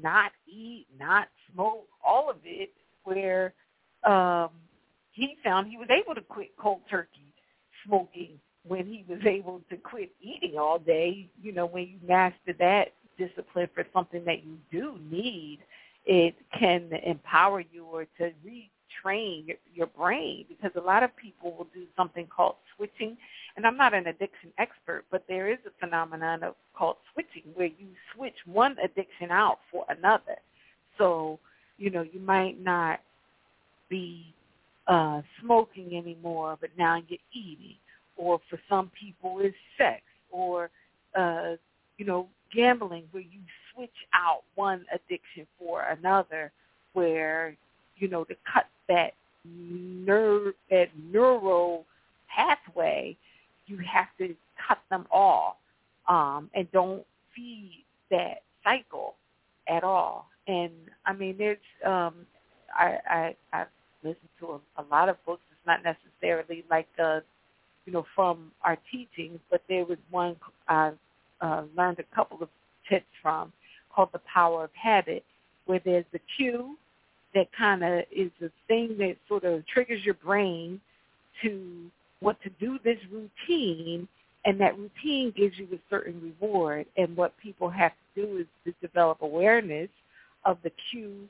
[0.00, 2.70] not eat, not smoke, all of it.
[3.04, 3.54] Where
[4.04, 4.50] um,
[5.12, 7.32] he found he was able to quit cold turkey
[7.86, 11.28] smoking when he was able to quit eating all day.
[11.42, 15.60] You know, when you master that discipline for something that you do need,
[16.06, 18.32] it can empower you or to
[18.88, 23.16] retrain your, your brain because a lot of people will do something called switching.
[23.56, 27.66] And I'm not an addiction expert, but there is a phenomenon of called switching where
[27.66, 30.36] you switch one addiction out for another.
[30.96, 31.38] So,
[31.76, 33.00] you know, you might not
[33.88, 34.34] be
[34.86, 37.76] uh, smoking anymore, but now you're eating.
[38.16, 40.02] Or for some people, it's sex.
[40.30, 40.70] Or,
[41.16, 41.56] uh,
[41.96, 43.40] you know, gambling, where you
[43.74, 46.52] switch out one addiction for another,
[46.92, 47.56] where
[47.98, 49.12] you know to cut that
[49.44, 51.84] nerve that neural
[52.34, 53.16] pathway,
[53.66, 54.34] you have to
[54.66, 55.56] cut them off
[56.08, 57.04] um, and don't
[57.34, 59.14] feed that cycle
[59.68, 60.26] at all.
[60.46, 60.72] And
[61.06, 62.14] I mean, there's um,
[62.74, 63.64] I I I
[64.02, 65.42] listened to a, a lot of books.
[65.50, 67.20] It's not necessarily like uh,
[67.84, 70.36] you know from our teachings, but there was one
[70.68, 70.92] I
[71.40, 72.48] uh, learned a couple of
[72.88, 73.52] tips from
[73.94, 75.24] called The Power of Habit,
[75.66, 76.76] where there's the cue
[77.34, 80.80] that kind of is the thing that sort of triggers your brain
[81.42, 81.90] to
[82.20, 84.08] what to do this routine
[84.44, 88.46] and that routine gives you a certain reward and what people have to do is
[88.64, 89.88] to develop awareness
[90.44, 91.28] of the cue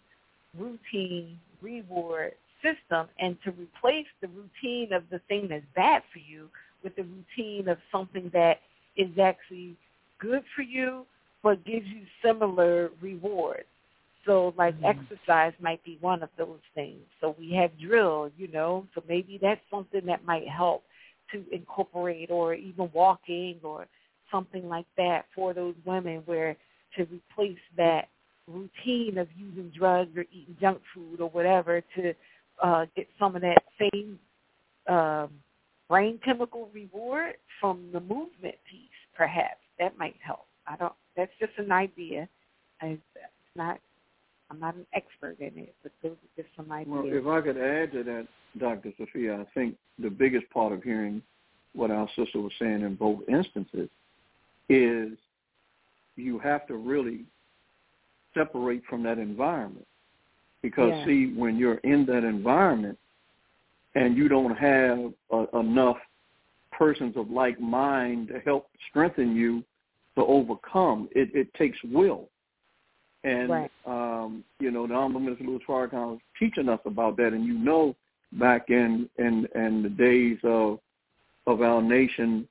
[0.59, 6.49] routine reward system and to replace the routine of the thing that's bad for you
[6.83, 8.61] with the routine of something that
[8.97, 9.77] is actually
[10.21, 11.05] good for you
[11.43, 13.67] but gives you similar rewards.
[14.29, 14.85] So like mm-hmm.
[14.85, 17.01] exercise might be one of those things.
[17.19, 20.85] So we have drill, you know, so maybe that's something that might help
[21.33, 23.87] to incorporate or even walking or
[24.31, 26.57] something like that for those women where
[26.97, 28.09] to replace that
[28.47, 32.13] routine of using drugs or eating junk food or whatever to
[32.63, 34.19] uh, get some of that same
[34.89, 35.31] um,
[35.89, 39.61] brain chemical reward from the movement piece, perhaps.
[39.79, 40.47] That might help.
[40.67, 40.93] I don't.
[41.17, 42.29] That's just an idea.
[42.83, 43.79] I, it's not.
[44.51, 46.89] I'm not an expert in it, but those are just some ideas.
[46.91, 48.27] Well, if I could add to that,
[48.59, 48.93] Dr.
[48.97, 51.23] Sophia, I think the biggest part of hearing
[51.75, 53.89] what our sister was saying in both instances
[54.69, 55.11] is
[56.17, 57.25] you have to really
[58.35, 59.87] separate from that environment.
[60.63, 61.07] Because yeah.
[61.07, 62.99] see, when you're in that environment
[63.95, 65.99] and you don't have uh, enough
[66.73, 69.63] persons of like mind to help strengthen you
[70.17, 71.09] to overcome.
[71.13, 72.29] It, it takes will.
[73.25, 73.71] And, right.
[73.87, 77.33] um, you know, the Honorable Minister Louis Farrakhan was teaching us about that.
[77.33, 77.97] And you know,
[78.33, 80.79] back in, in, in the days of,
[81.47, 82.47] of our nation,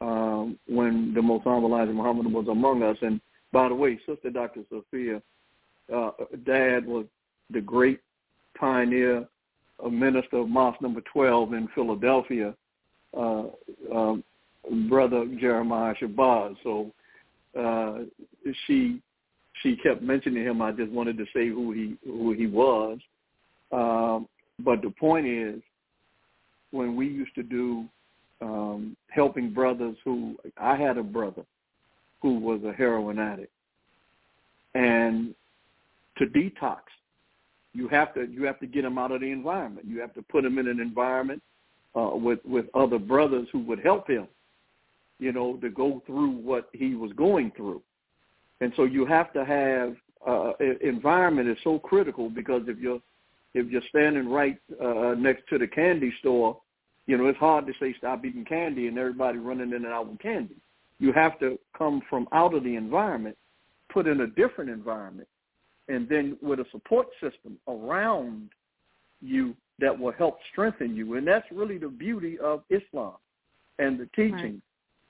[0.00, 2.96] um, when the most honorable Elijah Muhammad was among us.
[3.02, 3.20] And
[3.52, 4.62] by the way, Sister Dr.
[4.70, 5.22] Sophia,
[5.94, 6.10] uh,
[6.44, 7.06] Dad was
[7.50, 8.00] the great
[8.58, 9.26] pioneer,
[9.84, 12.54] a minister of Mosque Number 12 in Philadelphia,
[13.16, 13.44] uh,
[13.92, 14.24] um,
[14.88, 16.56] Brother Jeremiah Shabazz.
[16.62, 16.92] So
[17.58, 18.04] uh,
[18.66, 19.02] she
[19.62, 20.62] she kept mentioning him.
[20.62, 22.98] I just wanted to say who he who he was.
[23.72, 24.28] Um,
[24.58, 25.60] but the point is,
[26.70, 27.84] when we used to do
[28.40, 31.44] um, helping brothers who I had a brother
[32.22, 33.52] who was a heroin addict,
[34.74, 35.34] and
[36.18, 36.80] to detox,
[37.72, 39.86] you have to you have to get him out of the environment.
[39.86, 41.42] You have to put him in an environment
[41.94, 44.26] uh, with with other brothers who would help him
[45.20, 47.82] you know, to go through what he was going through.
[48.60, 49.96] And so you have to have
[50.26, 53.00] uh, environment is so critical because if you're
[53.52, 56.60] if you're standing right uh, next to the candy store,
[57.06, 60.08] you know it's hard to say stop eating candy and everybody running in and out
[60.08, 60.56] with candy.
[60.98, 63.36] You have to come from out of the environment,
[63.92, 65.26] put in a different environment,
[65.88, 68.50] and then with a support system around
[69.22, 71.16] you that will help strengthen you.
[71.16, 73.14] And that's really the beauty of Islam
[73.78, 74.60] and the teaching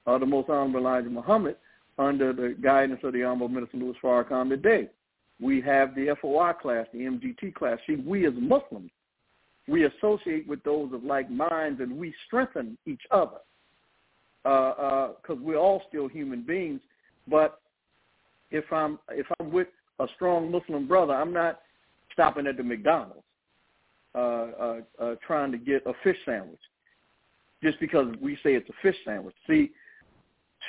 [0.07, 1.57] uh, the Most Honorable Elijah Muhammad
[2.01, 4.89] under the guidance of the Honorable Minister Louis Farrakhan today.
[5.39, 7.79] We have the FOI class, the MGT class.
[7.87, 8.91] See, we as Muslims,
[9.69, 13.39] we associate with those of like minds and we strengthen each other
[14.43, 16.81] because uh, uh, we're all still human beings.
[17.29, 17.61] But
[18.51, 19.69] if I'm if I'm with
[19.99, 21.61] a strong Muslim brother, I'm not
[22.13, 23.23] stopping at the McDonald's
[24.15, 26.61] uh, uh, uh, trying to get a fish sandwich
[27.63, 29.37] just because we say it's a fish sandwich.
[29.47, 29.71] See,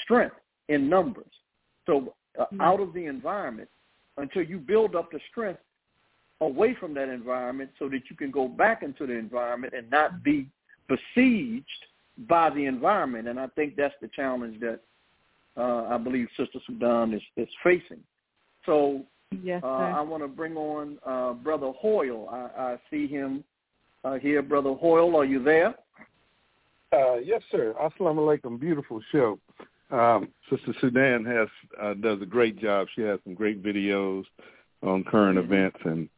[0.03, 0.35] strength
[0.72, 1.31] in numbers.
[1.85, 2.61] So uh, mm-hmm.
[2.61, 3.69] out of the environment
[4.18, 5.61] until you build up the strength
[6.39, 10.23] away from that environment so that you can go back into the environment and not
[10.23, 10.48] be
[10.88, 11.65] besieged
[12.27, 13.27] by the environment.
[13.27, 14.80] And I think that's the challenge that
[15.57, 17.99] uh, I believe Sister Sudan is, is facing.
[18.65, 19.03] So
[19.43, 22.27] yes, uh, I want to bring on uh, Brother Hoyle.
[22.31, 23.43] I, I see him
[24.03, 24.41] uh, here.
[24.41, 25.76] Brother Hoyle, are you there?
[26.93, 27.73] Uh, yes, sir.
[27.81, 28.60] Assalamu alaikum.
[28.60, 29.39] Beautiful show.
[29.91, 31.47] Um, Sister Sudan has
[31.81, 32.88] uh, does a great job.
[32.95, 34.23] She has some great videos
[34.81, 36.09] on current events, and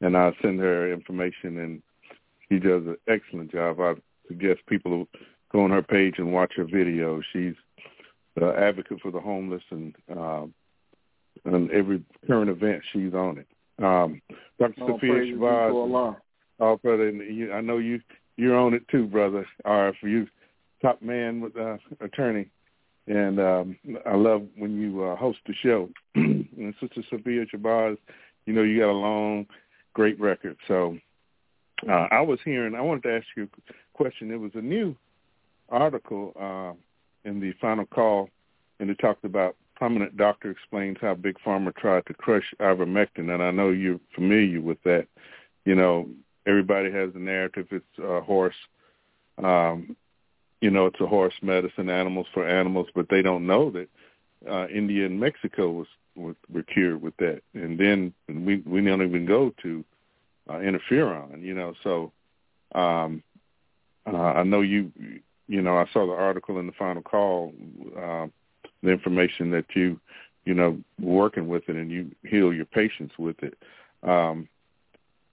[0.00, 1.82] and I send her information, and
[2.48, 3.80] she does an excellent job.
[3.80, 3.94] I
[4.28, 5.06] suggest people
[5.52, 7.22] go on her page and watch her videos.
[7.32, 7.54] She's
[8.36, 10.46] an advocate for the homeless, and uh,
[11.44, 13.46] and every current event she's on it.
[13.82, 14.20] Um,
[14.58, 14.82] Dr.
[14.82, 16.16] All Sophia Shabazz.
[16.60, 18.00] Oh, brother, and you, I know you
[18.36, 19.46] you're on it too, brother.
[19.64, 20.26] All for you,
[20.82, 22.48] top man with uh, attorney,
[23.08, 25.88] and um, I love when you uh, host the show.
[26.14, 27.96] and Sister Sophia Shabazz,
[28.46, 29.46] you know you got a long,
[29.94, 30.56] great record.
[30.68, 30.98] So
[31.88, 32.74] uh, I was hearing.
[32.74, 34.30] I wanted to ask you a question.
[34.30, 34.94] It was a new
[35.70, 36.72] article uh,
[37.28, 38.28] in the final call,
[38.78, 43.42] and it talked about prominent doctor explains how big pharma tried to crush ivermectin, and
[43.42, 45.06] I know you're familiar with that.
[45.64, 46.08] You know,
[46.46, 47.68] everybody has a narrative.
[47.70, 48.56] It's a horse.
[49.42, 49.96] Um,
[50.60, 53.88] you know, it's a horse medicine, animals for animals, but they don't know that
[54.48, 55.86] uh, India and Mexico was,
[56.16, 59.84] was were cured with that, and then we we don't even go to
[60.48, 61.42] uh, interferon.
[61.42, 62.12] You know, so
[62.74, 63.22] um,
[64.06, 64.92] uh, I know you.
[65.50, 67.54] You know, I saw the article in the final call,
[67.96, 68.26] uh,
[68.82, 69.98] the information that you,
[70.44, 73.56] you know, working with it and you heal your patients with it.
[74.02, 74.46] Um,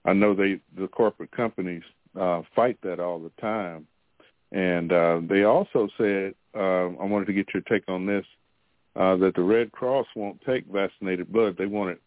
[0.06, 1.82] I know they the corporate companies
[2.18, 3.86] uh, fight that all the time,
[4.52, 8.24] and uh, they also said uh, I wanted to get your take on this
[8.94, 11.56] uh, that the Red Cross won't take vaccinated blood.
[11.58, 12.00] They want it.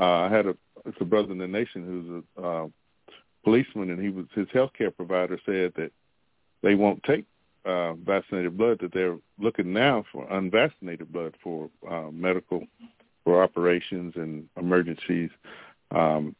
[0.00, 2.66] Uh, I had a it's a brother in the nation who's a uh,
[3.44, 5.92] policeman, and he was his healthcare provider said that
[6.62, 7.26] they won't take
[7.64, 8.78] uh, vaccinated blood.
[8.80, 12.66] That they're looking now for unvaccinated blood for uh, medical
[13.24, 15.30] for operations and emergencies.
[15.92, 16.34] Um,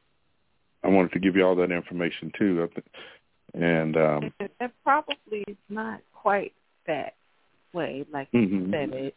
[0.82, 2.68] I wanted to give you all that information too.
[3.54, 6.52] And um, that probably is not quite
[6.86, 7.14] that
[7.72, 8.66] way, like mm-hmm.
[8.66, 9.14] you said it.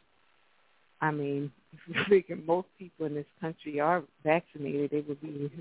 [1.01, 5.51] I mean, if you're thinking most people in this country are vaccinated, it would be.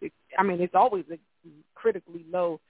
[0.00, 1.18] It, I mean, it's always a
[1.74, 2.60] critically low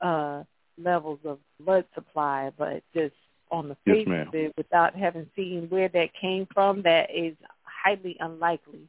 [0.00, 0.44] uh
[0.78, 3.14] levels of blood supply, but just
[3.50, 7.34] on the face yes, of it, without having seen where that came from, that is
[7.62, 8.88] highly unlikely.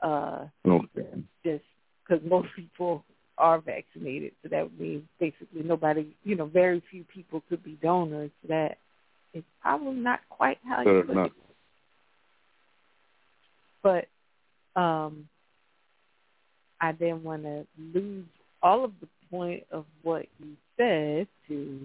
[0.00, 1.06] Uh, okay.
[1.44, 1.64] Just
[2.02, 3.04] because most people
[3.40, 7.78] are vaccinated, so that would mean basically nobody, you know, very few people could be
[7.82, 8.30] donors.
[8.42, 8.76] So that
[9.34, 11.26] is probably not quite how so you look not.
[11.26, 11.32] at
[13.92, 14.08] it.
[14.74, 15.28] But um,
[16.80, 18.26] I didn't want to lose
[18.62, 21.80] all of the point of what you said to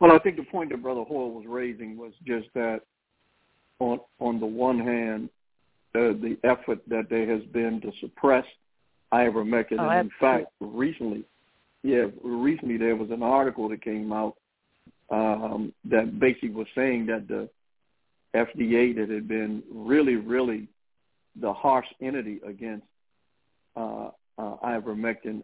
[0.00, 2.80] Well, I think the point that Brother Hoyle was raising was just that
[3.78, 5.28] on on the one hand,
[5.94, 8.44] uh, the effort that there has been to suppress
[9.12, 9.78] ivermectin.
[9.78, 11.24] Oh, and in fact, recently,
[11.82, 14.36] yeah, recently there was an article that came out
[15.10, 17.48] um, that basically was saying that the
[18.34, 20.68] FDA that had been really, really
[21.36, 22.86] the harsh entity against
[23.76, 25.42] uh, uh, ivermectin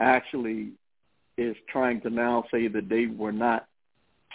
[0.00, 0.72] actually
[1.38, 3.66] is trying to now say that they were not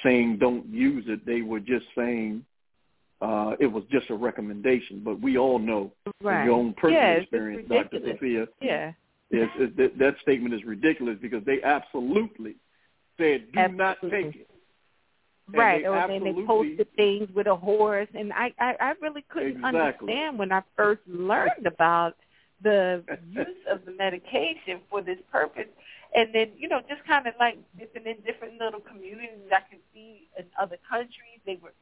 [0.03, 1.25] saying don't use it.
[1.25, 2.45] They were just saying
[3.22, 5.02] uh, it was just a recommendation.
[5.03, 5.91] But we all know
[6.22, 6.39] right.
[6.39, 7.99] from your own personal yeah, experience, Dr.
[8.06, 8.91] Sophia, yeah.
[9.30, 12.56] is, is that, that statement is ridiculous because they absolutely
[13.18, 13.77] said do absolutely.
[13.77, 14.48] not take it.
[15.48, 18.93] And Right, they or then they posted things with a horse, and I, I, I
[19.02, 20.14] really couldn't Exactly.
[20.14, 22.15] understand when I first learned about
[22.64, 25.68] the use of the medication for this purpose.
[26.14, 29.80] And then, you know, just kind of like dipping in different little communities I could
[29.93, 31.73] see in other countries, they were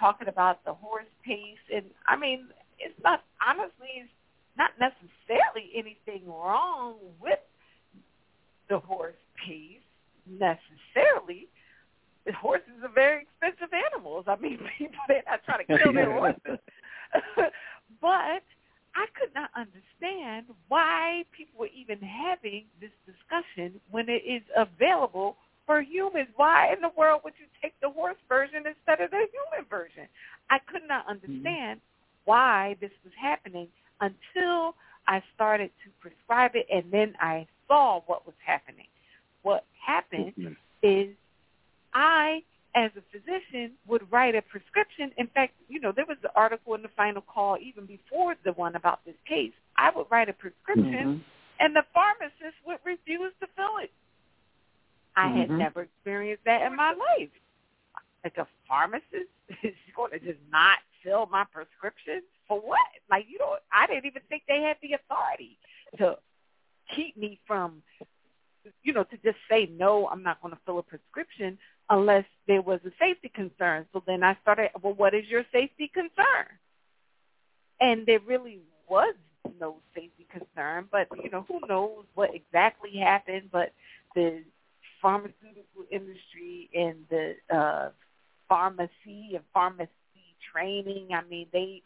[0.00, 1.62] talking about the horse pace.
[1.72, 2.48] And I mean,
[2.78, 4.10] it's not, honestly, it's
[4.56, 7.38] not necessarily anything wrong with
[8.68, 9.14] the horse
[9.46, 9.84] pace
[10.26, 11.48] necessarily.
[12.26, 14.24] The horses are very expensive animals.
[14.26, 16.58] I mean, people, they're not trying to kill their horses.
[18.00, 18.42] but
[18.94, 25.36] I could not understand why people were even having this discussion when it is available
[25.70, 26.26] for humans.
[26.34, 30.08] Why in the world would you take the horse version instead of the human version?
[30.50, 31.10] I could not mm-hmm.
[31.22, 31.80] understand
[32.24, 33.68] why this was happening
[34.00, 34.74] until
[35.06, 38.88] I started to prescribe it and then I saw what was happening.
[39.42, 40.54] What happened mm-hmm.
[40.82, 41.14] is
[41.94, 42.42] I,
[42.74, 45.12] as a physician, would write a prescription.
[45.18, 48.54] In fact, you know, there was an article in the final call even before the
[48.54, 49.52] one about this case.
[49.76, 51.60] I would write a prescription, mm-hmm.
[51.60, 53.92] and the pharmacist would refuse to fill it.
[55.16, 55.58] I had Mhm.
[55.58, 57.30] never experienced that in my life.
[58.24, 59.30] Like a pharmacist
[59.62, 62.80] is going to just not fill my prescription for what?
[63.10, 63.60] Like you don't.
[63.72, 65.58] I didn't even think they had the authority
[65.98, 66.18] to
[66.94, 67.82] keep me from,
[68.82, 70.08] you know, to just say no.
[70.08, 71.58] I'm not going to fill a prescription
[71.88, 73.86] unless there was a safety concern.
[73.92, 74.70] So then I started.
[74.82, 76.46] Well, what is your safety concern?
[77.80, 79.14] And there really was
[79.60, 83.50] no safety concern, but you know, who knows what exactly happened?
[83.52, 83.72] But
[84.14, 84.42] the
[85.00, 87.90] pharmaceutical industry and the uh,
[88.48, 89.90] pharmacy and pharmacy
[90.52, 91.08] training.
[91.14, 91.82] I mean, they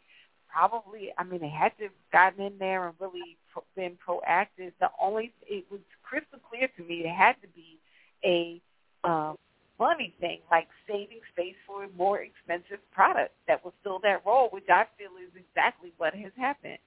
[0.52, 4.72] probably, I mean, they had to have gotten in there and really pro- been proactive.
[4.80, 7.78] The only, it was crystal clear to me, it had to be
[8.24, 8.60] a
[9.08, 9.36] um,
[9.78, 14.48] money thing, like saving space for a more expensive product that will fill that role,
[14.50, 16.78] which I feel is exactly what has happened.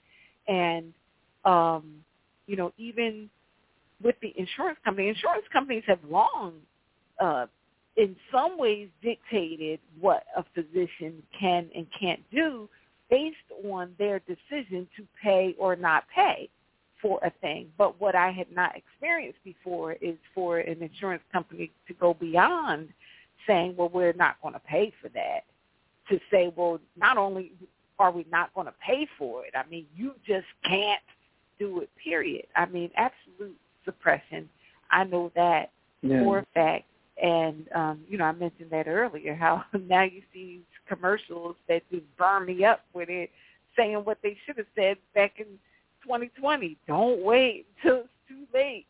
[0.47, 0.93] And,
[1.45, 2.03] um,
[2.47, 3.29] you know, even
[4.03, 6.53] with the insurance company, insurance companies have long,
[7.19, 7.47] uh,
[7.95, 12.69] in some ways, dictated what a physician can and can't do
[13.09, 13.37] based
[13.69, 16.49] on their decision to pay or not pay
[17.01, 17.69] for a thing.
[17.77, 22.89] But what I had not experienced before is for an insurance company to go beyond
[23.47, 25.41] saying, well, we're not going to pay for that,
[26.09, 27.53] to say, well, not only
[27.99, 31.01] are we not going to pay for it, I mean, you just can't
[31.59, 32.45] do it, period.
[32.55, 33.57] I mean, absolute
[33.87, 34.49] suppression.
[34.91, 36.23] I know that yeah.
[36.23, 36.85] for a fact.
[37.21, 42.03] And, um, you know, I mentioned that earlier, how now you see commercials that just
[42.17, 43.31] burn me up with it,
[43.75, 45.45] saying what they should have said back in
[46.03, 46.77] 2020.
[46.87, 48.85] Don't wait until it's too late.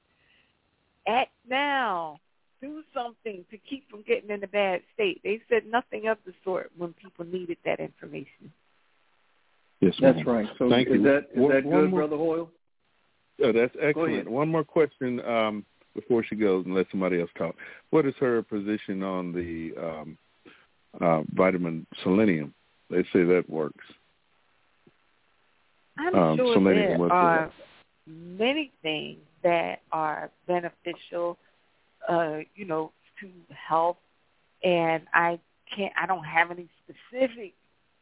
[1.08, 2.20] Act now.
[2.60, 5.22] Do something to keep from getting in a bad state.
[5.24, 8.52] They said nothing of the sort when people needed that information.
[9.80, 10.16] Yes, ma'am.
[10.16, 10.48] that's right.
[10.58, 11.04] So Thank is you.
[11.04, 12.50] that is one, that good, more, Brother Hoyle?
[13.38, 14.30] Yeah, that's excellent.
[14.30, 17.56] One more question um, before she goes and let somebody else talk.
[17.92, 20.18] What is her position on the um,
[21.00, 22.54] uh, vitamin selenium?
[22.90, 23.86] They say that works.
[25.98, 27.52] I'm um, sure selenium there are
[28.06, 31.38] many things that are beneficial,
[32.08, 32.92] uh, you know,
[33.22, 33.98] to health,
[34.64, 35.40] and I
[35.76, 35.94] can't.
[36.02, 37.54] I don't have any specific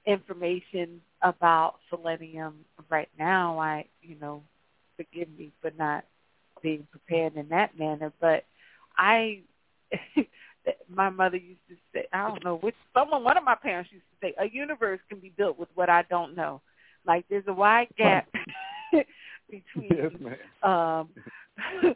[0.05, 3.57] information about selenium right now.
[3.59, 4.43] I, you know,
[4.95, 6.05] forgive me for not
[6.61, 8.45] being prepared in that manner, but
[8.97, 9.41] I.
[10.89, 14.05] my mother used to say, I don't know which someone one of my parents used
[14.09, 16.61] to say, a universe can be built with what I don't know.
[17.05, 18.27] Like there's a wide gap
[19.49, 21.09] between yes, um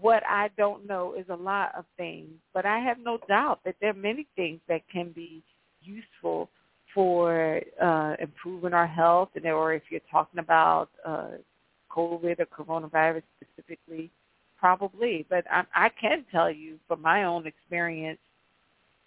[0.00, 3.76] what I don't know is a lot of things, but I have no doubt that
[3.80, 5.42] there are many things that can be
[5.82, 6.48] useful
[6.94, 11.32] for uh, improving our health, and or if you're talking about uh,
[11.96, 14.10] COVID or coronavirus specifically,
[14.58, 15.26] probably.
[15.28, 18.18] But I, I can tell you from my own experience,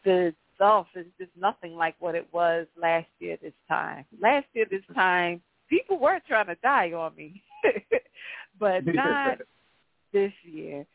[0.04, 4.06] the self is just nothing like what it was last year this time.
[4.22, 7.42] Last year this time, people were trying to die on me,
[8.60, 9.40] but not
[10.14, 10.86] this year.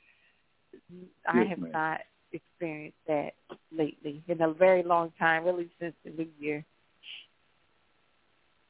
[1.27, 1.73] I have ma'am.
[1.73, 2.01] not
[2.33, 3.35] experienced that
[3.77, 6.65] lately in a very long time, really since the new year.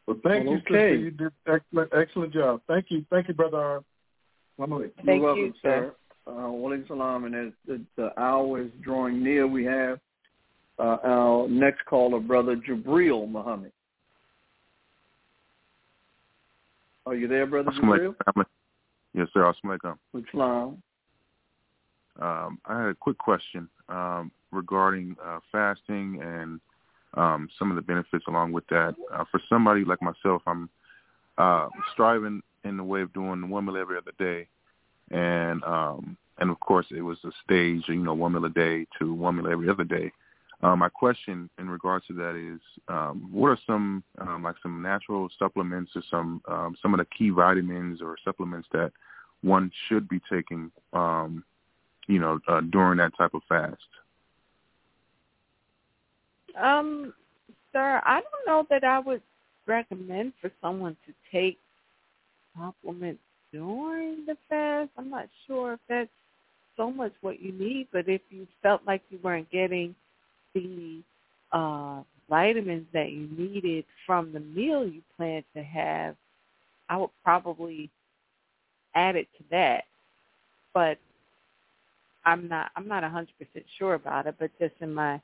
[0.07, 0.79] Well, thank Well, you, sister.
[0.79, 0.97] okay.
[1.01, 2.61] You did excellent, excellent job.
[2.69, 3.81] Thank you, thank you, brother.
[4.59, 4.81] Mama.
[5.05, 5.93] Thank You're welcome, you, sir.
[6.27, 6.31] sir.
[6.31, 7.25] Uh, Walaikum salam.
[7.25, 9.99] And as the, the hour is drawing near, we have
[10.79, 13.73] uh, our next caller, Brother Jabril Muhammad.
[17.07, 18.15] Are you there, Brother Jabril?
[19.13, 19.53] Yes, sir.
[19.53, 19.97] Assalamualaikum.
[20.17, 20.83] Islam.
[22.21, 26.61] Um, I had a quick question um, regarding uh, fasting and
[27.17, 28.95] um, some of the benefits along with that.
[29.13, 30.69] Uh, for somebody like myself, I'm
[31.39, 34.47] uh, striving in the way of doing one meal every other day,
[35.11, 38.87] and um, and of course it was a stage, you know, one meal a day
[38.99, 40.13] to one meal every other day.
[40.63, 44.81] Um, my question in regards to that is, um, what are some um, like some
[44.81, 48.93] natural supplements or some um, some of the key vitamins or supplements that
[49.43, 51.45] one should be taking, um,
[52.07, 53.77] you know, uh, during that type of fast?
[56.61, 57.13] Um,
[57.73, 59.23] sir, I don't know that I would
[59.67, 61.59] recommend for someone to take
[62.57, 63.21] supplements
[63.53, 64.91] during the fast.
[64.97, 66.11] I'm not sure if that's
[66.77, 69.95] so much what you need, but if you felt like you weren't getting
[70.55, 71.01] the
[71.53, 76.17] uh, vitamins that you needed from the meal you planned to have,
[76.89, 77.91] I would probably
[78.95, 79.85] add it to that.
[80.73, 80.99] But
[82.25, 85.21] I'm not I'm not a hundred percent sure about it, but just in my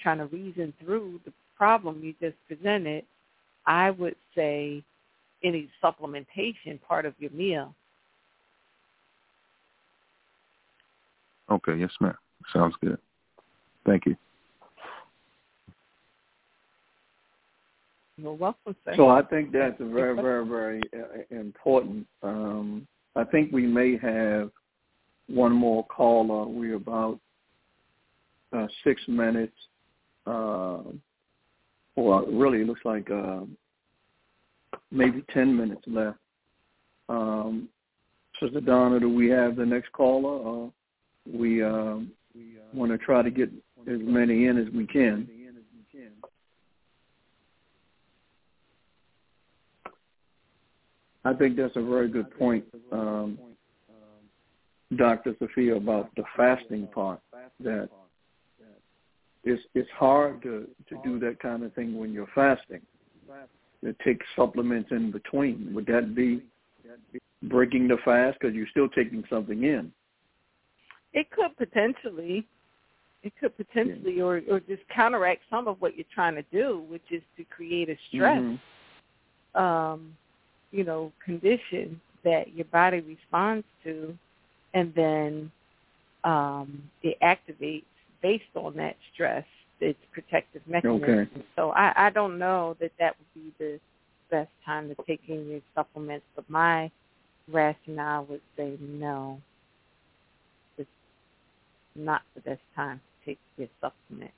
[0.00, 3.04] trying to reason through the problem you just presented,
[3.66, 4.82] I would say
[5.44, 7.74] any supplementation part of your meal.
[11.50, 12.14] Okay, yes, ma'am.
[12.52, 12.98] Sounds good.
[13.84, 14.16] Thank you.
[18.16, 18.94] You're welcome, sir.
[18.96, 22.06] So I think that's a very, very, very uh, important.
[22.22, 22.86] Um,
[23.16, 24.50] I think we may have
[25.28, 26.46] one more caller.
[26.46, 27.18] We're about
[28.52, 29.54] uh, six minutes.
[30.26, 33.40] Well, really, it looks like uh,
[34.90, 36.18] maybe ten minutes left.
[37.08, 37.68] Um,
[38.40, 40.66] Sister Donna, do we have the next caller?
[40.66, 40.70] Uh,
[41.32, 43.50] we um, we uh, want to try to get
[43.86, 45.28] as many in as we can.
[51.24, 53.38] I think that's a very good point, um,
[54.96, 55.34] Dr.
[55.38, 57.20] Sophia, about the fasting part.
[57.60, 57.88] That
[59.44, 62.80] it's it's hard to to do that kind of thing when you're fasting.
[63.84, 65.72] To take supplements in between.
[65.74, 66.44] Would that be
[67.42, 69.92] breaking the fast because you're still taking something in?
[71.12, 72.46] It could potentially.
[73.24, 74.22] It could potentially, yeah.
[74.22, 77.88] or or just counteract some of what you're trying to do, which is to create
[77.88, 78.38] a stress.
[78.38, 79.60] Mm-hmm.
[79.60, 80.16] Um,
[80.70, 84.16] you know, condition that your body responds to,
[84.74, 85.52] and then
[86.24, 87.84] um, it activates
[88.22, 89.44] based on that stress,
[89.80, 91.02] its protective mechanism.
[91.02, 91.30] Okay.
[91.56, 93.80] So I, I don't know that that would be the
[94.30, 96.90] best time to take in your supplements, but my
[97.50, 99.40] rationale would say no.
[100.78, 100.88] It's
[101.96, 104.30] not the best time to take your supplement.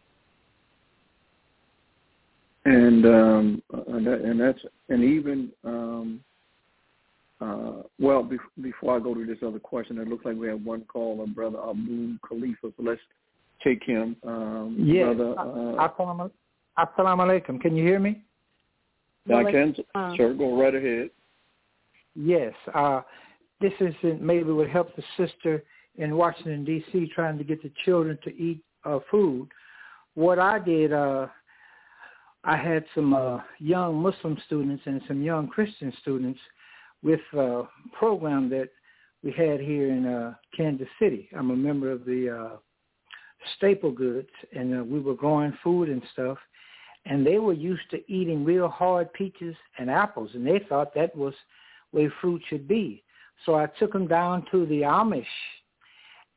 [2.65, 4.59] and um, and, that, and that's
[4.89, 6.21] and even um,
[7.41, 10.65] uh, well be, before I go to this other question, it looks like we have
[10.65, 13.01] one call on Brother Abu Khalifa, so let's
[13.65, 14.17] take him.
[14.27, 15.17] Um, yes.
[15.17, 15.89] Brother, uh,
[16.79, 17.61] Assalamu alaikum.
[17.61, 18.23] Can you hear me?
[19.33, 20.35] I can, uh, sir.
[20.35, 21.11] Go right ahead.
[22.15, 22.53] Yes.
[22.75, 23.01] Uh,
[23.61, 25.63] this is maybe would help the sister
[25.97, 27.11] in Washington D.C.
[27.15, 29.49] trying to get the children to eat uh, food.
[30.15, 31.29] What I did, uh,
[32.45, 36.41] I had some uh, young Muslim students and some young Christian students
[37.03, 37.63] with a
[37.93, 38.69] program that
[39.23, 41.29] we had here in uh, Kansas City.
[41.37, 42.57] I'm a member of the uh,
[43.57, 46.39] Staple Goods, and uh, we were growing food and stuff.
[47.07, 51.15] And they were used to eating real hard peaches and apples, and they thought that
[51.15, 51.35] was
[51.93, 53.03] way fruit should be.
[53.45, 55.25] So I took them down to the Amish,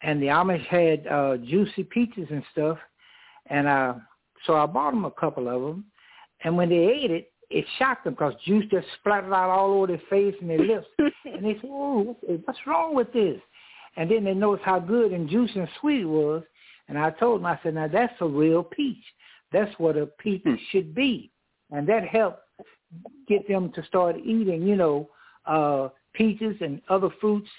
[0.02, 2.78] and the Amish had uh, juicy peaches and stuff,
[3.46, 3.94] and uh,
[4.46, 5.86] so I bought them a couple of them,
[6.44, 9.88] and when they ate it, it shocked them because juice just splattered out all over
[9.88, 10.88] their face and their lips.
[11.00, 13.40] and they said, oh, what's wrong with this?
[13.96, 16.44] And then they noticed how good and juicy and sweet it was.
[16.88, 19.04] And I told them, I said, now that's a real peach.
[19.52, 20.56] That's what a peach hmm.
[20.72, 21.32] should be.
[21.72, 22.42] And that helped
[23.28, 25.10] get them to start eating, you know,
[25.46, 27.50] uh, peaches and other fruits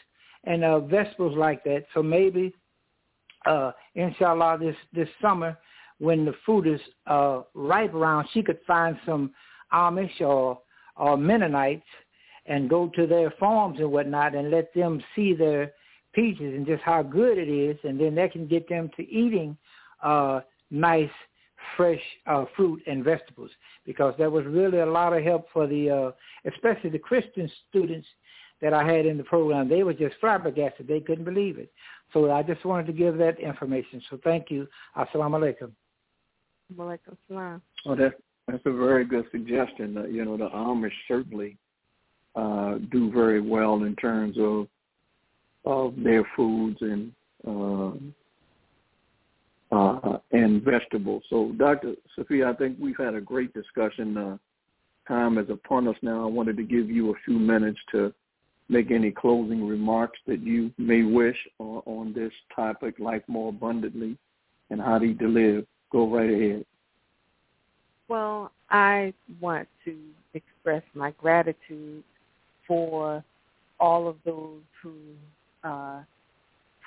[0.44, 1.84] and uh, vegetables like that.
[1.94, 2.54] So maybe,
[3.46, 5.56] uh, inshallah, this, this summer
[5.98, 9.32] when the fruit is uh, ripe around, she could find some
[9.72, 10.60] Amish or
[10.96, 11.86] or Mennonites
[12.46, 15.72] and go to their farms and whatnot and let them see their
[16.18, 19.56] peaches and just how good it is, and then that can get them to eating
[20.02, 20.40] uh,
[20.70, 21.10] nice
[21.76, 23.50] fresh uh, fruit and vegetables
[23.86, 26.10] because that was really a lot of help for the, uh,
[26.52, 28.06] especially the Christian students
[28.60, 29.68] that I had in the program.
[29.68, 30.88] They were just flabbergasted.
[30.88, 31.70] They couldn't believe it.
[32.12, 34.02] So I just wanted to give that information.
[34.10, 34.66] So thank you.
[34.96, 35.70] Assalamu alaikum.
[36.76, 37.62] Walaikum salam.
[37.86, 38.14] Oh, that,
[38.48, 39.96] that's a very good suggestion.
[39.96, 41.56] Uh, you know, the Amish certainly
[42.34, 44.66] uh, do very well in terms of
[45.68, 47.12] of their foods and
[47.46, 47.92] uh,
[49.70, 51.22] uh, and vegetables.
[51.28, 51.94] So, Dr.
[52.16, 54.16] Sophia, I think we've had a great discussion.
[54.16, 54.38] Uh,
[55.06, 56.22] time is upon us now.
[56.22, 58.14] I wanted to give you a few minutes to
[58.70, 64.16] make any closing remarks that you may wish on, on this topic, life more abundantly,
[64.70, 65.66] and how to live.
[65.92, 66.64] Go right ahead.
[68.08, 69.96] Well, I want to
[70.32, 72.02] express my gratitude
[72.66, 73.22] for
[73.78, 74.92] all of those who
[75.64, 76.00] uh,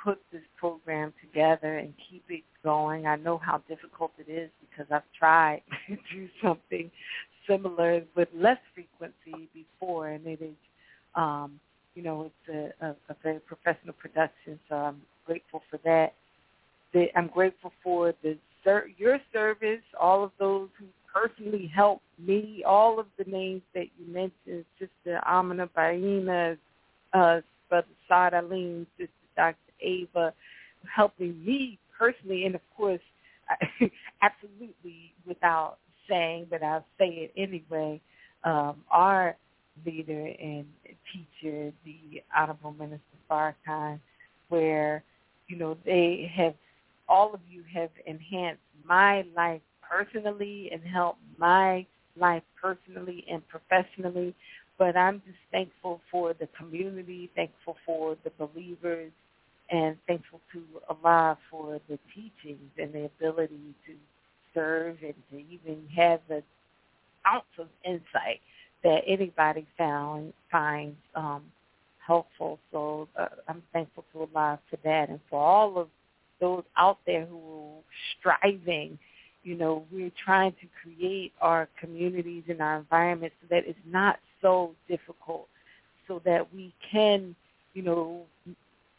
[0.04, 3.06] put this program together and keep it going.
[3.06, 6.90] I know how difficult it is because I've tried to do something
[7.48, 10.56] similar with less frequency before, and it is,
[11.16, 11.60] um,
[11.96, 14.60] you know, it's a, a, a very professional production.
[14.70, 16.14] So I'm grateful for that.
[17.16, 18.38] I'm grateful for the
[18.98, 24.14] your service, all of those who personally helped me, all of the names that you
[24.14, 26.58] mentioned, Sister Amina Baina,
[27.14, 27.42] uh,
[27.72, 29.56] Brother Saad Alim, Sister Dr.
[29.80, 30.34] Ava,
[30.94, 33.00] helping me personally, and of course,
[34.22, 35.78] absolutely without
[36.10, 38.02] saying, but I'll say it anyway,
[38.44, 39.38] um, our
[39.86, 40.66] leader and
[41.14, 43.00] teacher, the Honorable Minister
[43.30, 44.00] Farrakhan,
[44.50, 45.04] where,
[45.48, 46.54] you know, they have,
[47.08, 51.86] all of you have enhanced my life personally and helped my
[52.18, 54.36] life personally and professionally.
[54.78, 59.12] But I'm just thankful for the community, thankful for the believers,
[59.70, 63.94] and thankful to Allah for the teachings and the ability to
[64.54, 66.44] serve and to even have the
[67.28, 68.42] ounce of insight
[68.84, 71.44] that anybody found finds um,
[72.06, 72.60] helpful.
[72.72, 75.88] So uh, I'm thankful to Allah for that and for all of
[76.42, 77.82] those out there who are
[78.20, 78.98] striving
[79.44, 84.20] you know, we're trying to create our communities and our environments so that it's not
[84.42, 85.48] so difficult
[86.08, 87.36] so that we can,
[87.74, 88.24] you know,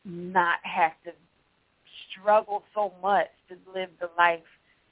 [0.05, 1.12] not have to
[2.10, 4.40] struggle so much to live the life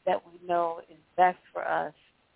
[0.07, 1.93] that we know is best for us.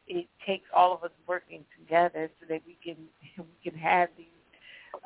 [0.07, 2.97] It takes all of us working together so that we can
[3.39, 4.27] we can have these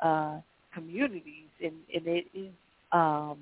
[0.01, 0.39] uh,
[0.73, 2.51] communities, and, and it is
[2.91, 3.37] um,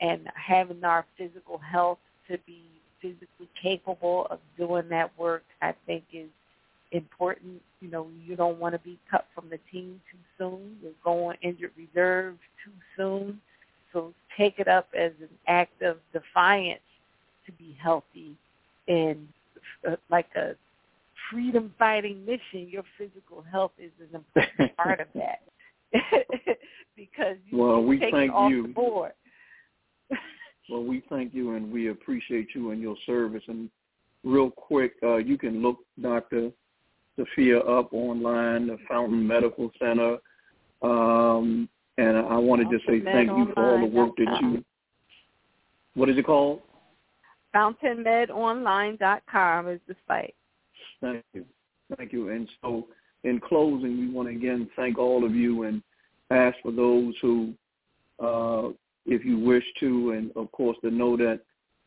[0.00, 2.62] and having our physical health to be
[3.00, 6.28] physically capable of doing that work, I think is
[6.92, 7.60] important.
[7.80, 10.76] You know, you don't want to be cut from the team too soon.
[10.82, 13.40] You're going injured reserve too soon.
[13.92, 16.80] So take it up as an act of defiance
[17.46, 18.36] to be healthy
[18.88, 19.26] and
[19.88, 20.52] uh, like a
[21.30, 22.68] freedom fighting mission.
[22.68, 25.40] Your physical health is an important part of that
[26.96, 28.62] because you well, we take thank it off you.
[28.62, 29.12] the board.
[30.70, 33.42] well, we thank you and we appreciate you and your service.
[33.48, 33.70] And
[34.24, 36.50] real quick, uh, you can look Dr.
[37.20, 40.16] Sophia up online, the Fountain Medical Center.
[40.82, 41.68] Um,
[41.98, 44.64] and I want to just say thank you for all the work that you.
[45.94, 46.62] What is it called?
[47.54, 50.34] FountainMedOnline.com is the site.
[51.00, 51.44] Thank you,
[51.96, 52.28] thank you.
[52.30, 52.86] And so,
[53.24, 55.82] in closing, we want to again thank all of you and
[56.30, 57.52] ask for those who,
[58.22, 58.68] uh,
[59.04, 61.40] if you wish to, and of course to know that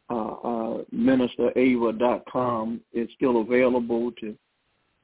[0.10, 4.36] uh, uh, ministerava.com is still available to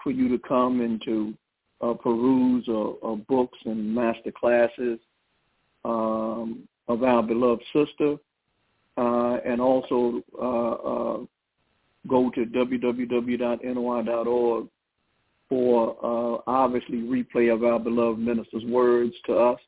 [0.03, 1.33] for you to come and to
[1.81, 4.99] uh, peruse uh, uh, books and master classes
[5.85, 8.15] um, of our beloved sister,
[8.97, 11.19] uh, and also uh, uh,
[12.07, 13.07] go to www.noi.org
[15.47, 19.59] for uh, obviously replay of our beloved minister's words to us.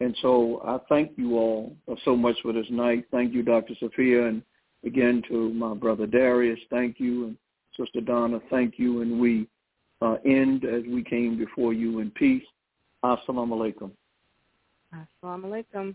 [0.00, 3.04] And so I thank you all so much for this night.
[3.10, 3.74] Thank you, Dr.
[3.78, 4.42] Sophia, and
[4.84, 6.58] again to my brother Darius.
[6.70, 7.36] Thank you, and
[7.76, 8.40] Sister Donna.
[8.50, 9.46] Thank you, and we
[10.02, 12.44] uh, end as we came before you in peace.
[13.04, 13.90] Assalamu alaikum.
[14.94, 15.94] Assalamu alaikum.